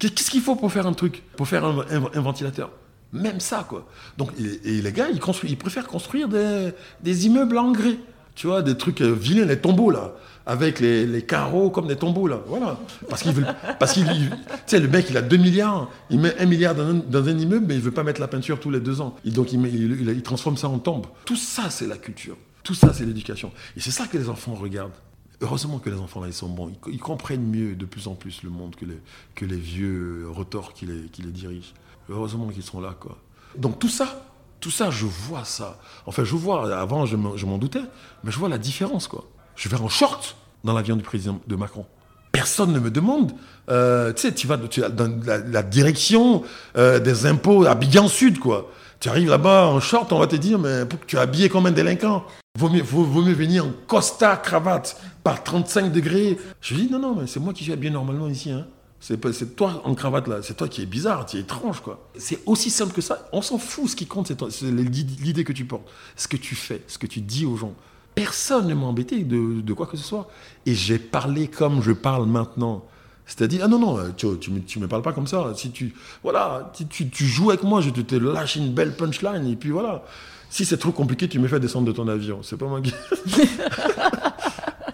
Qu'est-ce 0.00 0.30
qu'il 0.30 0.40
faut 0.40 0.56
pour 0.56 0.72
faire 0.72 0.86
un 0.86 0.92
truc? 0.92 1.22
Pour 1.36 1.46
faire 1.46 1.64
un, 1.64 2.20
ventilateur 2.20 2.70
Même 3.12 3.38
ça, 3.38 3.64
quoi. 3.68 3.86
Donc, 4.18 4.32
et, 4.38 4.82
les 4.82 4.92
gars, 4.92 5.06
ils 5.08 5.56
préfèrent 5.56 5.86
construire 5.86 6.28
des, 6.28 6.70
des 7.02 7.26
immeubles 7.26 7.56
en 7.56 7.70
grès. 7.70 7.98
Tu 8.36 8.46
vois, 8.46 8.62
des 8.62 8.76
trucs 8.76 9.00
euh, 9.00 9.12
vilains, 9.12 9.46
les 9.46 9.58
tombeaux, 9.58 9.90
là. 9.90 10.12
Avec 10.48 10.78
les, 10.78 11.22
carreaux 11.22 11.70
comme 11.70 11.88
des 11.88 11.96
tombeaux, 11.96 12.28
là. 12.28 12.40
Voilà. 12.46 12.78
Parce 13.08 13.22
qu'il 13.22 13.32
veut. 13.32 13.44
Parce 13.80 13.94
qu'il. 13.94 14.06
il- 14.06 14.30
Tu 14.30 14.36
sais, 14.66 14.78
le 14.78 14.86
mec, 14.86 15.06
il 15.10 15.16
a 15.16 15.22
2 15.22 15.36
milliards. 15.38 15.90
Il 16.10 16.20
met 16.20 16.38
1 16.38 16.44
milliard 16.46 16.74
dans 16.74 16.84
un, 16.84 16.94
dans 16.94 17.26
un 17.26 17.36
immeuble, 17.36 17.66
mais 17.66 17.74
il 17.74 17.80
veut 17.80 17.90
pas 17.90 18.04
mettre 18.04 18.20
la 18.20 18.28
peinture 18.28 18.60
tous 18.60 18.70
les 18.70 18.78
deux 18.78 19.00
ans. 19.00 19.16
Donc, 19.24 19.52
il, 19.52 19.58
met- 19.58 20.20
transforme 20.22 20.56
ça 20.56 20.68
en 20.68 20.78
tombe. 20.78 21.06
Tout 21.24 21.34
ça, 21.34 21.70
c'est 21.70 21.86
la 21.88 21.96
culture. 21.96 22.36
Tout 22.62 22.74
ça, 22.74 22.92
c'est 22.92 23.04
l'éducation. 23.06 23.50
Et 23.76 23.80
c'est 23.80 23.90
ça 23.90 24.06
que 24.06 24.18
les 24.18 24.28
enfants 24.28 24.54
regardent. 24.54 24.92
Heureusement 25.40 25.78
que 25.78 25.90
les 25.90 25.98
enfants 25.98 26.20
là, 26.20 26.28
ils 26.28 26.32
sont 26.32 26.48
bons. 26.48 26.72
Ils, 26.90 26.98
comprennent 26.98 27.46
mieux 27.46 27.74
de 27.74 27.84
plus 27.84 28.06
en 28.06 28.14
plus 28.14 28.42
le 28.42 28.50
monde 28.50 28.74
que 28.74 28.84
les, 28.86 28.98
que 29.34 29.44
les 29.44 29.56
vieux 29.56 30.26
retors 30.30 30.72
qui 30.72 30.86
les, 30.86 31.02
qui 31.12 31.22
les 31.22 31.30
dirigent. 31.30 31.72
Heureusement 32.08 32.48
qu'ils 32.48 32.62
sont 32.62 32.80
là, 32.80 32.96
quoi. 32.98 33.18
Donc 33.58 33.78
tout 33.78 33.88
ça, 33.88 34.26
tout 34.60 34.70
ça, 34.70 34.90
je 34.90 35.06
vois 35.06 35.44
ça. 35.44 35.78
Enfin, 36.06 36.24
je 36.24 36.34
vois, 36.34 36.76
avant, 36.78 37.06
je 37.06 37.16
m'en 37.16 37.58
doutais, 37.58 37.82
mais 38.24 38.30
je 38.30 38.38
vois 38.38 38.48
la 38.48 38.58
différence, 38.58 39.08
quoi. 39.08 39.24
Je 39.56 39.68
vais 39.68 39.76
en 39.76 39.88
short 39.88 40.36
dans 40.64 40.72
l'avion 40.72 40.96
du 40.96 41.02
président 41.02 41.40
de 41.46 41.56
Macron. 41.56 41.86
Personne 42.32 42.72
ne 42.72 42.78
me 42.78 42.90
demande. 42.90 43.32
Euh, 43.70 44.12
tu 44.12 44.22
sais, 44.22 44.34
tu 44.34 44.46
vas 44.46 44.58
dans 44.58 45.20
la, 45.24 45.62
direction 45.62 46.42
euh, 46.76 46.98
des 46.98 47.24
impôts 47.24 47.64
à 47.64 47.74
Bignan 47.74 48.08
Sud, 48.08 48.38
quoi. 48.38 48.70
Tu 49.00 49.08
arrives 49.08 49.30
là-bas 49.30 49.66
en 49.66 49.80
short, 49.80 50.12
on 50.12 50.18
va 50.18 50.26
te 50.26 50.36
dire, 50.36 50.58
mais 50.58 50.84
pour 50.84 51.00
que 51.00 51.06
tu 51.06 51.16
es 51.16 51.18
habillé 51.18 51.48
comme 51.48 51.66
un 51.66 51.70
délinquant. 51.70 52.24
Vaut 52.58 52.68
mieux, 52.68 52.82
vaut, 52.82 53.22
mieux 53.22 53.34
venir 53.34 53.66
en 53.66 53.72
costard, 53.86 54.40
cravate, 54.42 55.00
par 55.22 55.42
35 55.42 55.92
degrés. 55.92 56.38
Je 56.60 56.74
dis, 56.74 56.90
non, 56.90 56.98
non, 56.98 57.14
mais 57.14 57.26
c'est 57.26 57.40
moi 57.40 57.52
qui 57.52 57.64
suis 57.64 57.72
habillé 57.72 57.90
normalement 57.90 58.28
ici. 58.28 58.50
Hein. 58.50 58.66
C'est 59.06 59.54
toi 59.54 59.82
en 59.84 59.94
cravate 59.94 60.26
là, 60.26 60.42
c'est 60.42 60.56
toi 60.56 60.66
qui 60.66 60.82
es 60.82 60.86
bizarre, 60.86 61.26
tu 61.26 61.36
es 61.36 61.40
étrange 61.40 61.80
quoi. 61.80 62.08
C'est 62.16 62.40
aussi 62.44 62.70
simple 62.70 62.92
que 62.92 63.00
ça. 63.00 63.28
On 63.32 63.40
s'en 63.40 63.56
fout. 63.56 63.88
Ce 63.90 63.94
qui 63.94 64.06
compte, 64.06 64.32
c'est 64.50 64.64
l'idée 64.72 65.44
que 65.44 65.52
tu 65.52 65.64
portes, 65.64 65.88
ce 66.16 66.26
que 66.26 66.36
tu 66.36 66.56
fais, 66.56 66.82
ce 66.88 66.98
que 66.98 67.06
tu 67.06 67.20
dis 67.20 67.46
aux 67.46 67.56
gens. 67.56 67.74
Personne 68.16 68.66
ne 68.66 68.74
m'a 68.74 68.86
embêté 68.86 69.22
de, 69.22 69.72
quoi 69.74 69.86
que 69.86 69.96
ce 69.96 70.02
soit. 70.02 70.28
Et 70.64 70.74
j'ai 70.74 70.98
parlé 70.98 71.46
comme 71.46 71.82
je 71.82 71.92
parle 71.92 72.26
maintenant. 72.26 72.84
C'est-à-dire, 73.26 73.60
ah 73.64 73.68
non, 73.68 73.78
non, 73.78 74.12
tu, 74.16 74.26
tu, 74.38 74.80
me, 74.80 74.88
parles 74.88 75.02
pas 75.02 75.12
comme 75.12 75.26
ça. 75.28 75.52
Si 75.54 75.70
tu, 75.70 75.94
voilà, 76.24 76.72
tu 76.90 77.26
joues 77.26 77.50
avec 77.50 77.62
moi, 77.62 77.80
je 77.80 77.90
te, 77.90 78.00
te 78.00 78.16
lâche 78.16 78.56
une 78.56 78.72
belle 78.72 78.96
punchline, 78.96 79.46
et 79.46 79.54
puis 79.54 79.70
voilà. 79.70 80.02
Si 80.48 80.64
c'est 80.64 80.78
trop 80.78 80.92
compliqué, 80.92 81.28
tu 81.28 81.38
me 81.38 81.48
fais 81.48 81.60
descendre 81.60 81.86
de 81.86 81.92
ton 81.92 82.08
avion. 82.08 82.42
C'est 82.42 82.56
pas 82.56 82.66
moi 82.66 82.80
qui. 82.80 82.92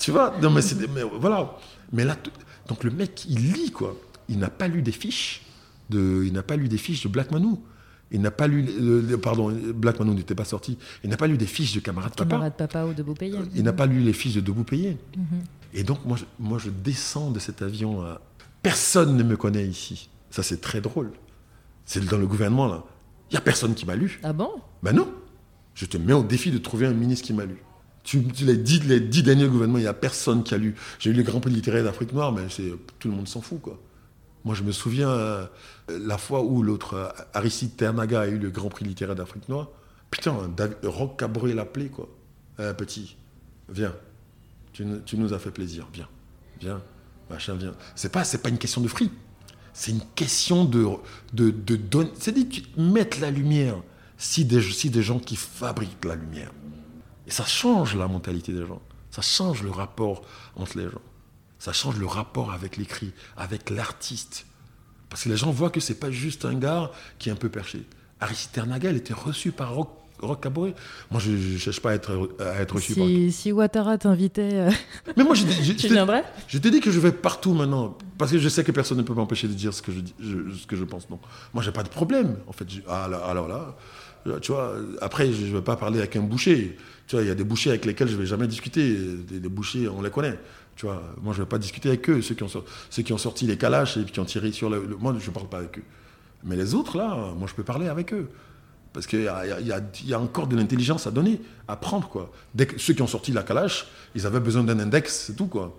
tu 0.02 0.10
vois 0.10 0.34
Non, 0.42 0.50
mais, 0.50 0.62
c'est 0.62 0.76
des- 0.76 0.88
mais 0.88 1.02
voilà. 1.02 1.56
Mais 1.92 2.04
là, 2.04 2.16
donc 2.68 2.84
le 2.84 2.90
mec, 2.90 3.24
il 3.28 3.52
lit, 3.52 3.70
quoi. 3.70 3.96
Il 4.28 4.38
n'a 4.38 4.50
pas 4.50 4.68
lu 4.68 4.82
des 4.82 4.92
fiches 4.92 5.42
de, 5.90 6.22
il 6.24 6.32
n'a 6.32 6.42
pas 6.42 6.56
lu 6.56 6.68
des 6.68 6.78
fiches 6.78 7.02
de 7.02 7.08
Black 7.08 7.30
Manou. 7.30 7.62
Il 8.14 8.20
n'a 8.20 8.30
pas 8.30 8.46
lu, 8.46 8.62
le- 8.62 9.16
pardon, 9.16 9.50
Black 9.74 9.98
Manou 9.98 10.12
n'était 10.14 10.34
pas 10.34 10.44
sorti. 10.44 10.76
Il 11.02 11.08
n'a 11.10 11.16
pas 11.16 11.26
lu 11.26 11.38
des 11.38 11.46
fiches 11.46 11.72
de 11.74 11.80
camarades 11.80 12.14
papa. 12.14 12.28
Camarade 12.30 12.56
papa 12.56 12.84
ou 12.84 12.92
de 12.92 13.02
Beaupayet. 13.02 13.38
Il 13.54 13.62
n'a 13.62 13.72
pas 13.72 13.86
lu 13.86 14.00
les 14.00 14.12
fiches 14.12 14.34
de 14.34 14.40
Debout 14.40 14.64
Payé. 14.64 14.98
Et 15.74 15.82
donc, 15.82 16.04
moi 16.04 16.16
je, 16.18 16.24
moi, 16.38 16.58
je 16.58 16.68
descends 16.68 17.30
de 17.30 17.38
cet 17.38 17.62
avion. 17.62 18.02
à- 18.02 18.20
Personne 18.62 19.16
ne 19.16 19.22
me 19.22 19.36
connaît 19.36 19.66
ici. 19.66 20.08
Ça, 20.30 20.42
c'est 20.42 20.60
très 20.60 20.80
drôle. 20.80 21.10
C'est 21.86 22.04
dans 22.04 22.18
le 22.18 22.26
gouvernement, 22.26 22.66
là. 22.68 22.84
Il 23.30 23.34
n'y 23.34 23.38
a 23.38 23.40
personne 23.40 23.74
qui 23.74 23.86
m'a 23.86 23.96
lu. 23.96 24.20
Ah 24.22 24.32
bon? 24.34 24.50
Ben 24.82 24.92
non. 24.92 25.08
Je 25.74 25.86
te 25.86 25.96
mets 25.96 26.12
au 26.12 26.22
défi 26.22 26.50
de 26.50 26.58
trouver 26.58 26.86
un 26.86 26.92
ministre 26.92 27.26
qui 27.26 27.32
m'a 27.32 27.46
lu. 27.46 27.56
Tu, 28.04 28.24
tu 28.24 28.44
les, 28.44 28.54
les 28.56 29.00
dix 29.00 29.22
derniers 29.22 29.46
gouvernements, 29.46 29.78
il 29.78 29.82
n'y 29.82 29.86
a 29.86 29.94
personne 29.94 30.42
qui 30.42 30.54
a 30.54 30.58
lu. 30.58 30.74
J'ai 30.98 31.10
eu 31.10 31.12
le 31.12 31.22
Grand 31.22 31.40
Prix 31.40 31.52
littéraire 31.52 31.84
d'Afrique 31.84 32.12
noire, 32.12 32.32
mais 32.32 32.42
c'est, 32.50 32.72
tout 32.98 33.08
le 33.08 33.14
monde 33.14 33.28
s'en 33.28 33.40
fout, 33.40 33.60
quoi. 33.60 33.78
Moi, 34.44 34.56
je 34.56 34.64
me 34.64 34.72
souviens 34.72 35.08
euh, 35.08 35.46
la 35.88 36.18
fois 36.18 36.42
où 36.42 36.62
l'autre, 36.64 36.94
euh, 36.94 37.08
Aristide 37.32 37.76
Ternaga, 37.76 38.22
a 38.22 38.26
eu 38.26 38.38
le 38.38 38.50
Grand 38.50 38.70
Prix 38.70 38.84
littéraire 38.84 39.14
d'Afrique 39.14 39.48
noire. 39.48 39.68
Putain, 40.10 40.36
David, 40.56 40.78
Roch 40.82 41.16
Cabré 41.16 41.54
l'a 41.54 41.62
appelé, 41.62 41.88
quoi. 41.88 42.08
Petit, 42.76 43.16
viens. 43.68 43.94
Tu, 44.72 44.84
nous- 44.84 45.32
as 45.32 45.38
fait 45.38 45.50
plaisir. 45.50 45.88
Viens. 45.92 46.08
Viens. 46.60 46.82
Machin, 47.30 47.54
viens. 47.54 47.74
C'est 47.94 48.10
pas, 48.10 48.24
c'est 48.24 48.38
pas 48.38 48.48
une 48.48 48.58
question 48.58 48.80
de 48.80 48.88
fric. 48.88 49.10
C'est 49.72 49.92
une 49.92 50.02
question 50.14 50.64
de, 50.64 50.86
de, 51.32 51.50
donner. 51.76 52.10
C'est-à-dire 52.18 52.46
tu- 52.50 52.62
mettre 52.80 53.20
la 53.20 53.30
lumière 53.30 53.76
si 54.18 54.44
des 54.44 55.02
gens 55.02 55.18
qui 55.18 55.36
fabriquent 55.36 56.04
la 56.04 56.14
lumière. 56.14 56.52
Et 57.32 57.34
ça 57.34 57.46
change 57.46 57.96
la 57.96 58.08
mentalité 58.08 58.52
des 58.52 58.66
gens. 58.66 58.82
Ça 59.10 59.22
change 59.22 59.62
le 59.62 59.70
rapport 59.70 60.20
entre 60.54 60.76
les 60.76 60.84
gens. 60.84 61.00
Ça 61.58 61.72
change 61.72 61.96
le 61.96 62.04
rapport 62.04 62.52
avec 62.52 62.76
l'écrit, 62.76 63.14
avec 63.38 63.70
l'artiste. 63.70 64.44
Parce 65.08 65.24
que 65.24 65.30
les 65.30 65.38
gens 65.38 65.50
voient 65.50 65.70
que 65.70 65.80
c'est 65.80 65.98
pas 65.98 66.10
juste 66.10 66.44
un 66.44 66.52
gars 66.52 66.90
qui 67.18 67.30
est 67.30 67.32
un 67.32 67.36
peu 67.36 67.48
perché. 67.48 67.86
Aristide 68.20 68.52
Ternaga, 68.52 68.90
il 68.90 68.98
était 68.98 69.14
reçu 69.14 69.50
par 69.50 69.74
Roch, 69.74 69.88
Roch 70.22 70.40
Caboret. 70.40 70.74
Moi, 71.10 71.20
je 71.20 71.32
ne 71.32 71.58
cherche 71.58 71.80
pas 71.80 71.90
à 71.90 71.94
être, 71.94 72.30
à 72.40 72.60
être 72.62 72.74
reçu 72.76 72.94
par... 72.94 73.06
si, 73.06 73.32
si 73.32 73.52
Ouattara 73.52 73.98
t'invitait, 73.98 74.50
euh, 74.54 74.70
Mais 75.16 75.24
moi, 75.24 75.34
j'ai- 75.34 75.50
j'ai- 75.62 75.76
tu 75.76 75.88
viendrais? 75.88 76.24
je 76.48 76.58
t'ai 76.58 76.70
dit 76.70 76.80
que 76.80 76.90
je 76.90 77.00
vais 77.00 77.12
partout 77.12 77.52
maintenant, 77.52 77.96
parce 78.18 78.30
que 78.32 78.38
je 78.38 78.48
sais 78.48 78.64
que 78.64 78.72
personne 78.72 78.98
ne 78.98 79.02
peut 79.02 79.14
m'empêcher 79.14 79.48
de 79.48 79.52
dire 79.54 79.74
ce 79.74 79.82
que 79.82 79.92
je, 79.92 80.00
je- 80.20 80.54
ce 80.56 80.66
que 80.66 80.76
je 80.76 80.84
pense. 80.84 81.08
Non. 81.10 81.18
Moi, 81.52 81.62
j'ai 81.62 81.72
pas 81.72 81.82
de 81.82 81.88
problème. 81.88 82.36
En 82.46 82.52
fait, 82.52 82.68
Je- 82.70 82.80
ah, 82.88 83.08
là- 83.10 83.18
alors 83.18 83.48
là, 83.48 83.76
tu 84.40 84.52
vois, 84.52 84.74
après, 85.00 85.32
je 85.32 85.46
ne 85.46 85.52
vais 85.56 85.62
pas 85.62 85.76
parler 85.76 85.98
avec 85.98 86.14
un 86.16 86.20
boucher. 86.22 86.76
Tu 87.08 87.16
vois, 87.16 87.24
il 87.24 87.28
y 87.28 87.30
a 87.30 87.34
des 87.34 87.42
bouchers 87.44 87.70
avec 87.70 87.84
lesquels 87.84 88.08
je 88.08 88.16
vais 88.16 88.26
jamais 88.26 88.46
discuter. 88.46 88.94
Des, 89.28 89.40
des 89.40 89.48
bouchers, 89.48 89.88
on 89.88 90.00
les 90.00 90.10
connaît. 90.10 90.38
Tu 90.76 90.86
vois, 90.86 91.02
moi, 91.20 91.34
je 91.34 91.42
vais 91.42 91.48
pas 91.48 91.58
discuter 91.58 91.88
avec 91.90 92.08
eux, 92.08 92.22
ceux 92.22 92.34
qui 92.34 92.42
ont, 92.44 92.48
ceux 92.88 93.02
qui 93.02 93.12
ont 93.12 93.18
sorti 93.18 93.46
les 93.46 93.58
calaches 93.58 93.96
et 93.98 94.04
qui 94.04 94.20
ont 94.20 94.24
tiré 94.24 94.52
sur 94.52 94.70
le. 94.70 94.86
le- 94.86 94.96
moi, 94.96 95.14
je 95.18 95.30
parle 95.30 95.48
pas 95.48 95.58
avec 95.58 95.78
eux. 95.78 95.82
Mais 96.44 96.56
les 96.56 96.74
autres, 96.74 96.96
là, 96.96 97.32
moi, 97.36 97.46
je 97.48 97.54
peux 97.54 97.62
parler 97.64 97.88
avec 97.88 98.12
eux. 98.14 98.28
Parce 98.92 99.06
qu'il 99.06 99.22
y, 99.22 99.28
a- 99.28 99.60
y 99.60 99.72
y 100.06 100.14
encore 100.14 100.46
de 100.46 100.56
l'intelligence 100.56 101.06
à 101.06 101.10
donner, 101.10 101.40
à 101.68 101.76
prendre, 101.76 102.08
quoi. 102.08 102.30
Dès 102.54 102.66
que 102.66 102.78
ceux 102.78 102.92
qui 102.94 103.02
ont 103.02 103.06
sorti 103.06 103.32
la 103.32 103.42
calache, 103.42 103.86
ils 104.14 104.26
avaient 104.26 104.40
besoin 104.40 104.64
d'un 104.64 104.78
index, 104.78 105.24
c'est 105.26 105.34
tout, 105.36 105.46
quoi. 105.46 105.74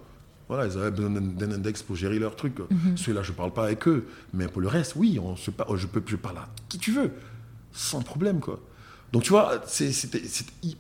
Voilà, 0.50 0.66
ils 0.68 0.78
avaient 0.78 0.92
besoin 0.92 1.10
d'un 1.10 1.52
index 1.52 1.82
pour 1.84 1.96
gérer 1.96 2.20
leur 2.20 2.36
truc. 2.36 2.56
quoi. 2.56 2.68
Ceux-là, 2.96 3.24
je 3.24 3.32
ne 3.32 3.38
parle 3.38 3.54
pas 3.54 3.66
avec 3.66 3.88
eux. 3.88 4.08
Mais 4.34 4.48
pour 4.48 4.62
le 4.62 4.68
reste, 4.68 4.94
oui, 4.96 5.20
on 5.20 5.36
se 5.36 5.52
je, 5.76 5.88
peux, 5.88 6.02
je 6.06 6.16
parle 6.16 6.38
à 6.40 6.50
qui 6.70 6.78
tu 6.80 6.92
veux, 6.92 7.12
sans 7.72 8.02
problème, 8.02 8.40
quoi. 8.40 8.60
Donc, 9.12 9.24
tu 9.24 9.30
vois, 9.30 9.62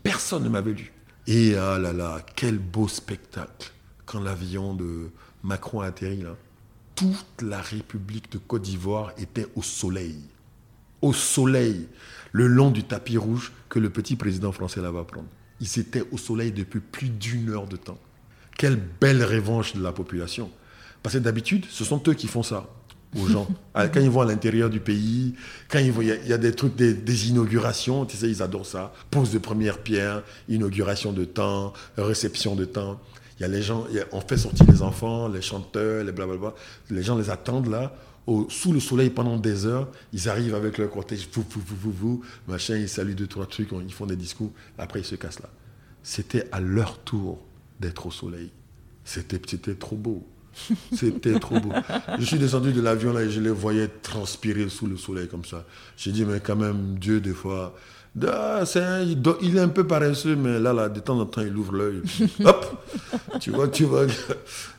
personne 0.01 0.43
ne 0.43 0.49
m'avait 0.49 0.73
lu. 0.73 0.91
Et 1.27 1.55
ah 1.55 1.79
là 1.79 1.93
là, 1.93 2.19
quel 2.35 2.57
beau 2.57 2.87
spectacle 2.87 3.71
quand 4.05 4.19
l'avion 4.19 4.73
de 4.73 5.09
Macron 5.43 5.81
a 5.81 5.85
atterri, 5.87 6.17
là. 6.23 6.35
Toute 6.95 7.41
la 7.41 7.61
République 7.61 8.31
de 8.31 8.37
Côte 8.37 8.61
d'Ivoire 8.63 9.11
était 9.17 9.47
au 9.55 9.61
soleil 9.63 10.17
au 11.03 11.13
soleil, 11.13 11.87
le 12.31 12.47
long 12.47 12.71
du 12.71 12.83
tapis 12.83 13.17
rouge 13.17 13.51
que 13.69 13.77
le 13.77 13.89
petit 13.91 14.15
président 14.15 14.51
français 14.51 14.81
là 14.81 14.89
va 14.91 15.03
prendre. 15.03 15.27
Ils 15.61 15.79
étaient 15.79 16.03
au 16.11 16.17
soleil 16.17 16.51
depuis 16.51 16.79
plus 16.79 17.09
d'une 17.09 17.49
heure 17.51 17.67
de 17.67 17.75
temps. 17.77 17.99
Quelle 18.57 18.79
belle 18.99 19.23
revanche 19.23 19.75
de 19.75 19.81
la 19.83 19.91
population. 19.91 20.49
Parce 21.03 21.13
que 21.15 21.19
d'habitude, 21.19 21.65
ce 21.69 21.83
sont 21.83 22.01
eux 22.07 22.13
qui 22.13 22.27
font 22.27 22.43
ça 22.43 22.67
aux 23.19 23.27
gens. 23.27 23.47
Ah, 23.75 23.87
Quand 23.87 23.99
ils 23.99 24.09
vont 24.09 24.21
à 24.21 24.25
l'intérieur 24.25 24.69
du 24.69 24.79
pays, 24.79 25.33
quand 25.69 25.79
ils 25.79 25.93
il 26.01 26.07
y, 26.07 26.11
a- 26.11 26.15
il 26.15 26.27
y 26.27 26.33
a 26.33 26.37
des 26.37 26.53
trucs, 26.53 26.75
des, 26.75 26.93
des 26.93 27.29
inaugurations, 27.29 28.05
tu 28.05 28.15
sais, 28.17 28.29
ils 28.29 28.41
adorent 28.41 28.65
ça. 28.65 28.93
Pose 29.11 29.31
de 29.31 29.39
première 29.39 29.79
pierre, 29.79 30.23
inauguration 30.47 31.11
de 31.11 31.25
temps, 31.25 31.73
réception 31.97 32.55
de 32.55 32.65
temps. 32.65 32.99
Il 33.37 33.41
y 33.41 33.45
a 33.45 33.47
les 33.47 33.61
gens, 33.63 33.83
a- 33.85 34.05
on 34.15 34.21
fait 34.21 34.37
sortir 34.37 34.65
les 34.71 34.81
enfants, 34.81 35.27
les 35.27 35.41
chanteurs, 35.41 36.03
les 36.03 36.11
blablabla. 36.11 36.53
Les 36.91 37.03
gens 37.03 37.17
les 37.17 37.29
attendent 37.31 37.67
là, 37.69 37.95
sous 38.49 38.71
le 38.71 38.79
soleil 38.79 39.09
pendant 39.09 39.38
des 39.38 39.65
heures. 39.65 39.89
Ils 40.13 40.29
arrivent 40.29 40.55
avec 40.55 40.77
leur 40.77 40.89
cortège, 40.89 41.27
vous, 41.31 41.45
vous, 41.49 41.62
vous, 41.65 41.91
vous, 41.91 42.23
machin, 42.47 42.77
ils 42.77 42.89
saluent 42.89 43.15
deux, 43.15 43.27
trois 43.27 43.45
trucs, 43.45 43.69
ils 43.71 43.93
font 43.93 44.05
des 44.05 44.15
discours. 44.15 44.51
Après, 44.77 44.99
ils 44.99 45.05
se 45.05 45.15
cassent 45.15 45.41
là. 45.41 45.49
C'était 46.01 46.47
à 46.51 46.59
leur 46.59 46.99
tour 46.99 47.39
d'être 47.79 48.05
au 48.05 48.12
soleil. 48.12 48.51
C'était 49.03 49.39
trop 49.75 49.95
beau. 49.95 50.27
C'était 50.93 51.39
trop 51.39 51.59
beau. 51.59 51.71
Je 52.19 52.25
suis 52.25 52.38
descendu 52.38 52.73
de 52.73 52.81
l'avion 52.81 53.12
là 53.12 53.23
et 53.23 53.29
je 53.29 53.39
les 53.39 53.49
voyais 53.49 53.88
transpirer 53.88 54.69
sous 54.69 54.86
le 54.86 54.97
soleil 54.97 55.27
comme 55.27 55.45
ça. 55.45 55.65
J'ai 55.97 56.11
dit, 56.11 56.26
mais 56.26 56.39
quand 56.39 56.55
même, 56.55 56.97
Dieu, 56.99 57.19
des 57.19 57.34
fois, 57.34 57.76
un- 58.22 59.01
il, 59.41 59.57
est 59.57 59.59
un 59.59 59.70
peu 59.70 59.86
paresseux, 59.88 60.36
mais 60.36 60.59
là, 60.59 60.74
là, 60.74 60.89
de 60.89 60.99
temps 60.99 61.20
en 61.20 61.26
temps, 61.26 61.41
il 61.41 61.55
ouvre 61.55 61.74
l'œil. 61.74 62.01
Hop 62.45 62.86
Tu 63.39 63.51
vois, 63.51 63.68
tu 63.68 63.86
vois. 63.86 64.05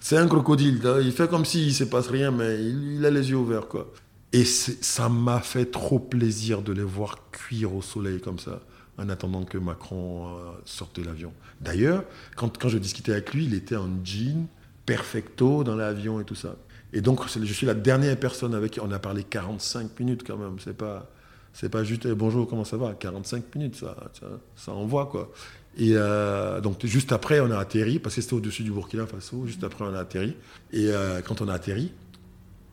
C'est 0.01 0.17
un 0.17 0.29
crocodile. 0.29 0.81
Il 1.03 1.13
fait 1.13 1.29
comme 1.29 1.45
s'il 1.45 1.69
ne 1.69 1.73
se 1.73 1.85
passe 1.85 2.09
rien, 2.09 2.31
mais 2.31 2.63
il, 2.63 3.05
a 3.05 3.11
les 3.11 3.31
yeux 3.31 3.37
ouverts, 3.37 3.67
quoi. 3.67 3.91
Et 4.33 4.45
ça 4.45 5.09
m'a 5.09 5.41
fait 5.41 5.67
trop 5.67 5.99
plaisir 5.99 6.63
de 6.63 6.73
les 6.73 6.83
voir 6.83 7.31
cuire 7.31 7.75
au 7.75 7.83
soleil 7.83 8.21
comme 8.21 8.39
ça, 8.39 8.61
en 8.99 9.09
attendant 9.09 9.45
que 9.45 9.59
Macron 9.59 10.27
euh, 10.29 10.51
sorte 10.65 11.01
de 11.01 11.07
l'avion. 11.07 11.33
D'ailleurs, 11.61 12.05
quand, 12.37 12.59
quand 12.59 12.69
je 12.69 12.79
discutais 12.79 13.13
avec 13.13 13.33
lui, 13.33 13.45
il 13.45 13.55
était 13.55 13.77
en 13.77 13.89
jean, 14.05 14.47
perfecto 14.87 15.63
dans 15.63 15.77
l'avion 15.77 16.21
et 16.21 16.25
tout 16.25 16.35
ça. 16.35 16.57
Et 16.93 17.01
donc, 17.01 17.21
je 17.29 17.53
suis 17.53 17.67
la 17.67 17.75
dernière 17.75 18.17
personne 18.19 18.55
avec 18.55 18.73
qui 18.73 18.81
on 18.81 18.91
a 18.93 18.99
parlé 19.01 19.25
45 19.25 19.99
minutes 19.99 20.23
quand 20.27 20.37
même. 20.37 20.57
C'est 20.61 20.77
pas, 20.77 21.11
c'est 21.55 21.71
pas 21.71 21.85
juste 21.85 22.05
eh, 22.05 22.15
bonjour, 22.15 22.47
comment 22.47 22.65
ça 22.65 22.77
va? 22.77 22.93
45 22.93 23.55
minutes, 23.55 23.77
ça, 23.77 23.97
ça, 24.13 24.27
ça 24.55 24.73
envoie 24.73 25.07
quoi. 25.07 25.33
Et 25.77 25.93
euh, 25.95 26.61
donc, 26.61 26.85
juste 26.87 27.13
après, 27.13 27.41
on 27.41 27.51
a 27.51 27.59
atterri, 27.59 27.99
parce 27.99 28.15
que 28.15 28.21
c'était 28.21 28.35
au-dessus 28.35 28.63
du 28.63 28.71
Burkina 28.71 29.07
Faso. 29.07 29.47
Juste 29.47 29.65
après, 29.65 29.85
on 29.85 29.95
a 29.95 30.01
atterri. 30.01 30.37
Et 30.73 30.89
euh, 30.91 31.21
quand 31.23 31.41
on 31.41 31.49
a 31.49 31.55
atterri, 31.55 31.93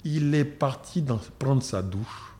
Il 0.03 0.33
est 0.35 0.45
parti 0.45 1.01
dans, 1.01 1.19
prendre 1.39 1.63
sa 1.63 1.81
douche. 1.81 2.33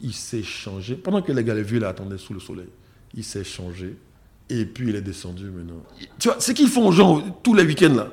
Il 0.00 0.14
s'est 0.14 0.42
changé. 0.42 0.96
Pendant 0.96 1.22
que 1.22 1.32
les 1.32 1.44
gars, 1.44 1.54
les 1.54 1.62
vieux, 1.62 1.80
là, 1.80 1.88
attendaient 1.88 2.18
sous 2.18 2.34
le 2.34 2.40
soleil, 2.40 2.68
il 3.14 3.24
s'est 3.24 3.44
changé. 3.44 3.96
Et 4.50 4.66
puis 4.66 4.90
il 4.90 4.96
est 4.96 5.00
descendu 5.00 5.44
maintenant. 5.44 5.82
Tu 6.18 6.28
vois, 6.28 6.38
ce 6.38 6.52
qu'ils 6.52 6.68
font 6.68 6.88
aux 6.88 6.92
gens 6.92 7.22
tous 7.42 7.54
les 7.54 7.64
week-ends 7.64 7.94
là, 7.94 8.08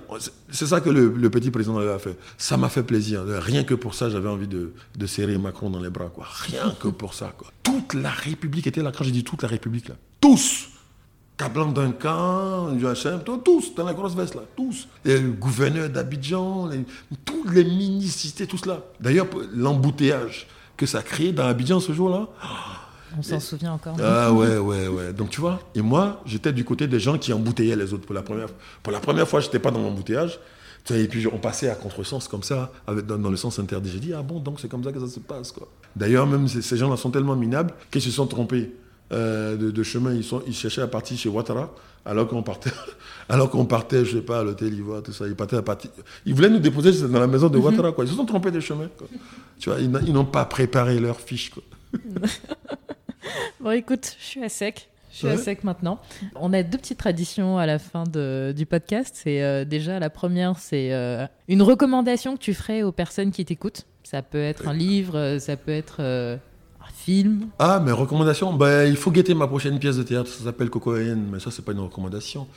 c'est 0.50 0.66
ça 0.66 0.80
que 0.80 0.90
le, 0.90 1.30
petit 1.30 1.52
président 1.52 1.78
a 1.78 2.00
fait. 2.00 2.18
Ça 2.38 2.56
m'a 2.56 2.70
fait 2.70 2.84
plaisir. 2.84 3.24
Rien 3.26 3.64
que 3.64 3.74
pour 3.74 3.94
ça, 3.94 4.10
j'avais 4.10 4.30
envie 4.30 4.48
de, 4.48 4.72
serrer 5.08 5.38
Macron 5.38 5.70
dans 5.70 5.82
les 5.82 5.90
bras. 5.90 6.10
Quoi. 6.14 6.26
Rien 6.30 6.74
que 6.80 6.88
pour 6.88 7.14
ça. 7.14 7.34
Quoi. 7.38 7.50
Toute 7.64 7.94
la 7.94 8.12
République 8.12 8.66
était 8.68 8.82
là. 8.82 8.92
Quand 8.96 9.04
j'ai 9.04 9.12
dit 9.12 9.26
toute 9.26 9.42
la 9.44 9.50
République 9.50 9.90
là, 9.90 9.96
tous 10.22 10.70
Cablan 11.42 11.72
Duncan, 11.72 12.78
UHM, 12.78 13.24
tous, 13.44 13.74
dans 13.74 13.84
la 13.84 13.94
grosse 13.94 14.14
veste 14.16 14.36
là, 14.36 14.44
tous. 14.56 14.88
Et 15.04 15.18
le 15.18 15.32
gouverneur 15.32 15.90
d'Abidjan, 15.90 16.70
tous 17.26 17.50
les 17.50 17.64
ministres, 17.64 18.46
tous 18.46 18.66
là. 18.68 18.84
D'ailleurs, 19.00 19.28
l'embouteillage 19.52 20.48
que 20.78 20.86
ça 20.86 21.00
a 21.00 21.02
créé 21.02 21.32
dans 21.32 21.46
Abidjan 21.46 21.80
ce 21.80 21.94
jour-là. 21.94 22.28
On 23.18 23.22
s'en 23.22 23.40
souvient 23.40 23.74
encore. 23.74 23.98
Ah 24.02 24.32
ouais, 24.32 24.58
ouais, 24.58 24.88
ouais. 24.88 25.14
Donc 25.14 25.30
tu 25.30 25.42
vois, 25.42 25.60
et 25.76 25.82
moi, 25.82 26.22
j'étais 26.26 26.54
du 26.54 26.64
côté 26.64 26.88
des 26.88 27.00
gens 27.00 27.18
qui 27.18 27.34
emboutteillaient 27.34 27.76
les 27.76 27.94
autres 27.94 28.06
pour 28.06 28.16
la 28.16 28.22
première 28.22 28.48
fois. 28.48 28.58
Pour 28.84 28.94
la 28.94 29.00
première 29.00 29.28
fois, 29.28 29.40
j'étais 29.40 29.60
pas 29.60 29.72
dans 29.72 29.82
l'embouteillage. 29.82 30.40
Et 30.90 31.08
puis 31.08 31.28
on 31.28 31.38
passait 31.38 31.70
à 31.70 31.76
contresens 31.76 32.28
comme 32.28 32.44
ça, 32.44 32.72
avec, 32.88 33.06
dans, 33.06 33.30
le 33.30 33.38
sens 33.38 33.60
interdit. 33.60 33.92
J'ai 33.92 34.00
dit, 34.00 34.14
ah 34.14 34.24
bon, 34.24 34.40
donc 34.40 34.60
c'est 34.60 34.68
comme 34.68 34.84
ça 34.84 34.92
que 34.92 35.00
ça 35.00 35.08
se 35.08 35.20
passe. 35.20 35.52
quoi. 35.52 35.68
D'ailleurs, 35.96 36.26
même 36.26 36.48
ces, 36.48 36.78
gens-là 36.78 36.98
sont 36.98 37.12
tellement 37.12 37.36
minables 37.36 37.74
qu'ils 37.92 38.02
se 38.02 38.12
sont 38.12 38.28
trompés. 38.28 38.74
Euh, 39.12 39.58
de, 39.58 39.84
chemin, 39.84 40.14
ils, 40.14 40.24
sont, 40.24 40.42
ils 40.48 40.54
cherchaient 40.54 40.82
à 40.82 40.88
partir 40.88 41.18
chez 41.18 41.28
Ouattara, 41.28 41.70
alors 42.06 42.30
qu'on 42.30 42.44
partait, 42.44 42.72
alors 43.30 43.50
qu'on 43.50 43.66
partait, 43.66 44.06
je 44.06 44.18
sais 44.18 44.24
pas, 44.24 44.40
à 44.40 44.44
l'hôtel 44.44 44.74
Ivoire, 44.74 45.04
tout 45.04 45.12
ça. 45.12 45.28
Ils 45.28 45.36
partaient 45.36 45.58
à 45.58 45.62
partir. 45.62 45.92
Ils 46.26 46.34
voulaient 46.34 46.50
nous 46.50 46.60
déposer 46.60 46.94
dans 47.08 47.20
la 47.20 47.28
maison 47.28 47.50
de. 47.50 47.58
Ouattara, 47.58 47.92
quoi. 47.92 48.06
Ils 48.06 48.10
se 48.10 48.16
sont 48.16 48.26
trompés 48.26 48.52
de 48.52 48.62
chemin, 48.62 48.88
Tu 49.60 49.70
vois, 49.70 49.80
ils, 49.82 50.14
n'ont 50.14 50.26
pas 50.26 50.46
préparé 50.46 50.98
leur 51.00 51.20
fiche, 51.20 51.52
quoi. 51.52 51.64
bon, 53.60 53.72
écoute, 53.72 54.16
je 54.20 54.26
suis 54.26 54.44
à 54.44 54.50
sec. 54.50 54.90
Je 55.12 55.18
suis 55.18 55.28
à 55.28 55.38
sec 55.38 55.64
maintenant. 55.66 56.00
On 56.36 56.54
a 56.54 56.64
deux 56.64 56.78
petites 56.78 56.98
traditions 56.98 57.58
à 57.58 57.66
la 57.66 57.80
fin 57.80 58.06
de, 58.06 58.54
du 58.56 58.66
podcast. 58.66 59.14
C'est 59.22 59.42
euh, 59.44 59.66
déjà 59.66 60.00
la 60.00 60.10
première, 60.10 60.58
c'est 60.58 60.94
euh, 60.94 61.28
une 61.50 61.62
recommandation 61.62 62.38
que 62.38 62.42
tu 62.42 62.54
ferais 62.54 62.82
aux 62.82 62.94
personnes 62.94 63.32
qui 63.32 63.44
t'écoutent. 63.44 63.86
Ça 64.04 64.22
peut 64.22 64.42
être 64.42 64.70
un 64.70 64.74
livre, 64.74 65.38
ça 65.40 65.58
peut 65.58 65.72
être 65.72 66.40
film 66.92 67.48
Ah, 67.60 67.80
mes 67.80 67.92
recommandations 67.92 68.54
bah, 68.54 68.86
Il 68.86 68.96
faut 68.96 69.12
guetter 69.12 69.34
ma 69.34 69.48
prochaine 69.48 69.80
pièce 69.80 69.98
de 69.98 70.04
théâtre. 70.04 70.30
Ça 70.30 70.44
s'appelle 70.44 70.70
Cocoayen, 70.70 71.16
mais 71.16 71.40
ça, 71.40 71.52
c'est 71.52 71.64
pas 71.64 71.72
une 71.72 71.80
recommandation. 71.80 72.48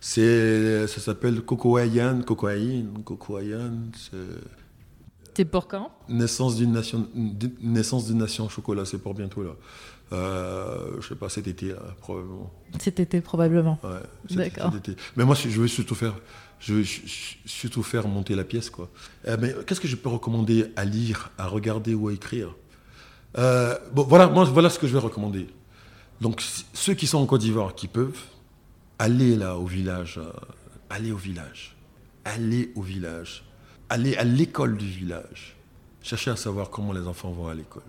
C'est, 0.00 0.86
ça 0.86 1.00
s'appelle 1.00 1.42
Cocoayen, 1.42 2.22
Cocoayen, 2.22 2.86
Cocoayen. 3.04 3.72
C'est 5.34 5.44
pour 5.44 5.68
quand? 5.68 5.90
Naissance 6.08 6.56
d'une 6.56 6.72
nation, 6.72 7.06
naissance 7.62 8.06
d'une 8.06 8.18
nation 8.18 8.48
chocolat, 8.48 8.84
c'est 8.84 8.98
pour 8.98 9.14
bientôt 9.14 9.42
là. 9.42 9.52
Euh, 10.12 11.00
je 11.00 11.08
sais 11.08 11.14
pas, 11.14 11.28
cet 11.28 11.46
été, 11.46 11.74
probablement. 12.00 12.52
Cet 12.78 13.00
été, 13.00 13.20
probablement. 13.20 13.78
Ouais, 13.84 14.36
D'accord. 14.36 14.72
Mais 15.16 15.24
moi, 15.24 15.34
je 15.34 15.48
veux 15.48 15.68
surtout 15.68 15.94
faire, 15.94 16.14
je 16.58 16.74
veux 16.74 16.84
surtout 16.84 17.82
faire 17.82 18.06
monter 18.06 18.34
la 18.34 18.44
pièce, 18.44 18.70
quoi. 18.70 18.90
Euh, 19.26 19.36
mais 19.40 19.54
qu'est-ce 19.66 19.80
que 19.80 19.88
je 19.88 19.96
peux 19.96 20.08
recommander 20.08 20.66
à 20.76 20.84
lire, 20.84 21.30
à 21.38 21.46
regarder 21.46 21.94
ou 21.94 22.08
à 22.08 22.12
écrire? 22.12 22.54
Euh, 23.38 23.76
bon, 23.92 24.02
voilà, 24.02 24.26
moi, 24.26 24.44
voilà 24.44 24.68
ce 24.68 24.78
que 24.78 24.86
je 24.86 24.92
vais 24.92 24.98
recommander. 24.98 25.46
Donc, 26.20 26.42
ceux 26.74 26.94
qui 26.94 27.06
sont 27.06 27.18
en 27.18 27.26
Côte 27.26 27.40
d'Ivoire, 27.40 27.74
qui 27.74 27.88
peuvent, 27.88 28.20
aller 28.98 29.36
là 29.36 29.56
au 29.56 29.66
village, 29.66 30.18
euh, 30.18 30.30
aller 30.90 31.12
au 31.12 31.16
village, 31.16 31.76
aller 32.24 32.72
au 32.74 32.82
village, 32.82 33.44
aller 33.88 34.16
à 34.16 34.24
l'école 34.24 34.76
du 34.76 34.86
village, 34.86 35.56
chercher 36.02 36.32
à 36.32 36.36
savoir 36.36 36.68
comment 36.68 36.92
les 36.92 37.06
enfants 37.06 37.30
vont 37.30 37.48
à 37.48 37.54
l'école. 37.54 37.82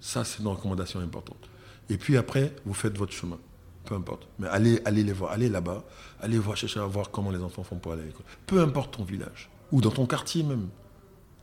Ça, 0.00 0.24
c'est 0.24 0.40
une 0.40 0.48
recommandation 0.48 1.00
importante. 1.00 1.49
Et 1.90 1.98
puis 1.98 2.16
après, 2.16 2.54
vous 2.64 2.72
faites 2.72 2.96
votre 2.96 3.12
chemin, 3.12 3.38
peu 3.84 3.94
importe. 3.94 4.26
Mais 4.38 4.46
allez, 4.48 4.80
allez 4.84 5.02
les 5.02 5.12
voir, 5.12 5.32
allez 5.32 5.48
là-bas, 5.48 5.84
allez 6.20 6.38
voir, 6.38 6.56
chercher 6.56 6.80
à 6.80 6.86
voir 6.86 7.10
comment 7.10 7.30
les 7.30 7.42
enfants 7.42 7.64
font 7.64 7.76
pour 7.76 7.92
aller 7.92 8.02
à 8.02 8.06
l'école. 8.06 8.24
Peu 8.46 8.60
importe 8.62 8.96
ton 8.96 9.04
village, 9.04 9.50
ou 9.72 9.80
dans 9.80 9.90
ton 9.90 10.06
quartier 10.06 10.42
même. 10.42 10.68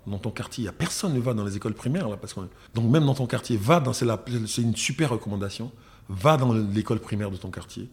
Dans 0.08 0.20
ton 0.20 0.32
quartier, 0.32 0.70
a 0.70 0.72
personne 0.72 1.14
ne 1.14 1.20
va 1.20 1.34
dans 1.34 1.44
les 1.44 1.58
écoles 1.58 1.74
primaires. 1.74 2.08
Là, 2.08 2.16
parce 2.16 2.34
que, 2.34 2.40
donc 2.74 2.90
même 2.90 3.06
dans 3.06 3.14
ton 3.14 3.28
quartier, 3.28 3.58
va 3.58 3.82
dans, 3.82 3.92
c'est, 3.92 4.08
une 4.62 4.76
super 4.76 5.10
recommandation, 5.10 5.70
va 6.08 6.38
dans 6.38 6.54
l'école 6.54 7.02
primaire 7.02 7.30
de 7.30 7.36
ton 7.36 7.52
quartier, 7.52 7.90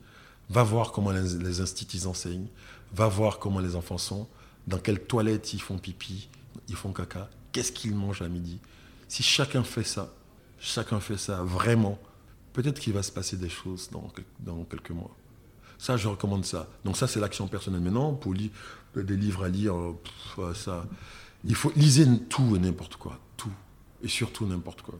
va 0.48 0.62
voir 0.62 0.92
comment 0.92 1.10
les, 1.10 1.38
les 1.38 1.60
instituts 1.60 2.06
enseignent, 2.06 2.46
va 2.94 3.08
voir 3.08 3.40
comment 3.40 3.58
les 3.58 3.74
enfants 3.74 3.98
sont, 3.98 4.28
dans 4.68 4.78
quelles 4.78 5.00
toilettes 5.00 5.54
ils 5.54 5.60
font 5.60 5.76
pipi, 5.76 6.28
ils 6.68 6.76
font 6.76 6.92
caca, 6.92 7.28
qu'est-ce 7.50 7.72
qu'ils 7.72 7.94
mangent 7.94 8.22
à 8.22 8.28
midi? 8.28 8.60
Si 9.08 9.24
chacun 9.24 9.64
fait 9.64 9.82
ça, 9.84 10.12
chacun 10.60 11.00
fait 11.00 11.18
ça 11.18 11.42
vraiment, 11.42 11.98
peut-être 12.54 12.80
qu'il 12.80 12.94
va 12.94 13.02
se 13.02 13.12
passer 13.12 13.36
des 13.36 13.50
choses 13.50 13.90
dans, 13.90 14.10
dans 14.40 14.64
quelques 14.64 14.90
mois. 14.90 15.14
Ça, 15.76 15.98
je 15.98 16.08
recommande 16.08 16.46
ça. 16.46 16.66
Donc 16.86 16.96
ça, 16.96 17.06
c'est 17.06 17.20
l'action 17.20 17.46
personnelle. 17.46 17.82
Maintenant, 17.82 18.14
pour 18.14 18.32
lire 18.32 18.50
des 18.96 19.16
livres 19.16 19.44
à 19.44 19.48
lire, 19.50 19.74
ça, 20.54 20.86
il 21.44 21.54
faut 21.54 21.72
liser 21.76 22.06
tout 22.30 22.56
et 22.56 22.58
n'importe 22.58 22.96
quoi, 22.96 23.18
tout 23.36 23.52
et 24.02 24.08
surtout 24.08 24.46
n'importe 24.46 24.82
quoi, 24.82 24.98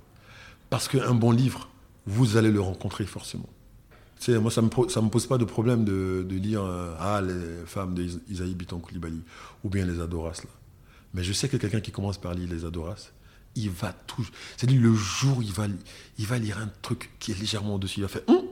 parce 0.69 0.89
qu'un 0.89 1.15
bon 1.15 1.31
livre, 1.31 1.69
vous 2.07 2.37
allez 2.37 2.51
le 2.51 2.61
rencontrer 2.61 3.07
forcément. 3.07 3.49
Moi, 4.29 4.51
ça 4.51 4.63
ne 4.63 4.69
me, 4.69 4.89
ça 4.89 5.03
me 5.03 5.09
pose 5.09 5.27
pas 5.27 5.39
de 5.39 5.45
problème 5.45 5.85
de, 5.85 6.25
de 6.27 6.37
lire 6.37 6.63
euh, 6.65 6.95
ah, 6.99 7.21
les 7.21 7.67
femmes 7.67 7.95
d'Isaïe 7.95 8.55
Biton 8.55 8.79
Koulibaly 8.79 9.21
ou 9.63 9.69
bien 9.69 9.85
les 9.85 10.01
Adoras. 10.01 10.41
Là. 10.45 10.51
Mais 11.13 11.23
je 11.23 11.33
sais 11.33 11.49
que 11.49 11.57
quelqu'un 11.59 11.81
qui 11.81 11.93
commence 11.93 12.17
par 12.17 12.33
lire 12.35 12.49
les 12.49 12.65
Adoras, 12.65 13.11
il 13.57 13.71
va 13.71 13.93
tout. 13.93 14.27
C'est-à-dire, 14.57 14.81
le 14.81 14.95
jour, 14.95 15.43
il 15.43 15.53
va, 15.53 15.67
il 16.19 16.27
va 16.27 16.39
lire 16.39 16.59
un 16.59 16.71
truc 16.83 17.11
qui 17.19 17.33
est 17.33 17.39
légèrement 17.39 17.75
au-dessus. 17.75 18.01
Il 18.01 18.03
va 18.03 18.09
faire 18.09 18.23
hum 18.29 18.45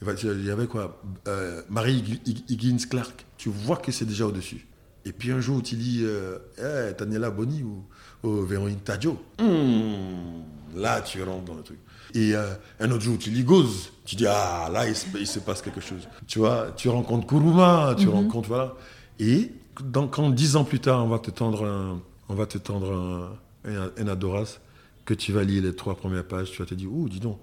il, 0.00 0.06
va, 0.06 0.12
il 0.12 0.44
y 0.44 0.50
avait 0.50 0.66
quoi 0.66 1.00
euh, 1.26 1.62
Marie 1.68 2.20
Higgins 2.48 2.86
Clark. 2.88 3.26
Tu 3.36 3.48
vois 3.48 3.76
que 3.76 3.90
c'est 3.90 4.04
déjà 4.04 4.26
au-dessus. 4.26 4.66
Et 5.04 5.12
puis 5.12 5.32
un 5.32 5.40
jour, 5.40 5.62
tu 5.62 5.74
dis 5.74 6.00
euh, 6.02 6.38
hey, 6.58 6.94
Daniela 6.96 7.30
Boni 7.30 7.62
ou, 7.62 7.84
ou 8.22 8.42
Véronique 8.42 8.84
Tadio. 8.84 9.18
Hmm, 9.38 10.42
là, 10.76 11.00
tu 11.00 11.22
rentres 11.22 11.44
dans 11.44 11.54
le 11.54 11.62
truc. 11.62 11.78
Et 12.14 12.34
euh, 12.34 12.54
un 12.80 12.90
autre 12.90 13.02
jour, 13.02 13.18
tu 13.18 13.30
lis 13.30 13.44
Goz. 13.44 13.90
Tu 14.04 14.16
dis 14.16 14.26
Ah, 14.26 14.68
là, 14.72 14.86
il 14.88 15.26
se, 15.26 15.38
passe 15.40 15.62
quelque 15.62 15.80
chose. 15.80 16.08
Tu 16.26 16.38
vois, 16.38 16.72
tu 16.76 16.88
rencontres 16.88 17.26
Kuruma, 17.26 17.94
tu 17.98 18.06
mhm. 18.06 18.12
rencontres. 18.12 18.48
Voilà. 18.48 18.74
Et 19.18 19.52
donc, 19.82 20.14
quand 20.14 20.30
dix 20.30 20.56
ans 20.56 20.64
plus 20.64 20.80
tard, 20.80 21.04
on 21.04 21.08
va 21.08 21.18
te 21.18 21.30
tendre 21.30 21.66
un, 21.66 22.00
on 22.28 22.34
va 22.34 22.46
te 22.46 22.58
tendre 22.58 22.92
un, 22.92 23.30
Adoras, 23.64 24.60
que 25.04 25.14
tu 25.14 25.32
vas 25.32 25.44
lire 25.44 25.62
les 25.62 25.74
trois 25.74 25.96
premières 25.96 26.26
pages, 26.26 26.50
tu 26.50 26.58
vas 26.58 26.66
te 26.66 26.74
dire 26.74 26.92
Ouh, 26.92 27.08
dis 27.08 27.20
donc, 27.20 27.38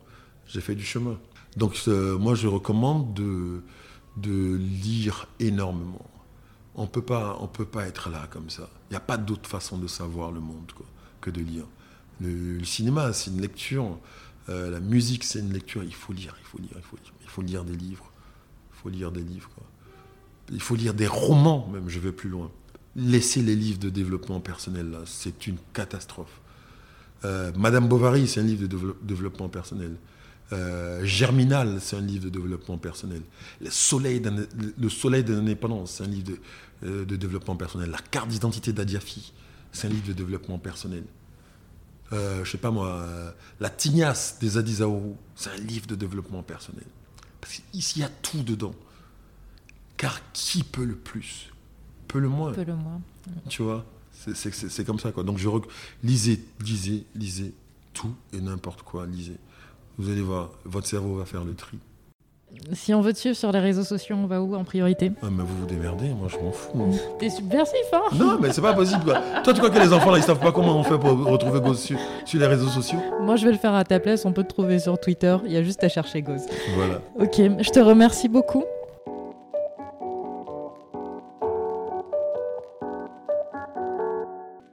j'ai 0.47 0.61
fait 0.61 0.75
du 0.75 0.85
chemin. 0.85 1.17
Donc, 1.57 1.79
moi, 1.87 2.35
je 2.35 2.47
recommande 2.47 3.13
de, 3.13 3.61
de 4.17 4.55
lire 4.57 5.27
énormément 5.39 6.09
on 6.75 6.83
on 6.83 7.47
peut 7.47 7.65
pas 7.65 7.87
être 7.87 8.09
là 8.09 8.27
comme 8.29 8.49
ça. 8.49 8.69
Il 8.89 8.93
n'y 8.93 8.97
a 8.97 9.01
pas 9.01 9.17
d'autre 9.17 9.49
façon 9.49 9.77
de 9.77 9.87
savoir 9.87 10.31
le 10.31 10.39
monde 10.39 10.71
que 11.21 11.29
de 11.29 11.41
lire. 11.41 11.65
Le, 12.21 12.63
cinéma, 12.63 13.13
c'est 13.13 13.31
une 13.31 13.41
lecture. 13.41 13.97
Euh, 14.49 14.69
la 14.69 14.79
musique, 14.79 15.23
c'est 15.23 15.39
une 15.39 15.53
lecture. 15.53 15.83
Il 15.83 15.93
faut 15.93 16.13
lire, 16.13 16.35
il 16.39 16.45
faut 16.45 16.57
lire, 16.57 16.73
il 16.75 16.81
faut 16.81 16.97
lire. 16.97 17.13
Il 17.23 17.29
faut 17.29 17.41
lire 17.41 17.63
des 17.63 17.75
livres. 17.75 18.11
Il 18.71 18.77
faut 18.77 18.89
lire 18.89 19.11
des 19.11 19.23
livres. 19.23 19.49
Il 20.51 20.61
faut 20.61 20.75
lire 20.75 20.93
des 20.93 21.07
romans, 21.07 21.67
même. 21.71 21.89
Je 21.89 21.99
vais 21.99 22.11
plus 22.11 22.29
loin. 22.29 22.51
Laissez 22.95 23.41
les 23.41 23.55
livres 23.55 23.79
de 23.79 23.89
développement 23.89 24.39
personnel 24.39 24.97
c'est 25.05 25.47
une 25.47 25.57
catastrophe. 25.73 26.39
Euh, 27.23 27.51
Madame 27.57 27.87
Bovary, 27.87 28.27
c'est 28.27 28.39
un 28.39 28.43
livre 28.43 28.67
de 28.67 28.95
développement 29.01 29.49
personnel. 29.49 29.95
Euh, 30.53 31.03
Germinal, 31.03 31.79
c'est 31.81 31.95
un 31.95 32.01
livre 32.01 32.25
de 32.25 32.29
développement 32.29 32.77
personnel. 32.77 33.21
Le 33.61 33.69
Soleil, 33.71 34.21
le 34.77 34.89
soleil 34.89 35.23
de 35.23 35.33
l'indépendance, 35.33 35.93
c'est 35.93 36.03
un 36.03 36.07
livre 36.07 36.31
de, 36.31 36.39
euh, 36.83 37.05
développement 37.05 37.55
personnel. 37.55 37.89
La 37.89 37.97
carte 37.97 38.27
d'identité 38.27 38.71
d'Adiafi, 38.71 39.33
c'est 39.71 39.87
un 39.87 39.89
livre 39.89 40.07
de 40.07 40.13
développement 40.13 40.59
personnel. 40.59 41.03
Euh, 42.13 42.43
je 42.43 42.51
sais 42.51 42.57
pas 42.57 42.71
moi, 42.71 42.87
euh, 42.87 43.31
La 43.59 43.69
Tignasse 43.69 44.37
des 44.39 44.57
Adizaourou, 44.57 45.17
c'est 45.35 45.49
un 45.49 45.57
livre 45.57 45.87
de 45.87 45.95
développement 45.95 46.43
personnel. 46.43 46.85
Parce 47.41 47.61
qu'ici, 47.71 47.99
il 47.99 48.01
y 48.01 48.05
a 48.05 48.09
tout 48.09 48.43
dedans. 48.43 48.75
Car 49.97 50.19
qui 50.33 50.63
peut 50.63 50.85
le 50.85 50.95
plus? 50.95 51.51
Peut 52.07 52.19
le 52.19 52.29
moins. 52.29 52.51
Peut 52.51 52.63
le 52.63 52.75
moins. 52.75 53.01
Tu 53.49 53.61
vois 53.63 53.85
C'est 54.11 54.85
comme 54.85 54.99
ça, 54.99 55.11
quoi. 55.11 55.23
Donc, 55.23 55.37
je 55.37 55.49
lisez, 56.03 56.43
lisez, 56.63 57.05
lisez 57.15 57.53
tout 57.93 58.13
et 58.33 58.41
n'importe 58.41 58.83
quoi, 58.83 59.05
lisez. 59.05 59.37
Vous 59.97 60.09
allez 60.09 60.21
voir, 60.21 60.51
votre 60.65 60.87
cerveau 60.87 61.15
va 61.15 61.25
faire 61.25 61.43
le 61.43 61.53
tri. 61.53 61.79
Si 62.73 62.93
on 62.93 63.01
veut 63.01 63.13
te 63.13 63.17
suivre 63.17 63.35
sur 63.35 63.51
les 63.51 63.59
réseaux 63.59 63.83
sociaux, 63.83 64.15
on 64.17 64.27
va 64.27 64.41
où 64.41 64.55
en 64.55 64.63
priorité? 64.63 65.11
Ah, 65.21 65.27
mais 65.31 65.43
Vous 65.43 65.57
vous 65.61 65.65
démerdez, 65.65 66.09
moi 66.09 66.27
je 66.29 66.37
m'en 66.37 66.51
fous. 66.51 66.71
Hein. 66.77 66.97
T'es 67.19 67.29
subversif, 67.29 67.85
hein? 67.91 68.01
Non, 68.13 68.37
mais 68.39 68.51
c'est 68.51 68.61
pas 68.61 68.73
possible. 68.73 69.03
Quoi. 69.03 69.21
Toi, 69.43 69.53
tu 69.53 69.59
crois 69.59 69.69
que 69.69 69.79
les 69.79 69.91
enfants 69.91 70.11
là, 70.11 70.17
ils 70.17 70.23
savent 70.23 70.39
pas 70.39 70.51
comment 70.51 70.77
on 70.77 70.83
fait 70.83 70.97
pour 70.97 71.11
retrouver 71.25 71.59
Goz 71.59 71.79
sur, 71.79 71.97
les 72.33 72.47
réseaux 72.47 72.67
sociaux? 72.67 72.99
Moi, 73.21 73.35
je 73.35 73.45
vais 73.45 73.51
le 73.51 73.57
faire 73.57 73.73
à 73.73 73.83
ta 73.83 73.99
place. 73.99 74.25
On 74.25 74.31
peut 74.31 74.43
te 74.43 74.49
trouver 74.49 74.79
sur 74.79 74.99
Twitter. 74.99 75.35
Il 75.45 75.51
y 75.51 75.57
a 75.57 75.63
juste 75.63 75.83
à 75.83 75.89
chercher 75.89 76.21
Goz. 76.21 76.43
Voilà. 76.75 77.01
Ok, 77.19 77.35
je 77.37 77.69
te 77.69 77.79
remercie 77.79 78.29
beaucoup. 78.29 78.63